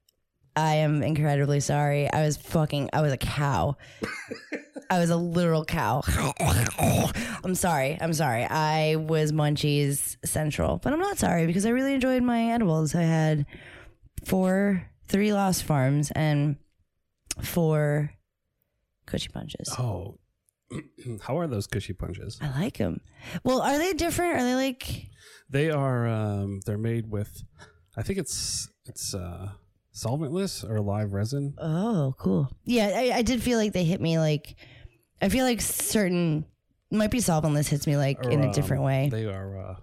I 0.56 0.76
am 0.76 1.04
incredibly 1.04 1.60
sorry. 1.60 2.12
I 2.12 2.22
was 2.22 2.38
fucking, 2.38 2.90
I 2.94 3.02
was 3.02 3.14
a 3.14 3.18
cow. 3.18 3.78
I 4.90 5.00
was 5.00 5.10
a 5.12 5.18
literal 5.18 5.66
cow. 5.66 6.02
I'm 7.44 7.56
sorry. 7.56 7.98
I'm 8.02 8.14
sorry. 8.14 8.44
I 8.44 8.96
was 8.96 9.32
Munchies 9.32 10.18
Central, 10.26 10.78
but 10.78 10.94
I'm 10.94 11.00
not 11.00 11.20
sorry 11.20 11.46
because 11.46 11.66
I 11.66 11.70
really 11.70 11.94
enjoyed 11.94 12.24
my 12.24 12.52
edibles. 12.52 12.96
I 12.96 13.04
had 13.04 13.46
four, 14.26 14.90
three 15.08 15.32
Lost 15.32 15.64
Farms 15.64 16.12
and 16.12 16.56
four 17.42 18.12
Cushy 19.06 19.30
Punches. 19.30 19.70
Oh, 19.78 20.18
how 21.22 21.38
are 21.38 21.48
those 21.48 21.68
cushy 21.68 21.94
punches? 21.94 22.38
I 22.42 22.62
like 22.62 22.78
them. 22.78 23.02
Well, 23.44 23.62
are 23.62 23.78
they 23.78 23.94
different? 23.94 24.36
Are 24.36 24.44
they 24.44 24.56
like? 24.56 25.08
They 25.50 25.70
are. 25.70 26.08
Um, 26.08 26.62
they're 26.66 26.78
made 26.78 27.10
with. 27.10 27.44
I 27.98 28.04
think 28.04 28.20
it's 28.20 28.70
it's 28.86 29.14
uh, 29.14 29.52
solventless 29.94 30.68
or 30.70 30.80
live 30.82 31.14
resin. 31.14 31.56
Oh, 31.58 32.14
cool. 32.18 32.50
Yeah, 32.66 32.92
I, 32.96 33.18
I 33.18 33.22
did 33.22 33.42
feel 33.42 33.58
like 33.58 33.74
they 33.74 33.84
hit 33.84 34.02
me 34.02 34.20
like. 34.20 34.56
I 35.22 35.30
feel 35.30 35.46
like 35.46 35.62
certain 35.62 36.46
might 36.92 37.12
be 37.12 37.20
solventless 37.20 37.68
hits 37.68 37.86
me 37.86 37.98
like 37.98 38.26
or, 38.26 38.30
in 38.30 38.44
a 38.44 38.48
um, 38.48 38.52
different 38.52 38.84
way. 38.84 39.10
They 39.12 39.26
are 39.26 39.58
uh, 39.58 39.76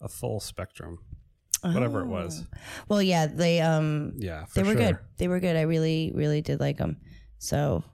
a 0.00 0.08
full 0.08 0.40
spectrum, 0.40 0.98
whatever 1.62 2.00
it 2.02 2.06
was. 2.06 2.42
Oh. 2.44 2.58
Well, 2.88 3.02
yeah, 3.02 3.26
they 3.26 3.60
um 3.60 4.14
Yeah, 4.18 4.44
for 4.44 4.54
they 4.54 4.62
were 4.62 4.72
sure. 4.72 4.92
good. 4.92 4.98
They 5.18 5.28
were 5.28 5.40
good. 5.40 5.56
I 5.56 5.62
really 5.62 6.12
really 6.14 6.42
did 6.42 6.60
like 6.60 6.78
them. 6.78 6.98
So, 7.38 7.84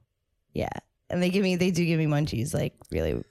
yeah, 0.52 0.68
and 1.10 1.22
they 1.22 1.30
give 1.30 1.42
me 1.42 1.56
they 1.56 1.70
do 1.70 1.84
give 1.84 1.98
me 1.98 2.06
munchies 2.06 2.54
like 2.54 2.74
really 2.90 3.22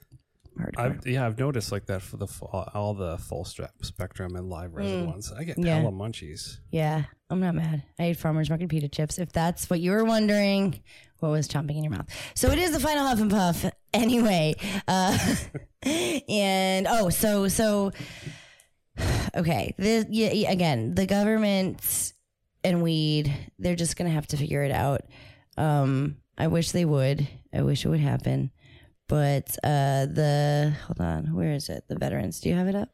hardcore. 0.58 0.78
I've, 0.78 1.06
yeah, 1.06 1.26
I've 1.26 1.38
noticed 1.38 1.72
like 1.72 1.86
that 1.86 2.02
for 2.02 2.16
the 2.18 2.26
full, 2.26 2.48
all 2.74 2.92
the 2.94 3.16
full 3.18 3.44
strap 3.44 3.72
spectrum 3.82 4.36
and 4.36 4.48
live 4.50 4.74
resin 4.74 5.06
ones. 5.06 5.32
I 5.32 5.44
get 5.44 5.56
Mm. 5.56 5.64
Yeah. 5.66 5.76
hella 5.78 5.92
munchies. 5.92 6.58
Yeah, 6.70 7.04
I'm 7.30 7.40
not 7.40 7.54
mad. 7.54 7.82
I 7.98 8.04
ate 8.04 8.16
farmers 8.18 8.50
market 8.50 8.68
pita 8.68 8.88
chips. 8.88 9.18
If 9.18 9.32
that's 9.32 9.70
what 9.70 9.80
you 9.80 9.92
were 9.92 10.04
wondering, 10.04 10.80
what 11.20 11.30
was 11.30 11.48
chomping 11.48 11.76
in 11.76 11.84
your 11.84 11.92
mouth? 11.92 12.08
So 12.34 12.50
it 12.50 12.58
is 12.58 12.72
the 12.72 12.80
final 12.80 13.06
huff 13.06 13.20
and 13.20 13.30
puff. 13.30 13.64
Anyway, 13.92 14.54
uh, 14.86 15.18
and 15.82 16.86
oh, 16.88 17.10
so 17.10 17.48
so 17.48 17.90
okay. 19.36 19.74
This 19.76 20.06
yeah, 20.08 20.30
yeah, 20.32 20.52
again, 20.52 20.94
the 20.94 21.06
government 21.06 22.12
and 22.62 22.82
weed. 22.82 23.34
They're 23.58 23.74
just 23.74 23.96
gonna 23.96 24.10
have 24.10 24.28
to 24.28 24.36
figure 24.36 24.62
it 24.62 24.70
out. 24.70 25.00
Um, 25.56 26.18
I 26.40 26.46
wish 26.46 26.72
they 26.72 26.84
would. 26.84 27.26
I 27.52 27.62
wish 27.62 27.84
it 27.84 27.88
would 27.88 28.00
happen. 28.00 28.50
But 29.08 29.48
uh, 29.64 30.06
the 30.06 30.72
hold 30.86 31.00
on, 31.00 31.34
where 31.34 31.52
is 31.52 31.68
it? 31.68 31.84
The 31.88 31.96
veterans. 31.98 32.40
Do 32.40 32.48
you 32.48 32.54
have 32.54 32.68
it 32.68 32.74
up? 32.76 32.88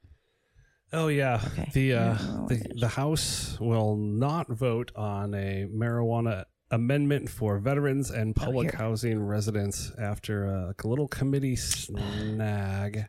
Oh 0.92 1.08
yeah, 1.08 1.40
Okay. 1.52 1.70
the 1.74 1.92
uh, 1.94 2.16
Oh, 2.20 2.46
the 2.48 2.58
the 2.80 2.88
House 2.88 3.58
will 3.60 3.96
not 3.96 4.48
vote 4.48 4.92
on 4.96 5.34
a 5.34 5.66
marijuana 5.72 6.44
amendment 6.70 7.28
for 7.28 7.58
veterans 7.58 8.10
and 8.10 8.34
public 8.34 8.70
here. 8.70 8.78
housing 8.78 9.18
residents 9.22 9.92
after 9.98 10.44
a 10.44 10.74
little 10.84 11.08
committee 11.08 11.56
snag 11.56 13.06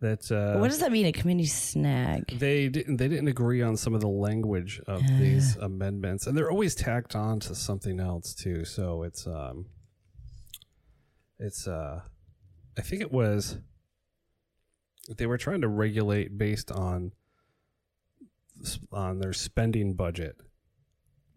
that 0.00 0.30
uh, 0.30 0.58
what 0.60 0.68
does 0.70 0.78
that 0.78 0.92
mean? 0.92 1.06
A 1.06 1.12
committee 1.12 1.46
snag? 1.46 2.38
they 2.38 2.68
didn't 2.68 2.96
they 2.98 3.08
didn't 3.08 3.28
agree 3.28 3.62
on 3.62 3.76
some 3.76 3.94
of 3.94 4.00
the 4.00 4.08
language 4.08 4.80
of 4.86 5.02
these 5.18 5.56
amendments 5.56 6.26
and 6.26 6.36
they're 6.36 6.50
always 6.50 6.74
tacked 6.74 7.14
on 7.16 7.40
to 7.40 7.54
something 7.54 7.98
else 8.00 8.32
too 8.34 8.64
so 8.64 9.02
it's 9.02 9.26
um 9.26 9.66
it's 11.40 11.66
uh 11.66 12.00
i 12.76 12.80
think 12.82 13.02
it 13.02 13.10
was 13.12 13.58
they 15.16 15.26
were 15.26 15.38
trying 15.38 15.60
to 15.62 15.68
regulate 15.68 16.36
based 16.38 16.70
on 16.70 17.12
on 18.92 19.18
their 19.18 19.32
spending 19.32 19.94
budget 19.94 20.36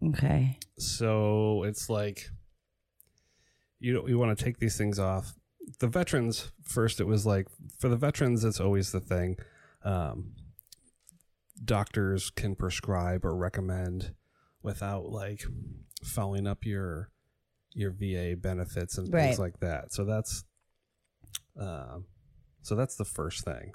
Okay. 0.04 0.58
so 0.78 1.62
it's 1.64 1.88
like 1.88 2.28
you 3.78 3.92
don't, 3.92 4.08
you 4.08 4.18
want 4.18 4.36
to 4.36 4.44
take 4.44 4.58
these 4.58 4.76
things 4.76 4.98
off 4.98 5.32
the 5.78 5.86
veterans 5.88 6.50
first 6.64 7.00
it 7.00 7.06
was 7.06 7.24
like 7.24 7.46
for 7.78 7.88
the 7.88 7.96
veterans 7.96 8.44
it's 8.44 8.60
always 8.60 8.90
the 8.92 9.00
thing 9.00 9.36
um, 9.84 10.32
doctors 11.64 12.30
can 12.30 12.54
prescribe 12.54 13.24
or 13.24 13.34
recommend 13.36 14.12
without 14.62 15.06
like 15.10 15.44
following 16.04 16.46
up 16.46 16.64
your 16.64 17.10
your 17.74 17.90
VA 17.90 18.36
benefits 18.36 18.98
and 18.98 19.12
Right. 19.12 19.22
things 19.26 19.38
like 19.38 19.60
that 19.60 19.92
so 19.92 20.04
that's 20.04 20.44
um, 21.58 22.06
so 22.62 22.74
that's 22.74 22.96
the 22.96 23.04
first 23.04 23.44
thing 23.44 23.72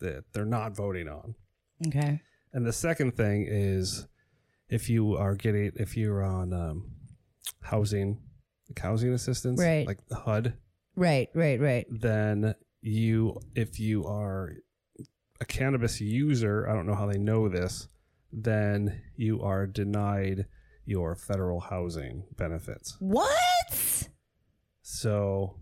that 0.00 0.24
they're 0.32 0.44
not 0.44 0.74
voting 0.76 1.08
on 1.08 1.34
Okay. 1.86 2.20
and 2.52 2.66
the 2.66 2.72
second 2.72 3.16
thing 3.16 3.46
is 3.48 4.06
if 4.68 4.88
you 4.88 5.16
are 5.16 5.34
getting 5.34 5.72
if 5.76 5.96
you're 5.96 6.22
on 6.22 6.52
um, 6.52 6.90
housing 7.62 8.18
like 8.68 8.78
housing 8.78 9.12
assistance, 9.12 9.58
Right. 9.60 9.84
like 9.86 9.98
the 10.06 10.14
HUD, 10.14 10.52
Right, 10.96 11.28
right, 11.34 11.60
right. 11.60 11.86
then 11.90 12.54
you 12.82 13.40
if 13.54 13.78
you 13.78 14.04
are 14.06 14.54
a 15.40 15.44
cannabis 15.44 16.00
user, 16.00 16.68
I 16.68 16.74
don't 16.74 16.86
know 16.86 16.94
how 16.94 17.06
they 17.06 17.18
know 17.18 17.48
this, 17.48 17.88
then 18.32 19.02
you 19.16 19.42
are 19.42 19.66
denied 19.66 20.46
your 20.84 21.14
federal 21.14 21.60
housing 21.60 22.24
benefits. 22.36 22.96
What? 23.00 24.08
So 24.82 25.56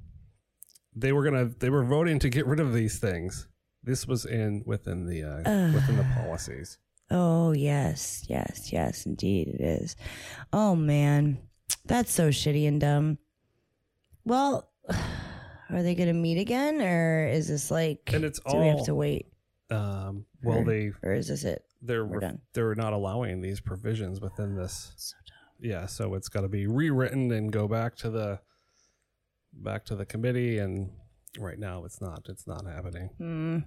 they 0.94 1.12
were 1.12 1.24
gonna 1.24 1.46
they 1.46 1.70
were 1.70 1.84
voting 1.84 2.18
to 2.20 2.30
get 2.30 2.46
rid 2.46 2.60
of 2.60 2.72
these 2.72 2.98
things. 2.98 3.48
This 3.82 4.06
was 4.06 4.24
in 4.24 4.62
within 4.66 5.06
the 5.06 5.22
uh, 5.22 5.72
within 5.72 5.96
the 5.96 6.06
policies. 6.16 6.78
Oh, 7.10 7.52
yes, 7.52 8.26
yes, 8.28 8.70
yes, 8.72 9.06
indeed 9.06 9.48
it 9.48 9.60
is. 9.60 9.96
Oh, 10.52 10.76
man. 10.76 11.38
That's 11.86 12.12
so 12.12 12.28
shitty 12.28 12.68
and 12.68 12.80
dumb. 12.80 13.18
Well, 14.24 14.67
are 15.70 15.82
they 15.82 15.94
going 15.94 16.08
to 16.08 16.14
meet 16.14 16.38
again 16.38 16.80
or 16.80 17.26
is 17.28 17.48
this 17.48 17.70
like, 17.70 18.10
And 18.12 18.24
it's 18.24 18.40
do 18.40 18.56
we 18.58 18.66
have 18.68 18.84
to 18.86 18.94
wait? 18.94 19.26
Um, 19.70 20.24
well, 20.42 20.58
Or- 20.58 20.64
they 20.64 20.92
Or 21.02 21.12
is 21.12 21.28
this 21.28 21.44
it? 21.44 21.62
they're 21.82 22.04
We're 22.04 22.20
done. 22.20 22.40
they're 22.54 22.74
not 22.74 22.92
allowing 22.92 23.40
these 23.40 23.60
provisions 23.60 24.20
within 24.20 24.56
this. 24.56 24.92
So 24.96 25.14
Yeah, 25.60 25.86
so 25.86 26.14
it's 26.14 26.28
got 26.28 26.40
to 26.42 26.48
be 26.48 26.66
rewritten 26.66 27.30
and 27.32 27.52
go 27.52 27.68
back 27.68 27.96
to 27.96 28.10
the 28.10 28.40
back 29.52 29.84
to 29.86 29.96
the 29.96 30.06
committee. 30.06 30.58
And 30.58 30.90
right 31.38 31.58
now, 31.58 31.84
it's 31.84 32.00
not. 32.00 32.26
It's 32.28 32.46
not 32.46 32.64
happening. 32.66 33.10
Hmm. 33.18 33.58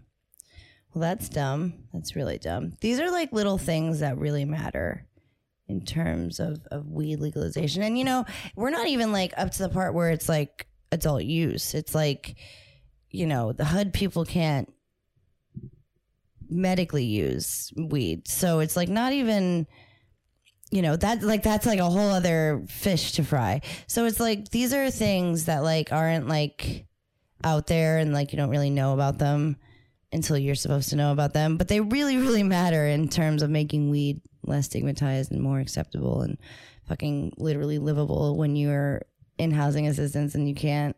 Well, 0.93 1.01
that's 1.01 1.29
dumb. 1.29 1.85
That's 1.93 2.15
really 2.15 2.37
dumb. 2.37 2.73
These 2.81 2.99
are 2.99 3.11
like 3.11 3.31
little 3.31 3.57
things 3.57 3.99
that 3.99 4.17
really 4.17 4.43
matter 4.45 5.05
in 5.67 5.85
terms 5.85 6.39
of, 6.41 6.59
of 6.69 6.87
weed 6.89 7.17
legalization. 7.21 7.81
And, 7.83 7.97
you 7.97 8.03
know, 8.03 8.25
we're 8.57 8.71
not 8.71 8.87
even 8.87 9.13
like 9.13 9.33
up 9.37 9.51
to 9.51 9.59
the 9.63 9.69
part 9.69 9.93
where 9.93 10.09
it's 10.09 10.27
like 10.27 10.67
adult 10.91 11.23
use. 11.23 11.73
It's 11.73 11.95
like, 11.95 12.35
you 13.09 13.25
know, 13.25 13.51
the 13.53 13.65
HUD 13.65 13.93
people 13.93 14.25
can't 14.25 14.71
medically 16.49 17.05
use 17.05 17.71
weed. 17.77 18.27
So 18.27 18.59
it's 18.59 18.75
like 18.75 18.89
not 18.89 19.13
even 19.13 19.67
you 20.71 20.81
know 20.81 20.95
that 20.95 21.21
like 21.21 21.43
that's 21.43 21.65
like 21.65 21.79
a 21.79 21.89
whole 21.89 22.09
other 22.09 22.63
fish 22.67 23.11
to 23.11 23.23
fry 23.23 23.61
so 23.87 24.05
it's 24.05 24.19
like 24.19 24.49
these 24.49 24.73
are 24.73 24.89
things 24.89 25.45
that 25.45 25.63
like 25.63 25.91
aren't 25.91 26.27
like 26.27 26.85
out 27.43 27.67
there 27.67 27.97
and 27.97 28.13
like 28.13 28.31
you 28.31 28.37
don't 28.37 28.49
really 28.49 28.69
know 28.69 28.93
about 28.93 29.17
them 29.17 29.57
until 30.13 30.37
you're 30.37 30.55
supposed 30.55 30.89
to 30.89 30.95
know 30.95 31.11
about 31.11 31.33
them 31.33 31.57
but 31.57 31.67
they 31.67 31.81
really 31.81 32.17
really 32.17 32.43
matter 32.43 32.87
in 32.87 33.09
terms 33.09 33.43
of 33.43 33.49
making 33.49 33.89
weed 33.89 34.21
less 34.43 34.65
stigmatized 34.65 35.31
and 35.31 35.41
more 35.41 35.59
acceptable 35.59 36.21
and 36.21 36.37
fucking 36.87 37.33
literally 37.37 37.77
livable 37.77 38.37
when 38.37 38.55
you're 38.55 39.01
in 39.41 39.49
housing 39.49 39.87
assistance 39.87 40.35
and 40.35 40.47
you 40.47 40.53
can't 40.53 40.95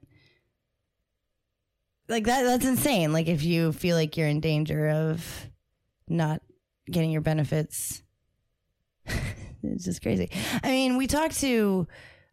like 2.10 2.26
that 2.26 2.44
that's 2.44 2.66
insane. 2.66 3.14
Like 3.14 3.28
if 3.28 3.42
you 3.44 3.72
feel 3.72 3.96
like 3.96 4.18
you're 4.18 4.28
in 4.28 4.42
danger 4.42 4.90
of 4.90 5.50
not 6.10 6.42
getting 6.92 7.12
your 7.12 7.22
benefits 7.22 8.04
it's 9.06 9.86
just 9.86 10.02
crazy. 10.02 10.30
I 10.62 10.72
mean 10.72 10.98
we 10.98 11.08
talked 11.08 11.40
to 11.40 11.88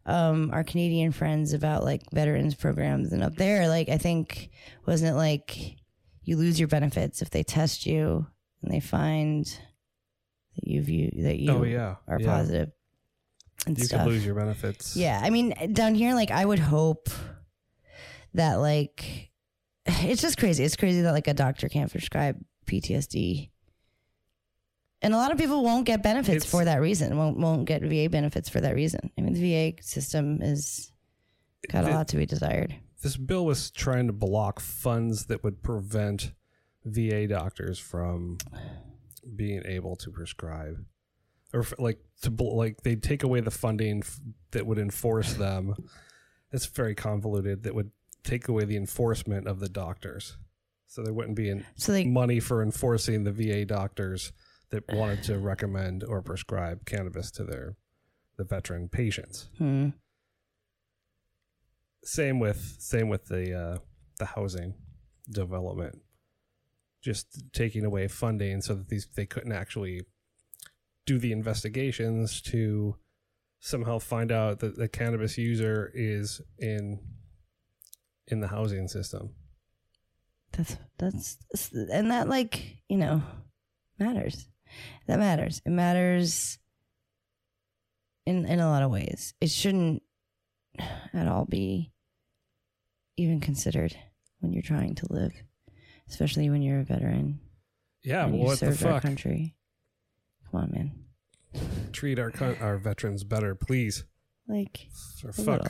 um 0.05 0.51
our 0.51 0.65
canadian 0.65 1.13
friends 1.13 1.53
about 1.53 1.85
like 1.85 2.01
veterans 2.11 2.55
programs 2.55 3.13
and 3.13 3.23
up 3.23 3.35
there. 3.37 3.69
Like 3.69 3.87
i 3.87 3.97
think 3.97 4.49
wasn't 4.85 5.11
it 5.11 5.15
like 5.15 5.77
you 6.23 6.35
lose 6.35 6.59
your 6.59 6.67
benefits 6.67 7.21
if 7.21 7.29
they 7.29 7.43
test 7.43 7.85
you 7.85 8.27
and 8.61 8.73
they 8.73 8.81
find 8.81 9.45
that 9.45 10.67
you've 10.67 10.89
you 10.89 11.23
that 11.23 11.39
you 11.39 11.51
oh 11.51 11.63
yeah, 11.63 11.95
are 12.09 12.19
yeah. 12.19 12.27
positive 12.27 12.71
and 13.67 13.77
You 13.77 13.85
stuff 13.85 14.03
could 14.03 14.09
lose 14.13 14.25
your 14.25 14.35
benefits. 14.35 14.95
yeah, 14.95 15.19
I 15.23 15.29
mean, 15.29 15.53
down 15.73 15.95
here, 15.95 16.13
like, 16.15 16.31
I 16.31 16.45
would 16.45 16.59
hope 16.59 17.09
that, 18.33 18.55
like, 18.55 19.31
it's 19.85 20.21
just 20.21 20.37
crazy. 20.37 20.63
It's 20.63 20.75
crazy 20.75 21.01
that, 21.01 21.11
like, 21.11 21.27
a 21.27 21.33
doctor 21.33 21.69
can't 21.69 21.91
prescribe 21.91 22.43
PTSD. 22.65 23.49
And 25.03 25.13
a 25.13 25.17
lot 25.17 25.31
of 25.31 25.37
people 25.37 25.63
won't 25.63 25.85
get 25.85 26.03
benefits 26.03 26.45
It's- 26.45 26.51
for 26.51 26.63
that 26.65 26.79
reason, 26.81 27.17
won't, 27.17 27.37
won't 27.37 27.65
get 27.65 27.81
VA 27.81 28.07
benefits 28.07 28.49
for 28.49 28.61
that 28.61 28.75
reason. 28.75 29.09
I 29.17 29.21
mean, 29.21 29.33
the 29.33 29.41
VA 29.41 29.81
system 29.81 30.41
is 30.41 30.91
got 31.69 31.83
a 31.83 31.87
The- 31.87 31.93
lot 31.93 32.07
to 32.09 32.17
be 32.17 32.25
desired. 32.25 32.75
This 33.01 33.17
bill 33.17 33.45
was 33.47 33.71
trying 33.71 34.05
to 34.07 34.13
block 34.13 34.59
funds 34.59 35.25
that 35.25 35.43
would 35.43 35.63
prevent 35.63 36.33
VA 36.85 37.25
doctors 37.27 37.79
from 37.79 38.37
being 39.35 39.63
able 39.65 39.95
to 39.97 40.11
prescribe, 40.11 40.85
or 41.53 41.65
like 41.77 41.99
to 42.21 42.29
like 42.29 42.81
they 42.83 42.95
take 42.95 43.23
away 43.23 43.39
the 43.41 43.51
funding 43.51 43.99
f- 43.99 44.19
that 44.51 44.65
would 44.65 44.77
enforce 44.77 45.33
them. 45.33 45.75
It's 46.51 46.65
very 46.65 46.95
convoluted. 46.95 47.63
That 47.63 47.75
would 47.75 47.91
take 48.23 48.47
away 48.47 48.65
the 48.65 48.77
enforcement 48.77 49.47
of 49.47 49.59
the 49.59 49.69
doctors, 49.69 50.37
so 50.87 51.01
there 51.03 51.13
wouldn't 51.13 51.35
be 51.35 51.49
an 51.49 51.65
So, 51.75 51.91
like, 51.93 52.07
money 52.07 52.39
for 52.39 52.61
enforcing 52.61 53.23
the 53.23 53.31
VA 53.31 53.65
doctors 53.65 54.31
that 54.69 54.83
wanted 54.93 55.23
to 55.23 55.37
recommend 55.39 56.03
or 56.03 56.21
prescribe 56.21 56.85
cannabis 56.85 57.31
to 57.31 57.43
their 57.43 57.75
the 58.37 58.43
veteran 58.43 58.87
patients. 58.89 59.49
hmm, 59.57 59.89
Same 62.03 62.39
with 62.39 62.77
same 62.79 63.09
with 63.09 63.25
the 63.25 63.53
uh, 63.53 63.77
the 64.17 64.25
housing 64.25 64.73
development, 65.29 65.99
just 67.01 67.43
taking 67.53 67.85
away 67.85 68.07
funding 68.07 68.61
so 68.61 68.73
that 68.73 68.87
these 68.89 69.07
they 69.15 69.25
couldn't 69.25 69.51
actually 69.51 70.01
do 71.11 71.19
the 71.19 71.31
investigations 71.31 72.41
to 72.41 72.95
somehow 73.59 73.99
find 73.99 74.31
out 74.31 74.59
that 74.59 74.77
the 74.77 74.87
cannabis 74.87 75.37
user 75.37 75.91
is 75.93 76.41
in 76.57 76.99
in 78.27 78.39
the 78.39 78.47
housing 78.47 78.87
system. 78.87 79.35
that's, 80.51 80.77
that's, 80.97 81.37
and 81.91 82.11
that, 82.11 82.29
like, 82.29 82.77
you 82.87 82.97
know, 82.97 83.21
matters. 83.99 84.47
That 85.07 85.19
matters. 85.19 85.61
It 85.65 85.71
matters 85.71 86.57
in, 88.25 88.45
in 88.45 88.59
a 88.59 88.69
lot 88.69 88.83
of 88.83 88.91
ways. 88.91 89.33
It 89.41 89.49
shouldn't 89.49 90.01
at 91.13 91.27
all 91.27 91.45
be 91.45 91.91
even 93.17 93.41
considered 93.41 93.95
when 94.39 94.53
you're 94.53 94.61
trying 94.61 94.95
to 94.95 95.07
live, 95.09 95.33
especially 96.09 96.49
when 96.49 96.61
you're 96.61 96.79
a 96.79 96.83
veteran 96.85 97.39
Yeah, 98.03 98.27
well, 98.27 98.35
you 98.35 98.45
what 98.45 98.59
the 98.59 98.71
fuck? 98.71 99.01
country. 99.01 99.55
Come 100.49 100.61
on, 100.61 100.71
man. 100.71 101.00
Treat 101.91 102.19
our 102.19 102.31
our 102.61 102.77
veterans 102.77 103.23
better, 103.23 103.55
please. 103.55 104.03
Like, 104.47 104.87
For 105.21 105.31
fuck 105.33 105.47
little. 105.63 105.67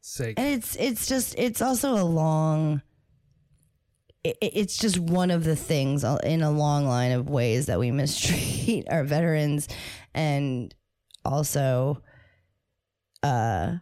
sake. 0.00 0.38
and 0.38 0.46
it's 0.54 0.76
it's 0.76 1.06
just 1.06 1.34
it's 1.38 1.60
also 1.62 1.94
a 1.94 2.04
long. 2.04 2.82
it- 4.24 4.38
It's 4.40 4.76
just 4.78 4.98
one 4.98 5.30
of 5.30 5.44
the 5.44 5.56
things 5.56 6.04
in 6.24 6.42
a 6.42 6.50
long 6.50 6.86
line 6.86 7.12
of 7.12 7.28
ways 7.28 7.66
that 7.66 7.78
we 7.78 7.90
mistreat 8.02 8.86
our 8.90 9.04
veterans, 9.04 9.68
and 10.14 10.74
also, 11.24 12.02
uh, 13.22 13.76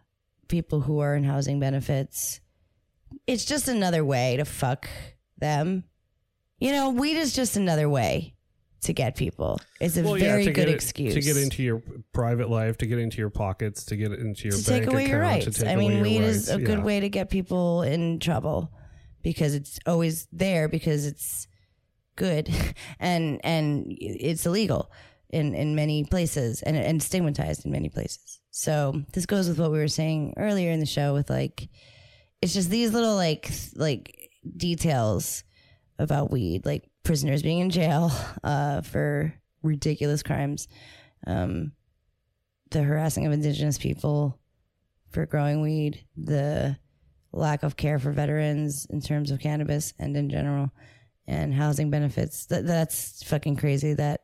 people 0.47 0.81
who 0.81 0.99
are 0.99 1.15
in 1.15 1.23
housing 1.23 1.59
benefits. 1.59 2.41
It's 3.27 3.45
just 3.45 3.67
another 3.67 4.03
way 4.03 4.37
to 4.37 4.45
fuck 4.45 4.87
them. 5.37 5.83
You 6.59 6.71
know, 6.71 6.89
weed 6.91 7.17
is 7.17 7.33
just 7.33 7.55
another 7.57 7.89
way 7.89 8.34
to 8.85 8.93
get 8.93 9.15
people. 9.15 9.59
It's 9.79 9.97
a 9.97 10.03
Well, 10.03 10.15
very 10.15 10.45
to 10.45 10.51
good 10.51 10.67
it- 10.69 10.73
excuse 10.75 11.13
to 11.13 11.21
get 11.21 11.37
into 11.37 11.61
your 11.61 11.81
private 12.13 12.49
life, 12.49 12.77
to 12.77 12.85
get 12.87 12.99
into 12.99 13.17
your 13.17 13.29
pockets, 13.29 13.83
to 13.85 13.95
get 13.95 14.11
into 14.13 14.47
your 14.49 14.57
to 14.57 14.69
bank 14.69 14.83
take 14.85 14.91
away 14.93 15.05
account, 15.05 15.09
your 15.11 15.21
rights. 15.21 15.63
I 15.63 15.75
mean, 15.75 16.01
weed 16.01 16.21
is 16.21 16.49
a 16.49 16.55
rights. 16.57 16.67
good 16.67 16.83
way 16.83 16.99
to 16.99 17.09
get 17.09 17.29
people 17.29 17.81
in 17.83 18.19
trouble 18.19 18.71
because 19.21 19.53
it's 19.55 19.79
always 19.85 20.27
there 20.31 20.67
because 20.67 21.05
it's 21.05 21.47
good 22.15 22.49
and 22.99 23.39
and 23.43 23.85
it's 23.89 24.45
illegal 24.45 24.91
in 25.31 25.53
in 25.55 25.75
many 25.75 26.03
places 26.05 26.61
and 26.61 26.77
and 26.77 27.01
stigmatized 27.03 27.65
in 27.65 27.71
many 27.71 27.89
places. 27.89 28.39
So 28.51 29.01
this 29.13 29.25
goes 29.25 29.49
with 29.49 29.59
what 29.59 29.71
we 29.71 29.79
were 29.79 29.87
saying 29.89 30.35
earlier 30.37 30.71
in 30.71 30.79
the 30.79 30.85
show 30.85 31.13
with 31.13 31.29
like 31.29 31.67
it's 32.41 32.53
just 32.53 32.69
these 32.69 32.93
little 32.93 33.15
like 33.15 33.49
like 33.75 34.29
details 34.55 35.43
about 35.97 36.31
weed, 36.31 36.65
like 36.65 36.83
prisoners 37.05 37.41
being 37.41 37.59
in 37.59 37.69
jail 37.69 38.11
uh, 38.43 38.81
for 38.81 39.33
ridiculous 39.63 40.23
crimes, 40.23 40.67
um, 41.25 41.71
the 42.71 42.83
harassing 42.83 43.25
of 43.25 43.31
indigenous 43.31 43.77
people 43.77 44.37
for 45.09 45.25
growing 45.25 45.61
weed, 45.61 46.03
the 46.17 46.77
lack 47.31 47.63
of 47.63 47.77
care 47.77 47.99
for 47.99 48.11
veterans 48.11 48.85
in 48.89 48.99
terms 48.99 49.31
of 49.31 49.39
cannabis 49.39 49.93
and 49.97 50.17
in 50.17 50.29
general, 50.29 50.71
and 51.27 51.53
housing 51.53 51.89
benefits. 51.89 52.47
That 52.47 52.67
that's 52.67 53.23
fucking 53.23 53.55
crazy. 53.55 53.93
That 53.93 54.21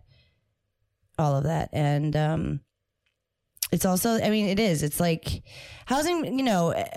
all 1.17 1.38
of 1.38 1.45
that 1.45 1.69
and 1.71 2.15
um, 2.15 2.59
it's 3.71 3.86
also. 3.86 4.15
I 4.21 4.29
mean, 4.29 4.47
it 4.47 4.59
is. 4.59 4.84
It's 4.84 4.99
like 4.99 5.43
housing. 5.86 6.38
You 6.38 6.43
know. 6.43 6.73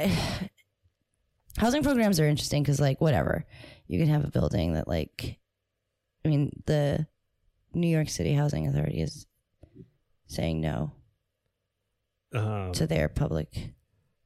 Housing 1.57 1.85
programs 1.85 2.19
are 2.19 2.27
interesting 2.27 2.65
because, 2.65 2.81
like, 2.81 3.01
whatever, 3.01 3.47
you 3.87 3.97
can 4.01 4.09
have 4.09 4.25
a 4.25 4.31
building 4.33 4.73
that, 4.73 4.89
like, 4.89 5.39
I 6.25 6.29
mean, 6.29 6.63
the 6.67 7.07
New 7.75 7.89
York 7.89 8.09
City 8.09 8.33
Housing 8.33 8.67
Authority 8.67 9.01
is 9.01 9.27
saying 10.27 10.61
no 10.61 10.93
Um, 12.33 12.73
to 12.73 12.87
their 12.87 13.09
public. 13.09 13.75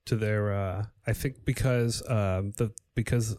to 0.06 0.16
their 0.16 0.54
uh 0.54 0.86
I 1.06 1.12
think 1.12 1.44
because 1.44 2.02
um 2.08 2.52
the 2.56 2.72
because 2.94 3.36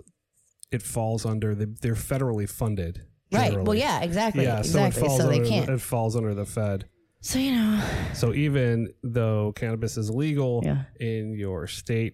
it 0.71 0.81
falls 0.83 1.25
under 1.25 1.55
the 1.55 1.65
they're 1.81 1.95
federally 1.95 2.47
funded. 2.47 3.05
Right. 3.31 3.59
Well, 3.59 3.75
yeah, 3.75 4.01
exactly. 4.01 4.43
Yeah, 4.43 4.61
so 4.63 4.79
it 4.83 4.87
exactly. 4.87 5.01
falls 5.03 5.17
So, 5.19 5.23
under 5.27 5.37
they 5.37 5.43
the- 5.43 5.49
can't. 5.49 5.69
it 5.69 5.81
falls 5.81 6.15
under 6.15 6.33
the 6.33 6.45
Fed. 6.45 6.89
so, 7.21 7.37
you 7.39 7.51
know, 7.51 7.83
So 8.13 8.33
even 8.33 8.93
though 9.03 9.51
cannabis 9.53 9.97
is 9.97 10.09
legal 10.09 10.61
yeah. 10.63 10.85
in 10.99 11.33
your 11.33 11.67
state, 11.67 12.13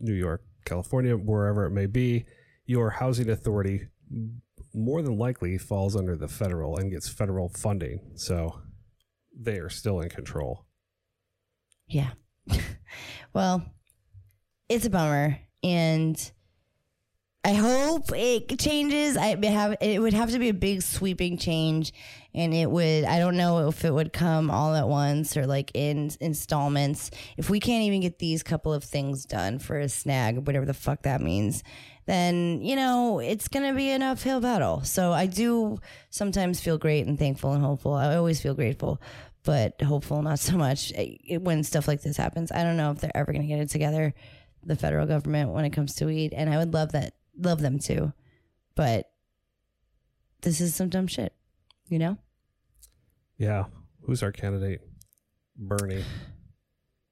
New 0.00 0.12
York, 0.12 0.44
California, 0.64 1.16
wherever 1.16 1.64
it 1.66 1.70
may 1.70 1.86
be, 1.86 2.26
your 2.66 2.90
housing 2.90 3.28
authority 3.28 3.88
more 4.74 5.02
than 5.02 5.16
likely 5.16 5.56
falls 5.56 5.94
under 5.94 6.16
the 6.16 6.28
federal 6.28 6.76
and 6.76 6.90
gets 6.90 7.08
federal 7.08 7.48
funding. 7.48 8.00
So 8.16 8.60
they 9.34 9.58
are 9.58 9.70
still 9.70 10.00
in 10.00 10.08
control. 10.08 10.66
Yeah. 11.86 12.10
well, 13.32 13.64
it's 14.68 14.86
a 14.86 14.90
bummer, 14.90 15.38
and 15.62 16.32
I 17.44 17.52
hope 17.52 18.10
it 18.14 18.58
changes. 18.58 19.16
I 19.16 19.36
have 19.46 19.76
it 19.80 20.00
would 20.00 20.14
have 20.14 20.30
to 20.30 20.38
be 20.38 20.48
a 20.48 20.54
big 20.54 20.82
sweeping 20.82 21.36
change, 21.36 21.92
and 22.34 22.52
it 22.52 22.70
would. 22.70 23.04
I 23.04 23.18
don't 23.18 23.36
know 23.36 23.68
if 23.68 23.84
it 23.84 23.92
would 23.92 24.12
come 24.12 24.50
all 24.50 24.74
at 24.74 24.88
once 24.88 25.36
or 25.36 25.46
like 25.46 25.70
in 25.74 26.10
installments. 26.20 27.10
If 27.36 27.48
we 27.48 27.60
can't 27.60 27.84
even 27.84 28.00
get 28.00 28.18
these 28.18 28.42
couple 28.42 28.72
of 28.72 28.82
things 28.82 29.24
done 29.24 29.58
for 29.58 29.78
a 29.78 29.88
snag, 29.88 30.46
whatever 30.46 30.66
the 30.66 30.74
fuck 30.74 31.02
that 31.02 31.20
means, 31.20 31.62
then 32.06 32.60
you 32.60 32.76
know 32.76 33.20
it's 33.20 33.48
gonna 33.48 33.74
be 33.74 33.90
an 33.90 34.02
uphill 34.02 34.40
battle. 34.40 34.82
So 34.82 35.12
I 35.12 35.26
do 35.26 35.78
sometimes 36.10 36.60
feel 36.60 36.76
great 36.76 37.06
and 37.06 37.18
thankful 37.18 37.52
and 37.52 37.64
hopeful. 37.64 37.94
I 37.94 38.16
always 38.16 38.40
feel 38.40 38.54
grateful, 38.54 39.00
but 39.44 39.80
hopeful 39.80 40.20
not 40.22 40.38
so 40.38 40.56
much 40.56 40.92
when 41.28 41.62
stuff 41.62 41.86
like 41.86 42.02
this 42.02 42.16
happens. 42.16 42.50
I 42.50 42.64
don't 42.64 42.76
know 42.76 42.90
if 42.90 43.00
they're 43.00 43.16
ever 43.16 43.32
gonna 43.32 43.46
get 43.46 43.60
it 43.60 43.70
together, 43.70 44.12
the 44.64 44.76
federal 44.76 45.06
government 45.06 45.50
when 45.50 45.64
it 45.64 45.70
comes 45.70 45.94
to 45.96 46.06
weed, 46.06 46.34
and 46.34 46.50
I 46.50 46.58
would 46.58 46.74
love 46.74 46.92
that, 46.92 47.14
love 47.38 47.60
them 47.60 47.78
to, 47.80 48.12
but 48.74 49.10
this 50.42 50.60
is 50.60 50.74
some 50.74 50.88
dumb 50.88 51.06
shit, 51.06 51.32
you 51.88 51.98
know. 51.98 52.18
Yeah. 53.38 53.64
Who's 54.02 54.22
our 54.22 54.32
candidate? 54.32 54.80
Bernie. 55.56 56.04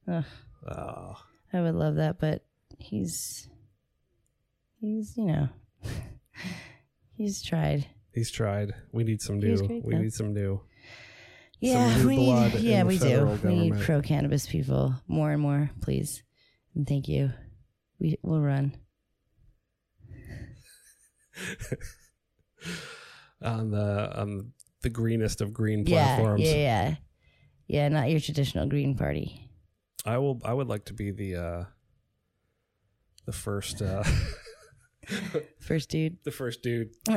Ugh. 0.09 0.25
Oh. 0.68 1.14
I 1.53 1.61
would 1.61 1.75
love 1.75 1.97
that, 1.97 2.18
but 2.18 2.45
he's 2.79 3.49
he's 4.81 5.16
you 5.16 5.27
know 5.27 5.49
he's 7.16 7.43
tried. 7.43 7.87
He's 8.12 8.31
tried. 8.31 8.75
We 8.93 9.05
need 9.05 9.20
some 9.20 9.39
new. 9.39 9.57
great, 9.57 9.85
we 9.85 9.95
though. 9.95 10.01
need 10.01 10.12
some 10.12 10.35
new. 10.35 10.61
Yeah, 11.61 11.99
new 11.99 12.09
we 12.09 12.16
need. 12.16 12.55
Yeah, 12.55 12.85
we 12.85 12.99
do. 12.99 13.05
federal 13.05 13.37
We 13.37 13.55
need 13.55 13.81
pro 13.81 14.03
cannabis 14.03 14.47
people 14.47 14.95
more 15.07 15.31
and 15.31 15.41
more, 15.41 15.70
please. 15.81 16.23
And 16.75 16.89
thank 16.89 17.09
you. 17.09 17.33
We 17.99 18.18
will 18.23 18.41
run. 18.41 18.77
on 23.43 23.70
the 23.70 24.20
on 24.20 24.53
the 24.83 24.91
greenest 24.91 25.41
of 25.41 25.53
green 25.53 25.85
Yeah, 25.87 26.05
platforms. 26.16 26.43
yeah, 26.43 26.55
yeah, 26.55 26.95
yeah. 27.68 27.89
Not 27.89 28.11
your 28.11 28.20
traditional 28.20 28.66
green 28.66 28.97
party. 28.97 29.49
I 30.05 30.18
will. 30.18 30.41
I 30.45 30.53
would 30.53 30.68
like 30.68 30.85
to 30.87 30.95
be 30.95 31.11
the 31.11 31.37
uh, 31.37 31.64
the 33.26 33.33
first 33.33 33.83
uh, 33.83 34.03
First 35.61 35.91
dude. 35.91 36.18
the 36.24 36.30
first 36.30 36.62
dude. 36.62 36.91
sure. 37.11 37.16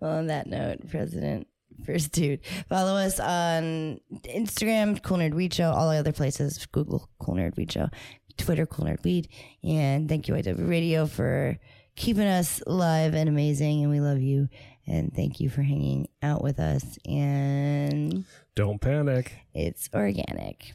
well, 0.00 0.18
on 0.18 0.26
that 0.28 0.46
note, 0.46 0.88
President, 0.90 1.46
first 1.84 2.12
dude, 2.12 2.40
follow 2.68 2.96
us 2.96 3.18
on 3.18 4.00
Instagram, 4.24 5.02
Cool 5.02 5.18
Nerd 5.18 5.34
Weed 5.34 5.52
Show, 5.54 5.70
all 5.70 5.90
the 5.90 5.96
other 5.96 6.12
places, 6.12 6.64
Google 6.66 7.08
Cool 7.18 7.36
Nerd 7.36 7.56
Weed 7.56 7.72
Show, 7.72 7.88
Twitter, 8.36 8.66
Cool 8.66 8.86
Nerd 8.86 9.02
Weed, 9.04 9.28
and 9.62 10.08
thank 10.08 10.28
you, 10.28 10.34
IW 10.34 10.68
Radio, 10.68 11.06
for 11.06 11.58
keeping 11.96 12.26
us 12.26 12.62
live 12.66 13.14
and 13.14 13.28
amazing, 13.28 13.82
and 13.82 13.90
we 13.90 14.00
love 14.00 14.20
you, 14.20 14.48
and 14.86 15.14
thank 15.14 15.40
you 15.40 15.48
for 15.48 15.62
hanging 15.62 16.08
out 16.22 16.42
with 16.42 16.58
us, 16.60 16.98
and 17.06 18.24
Don't 18.54 18.80
panic. 18.80 19.32
it's 19.54 19.88
organic. 19.94 20.74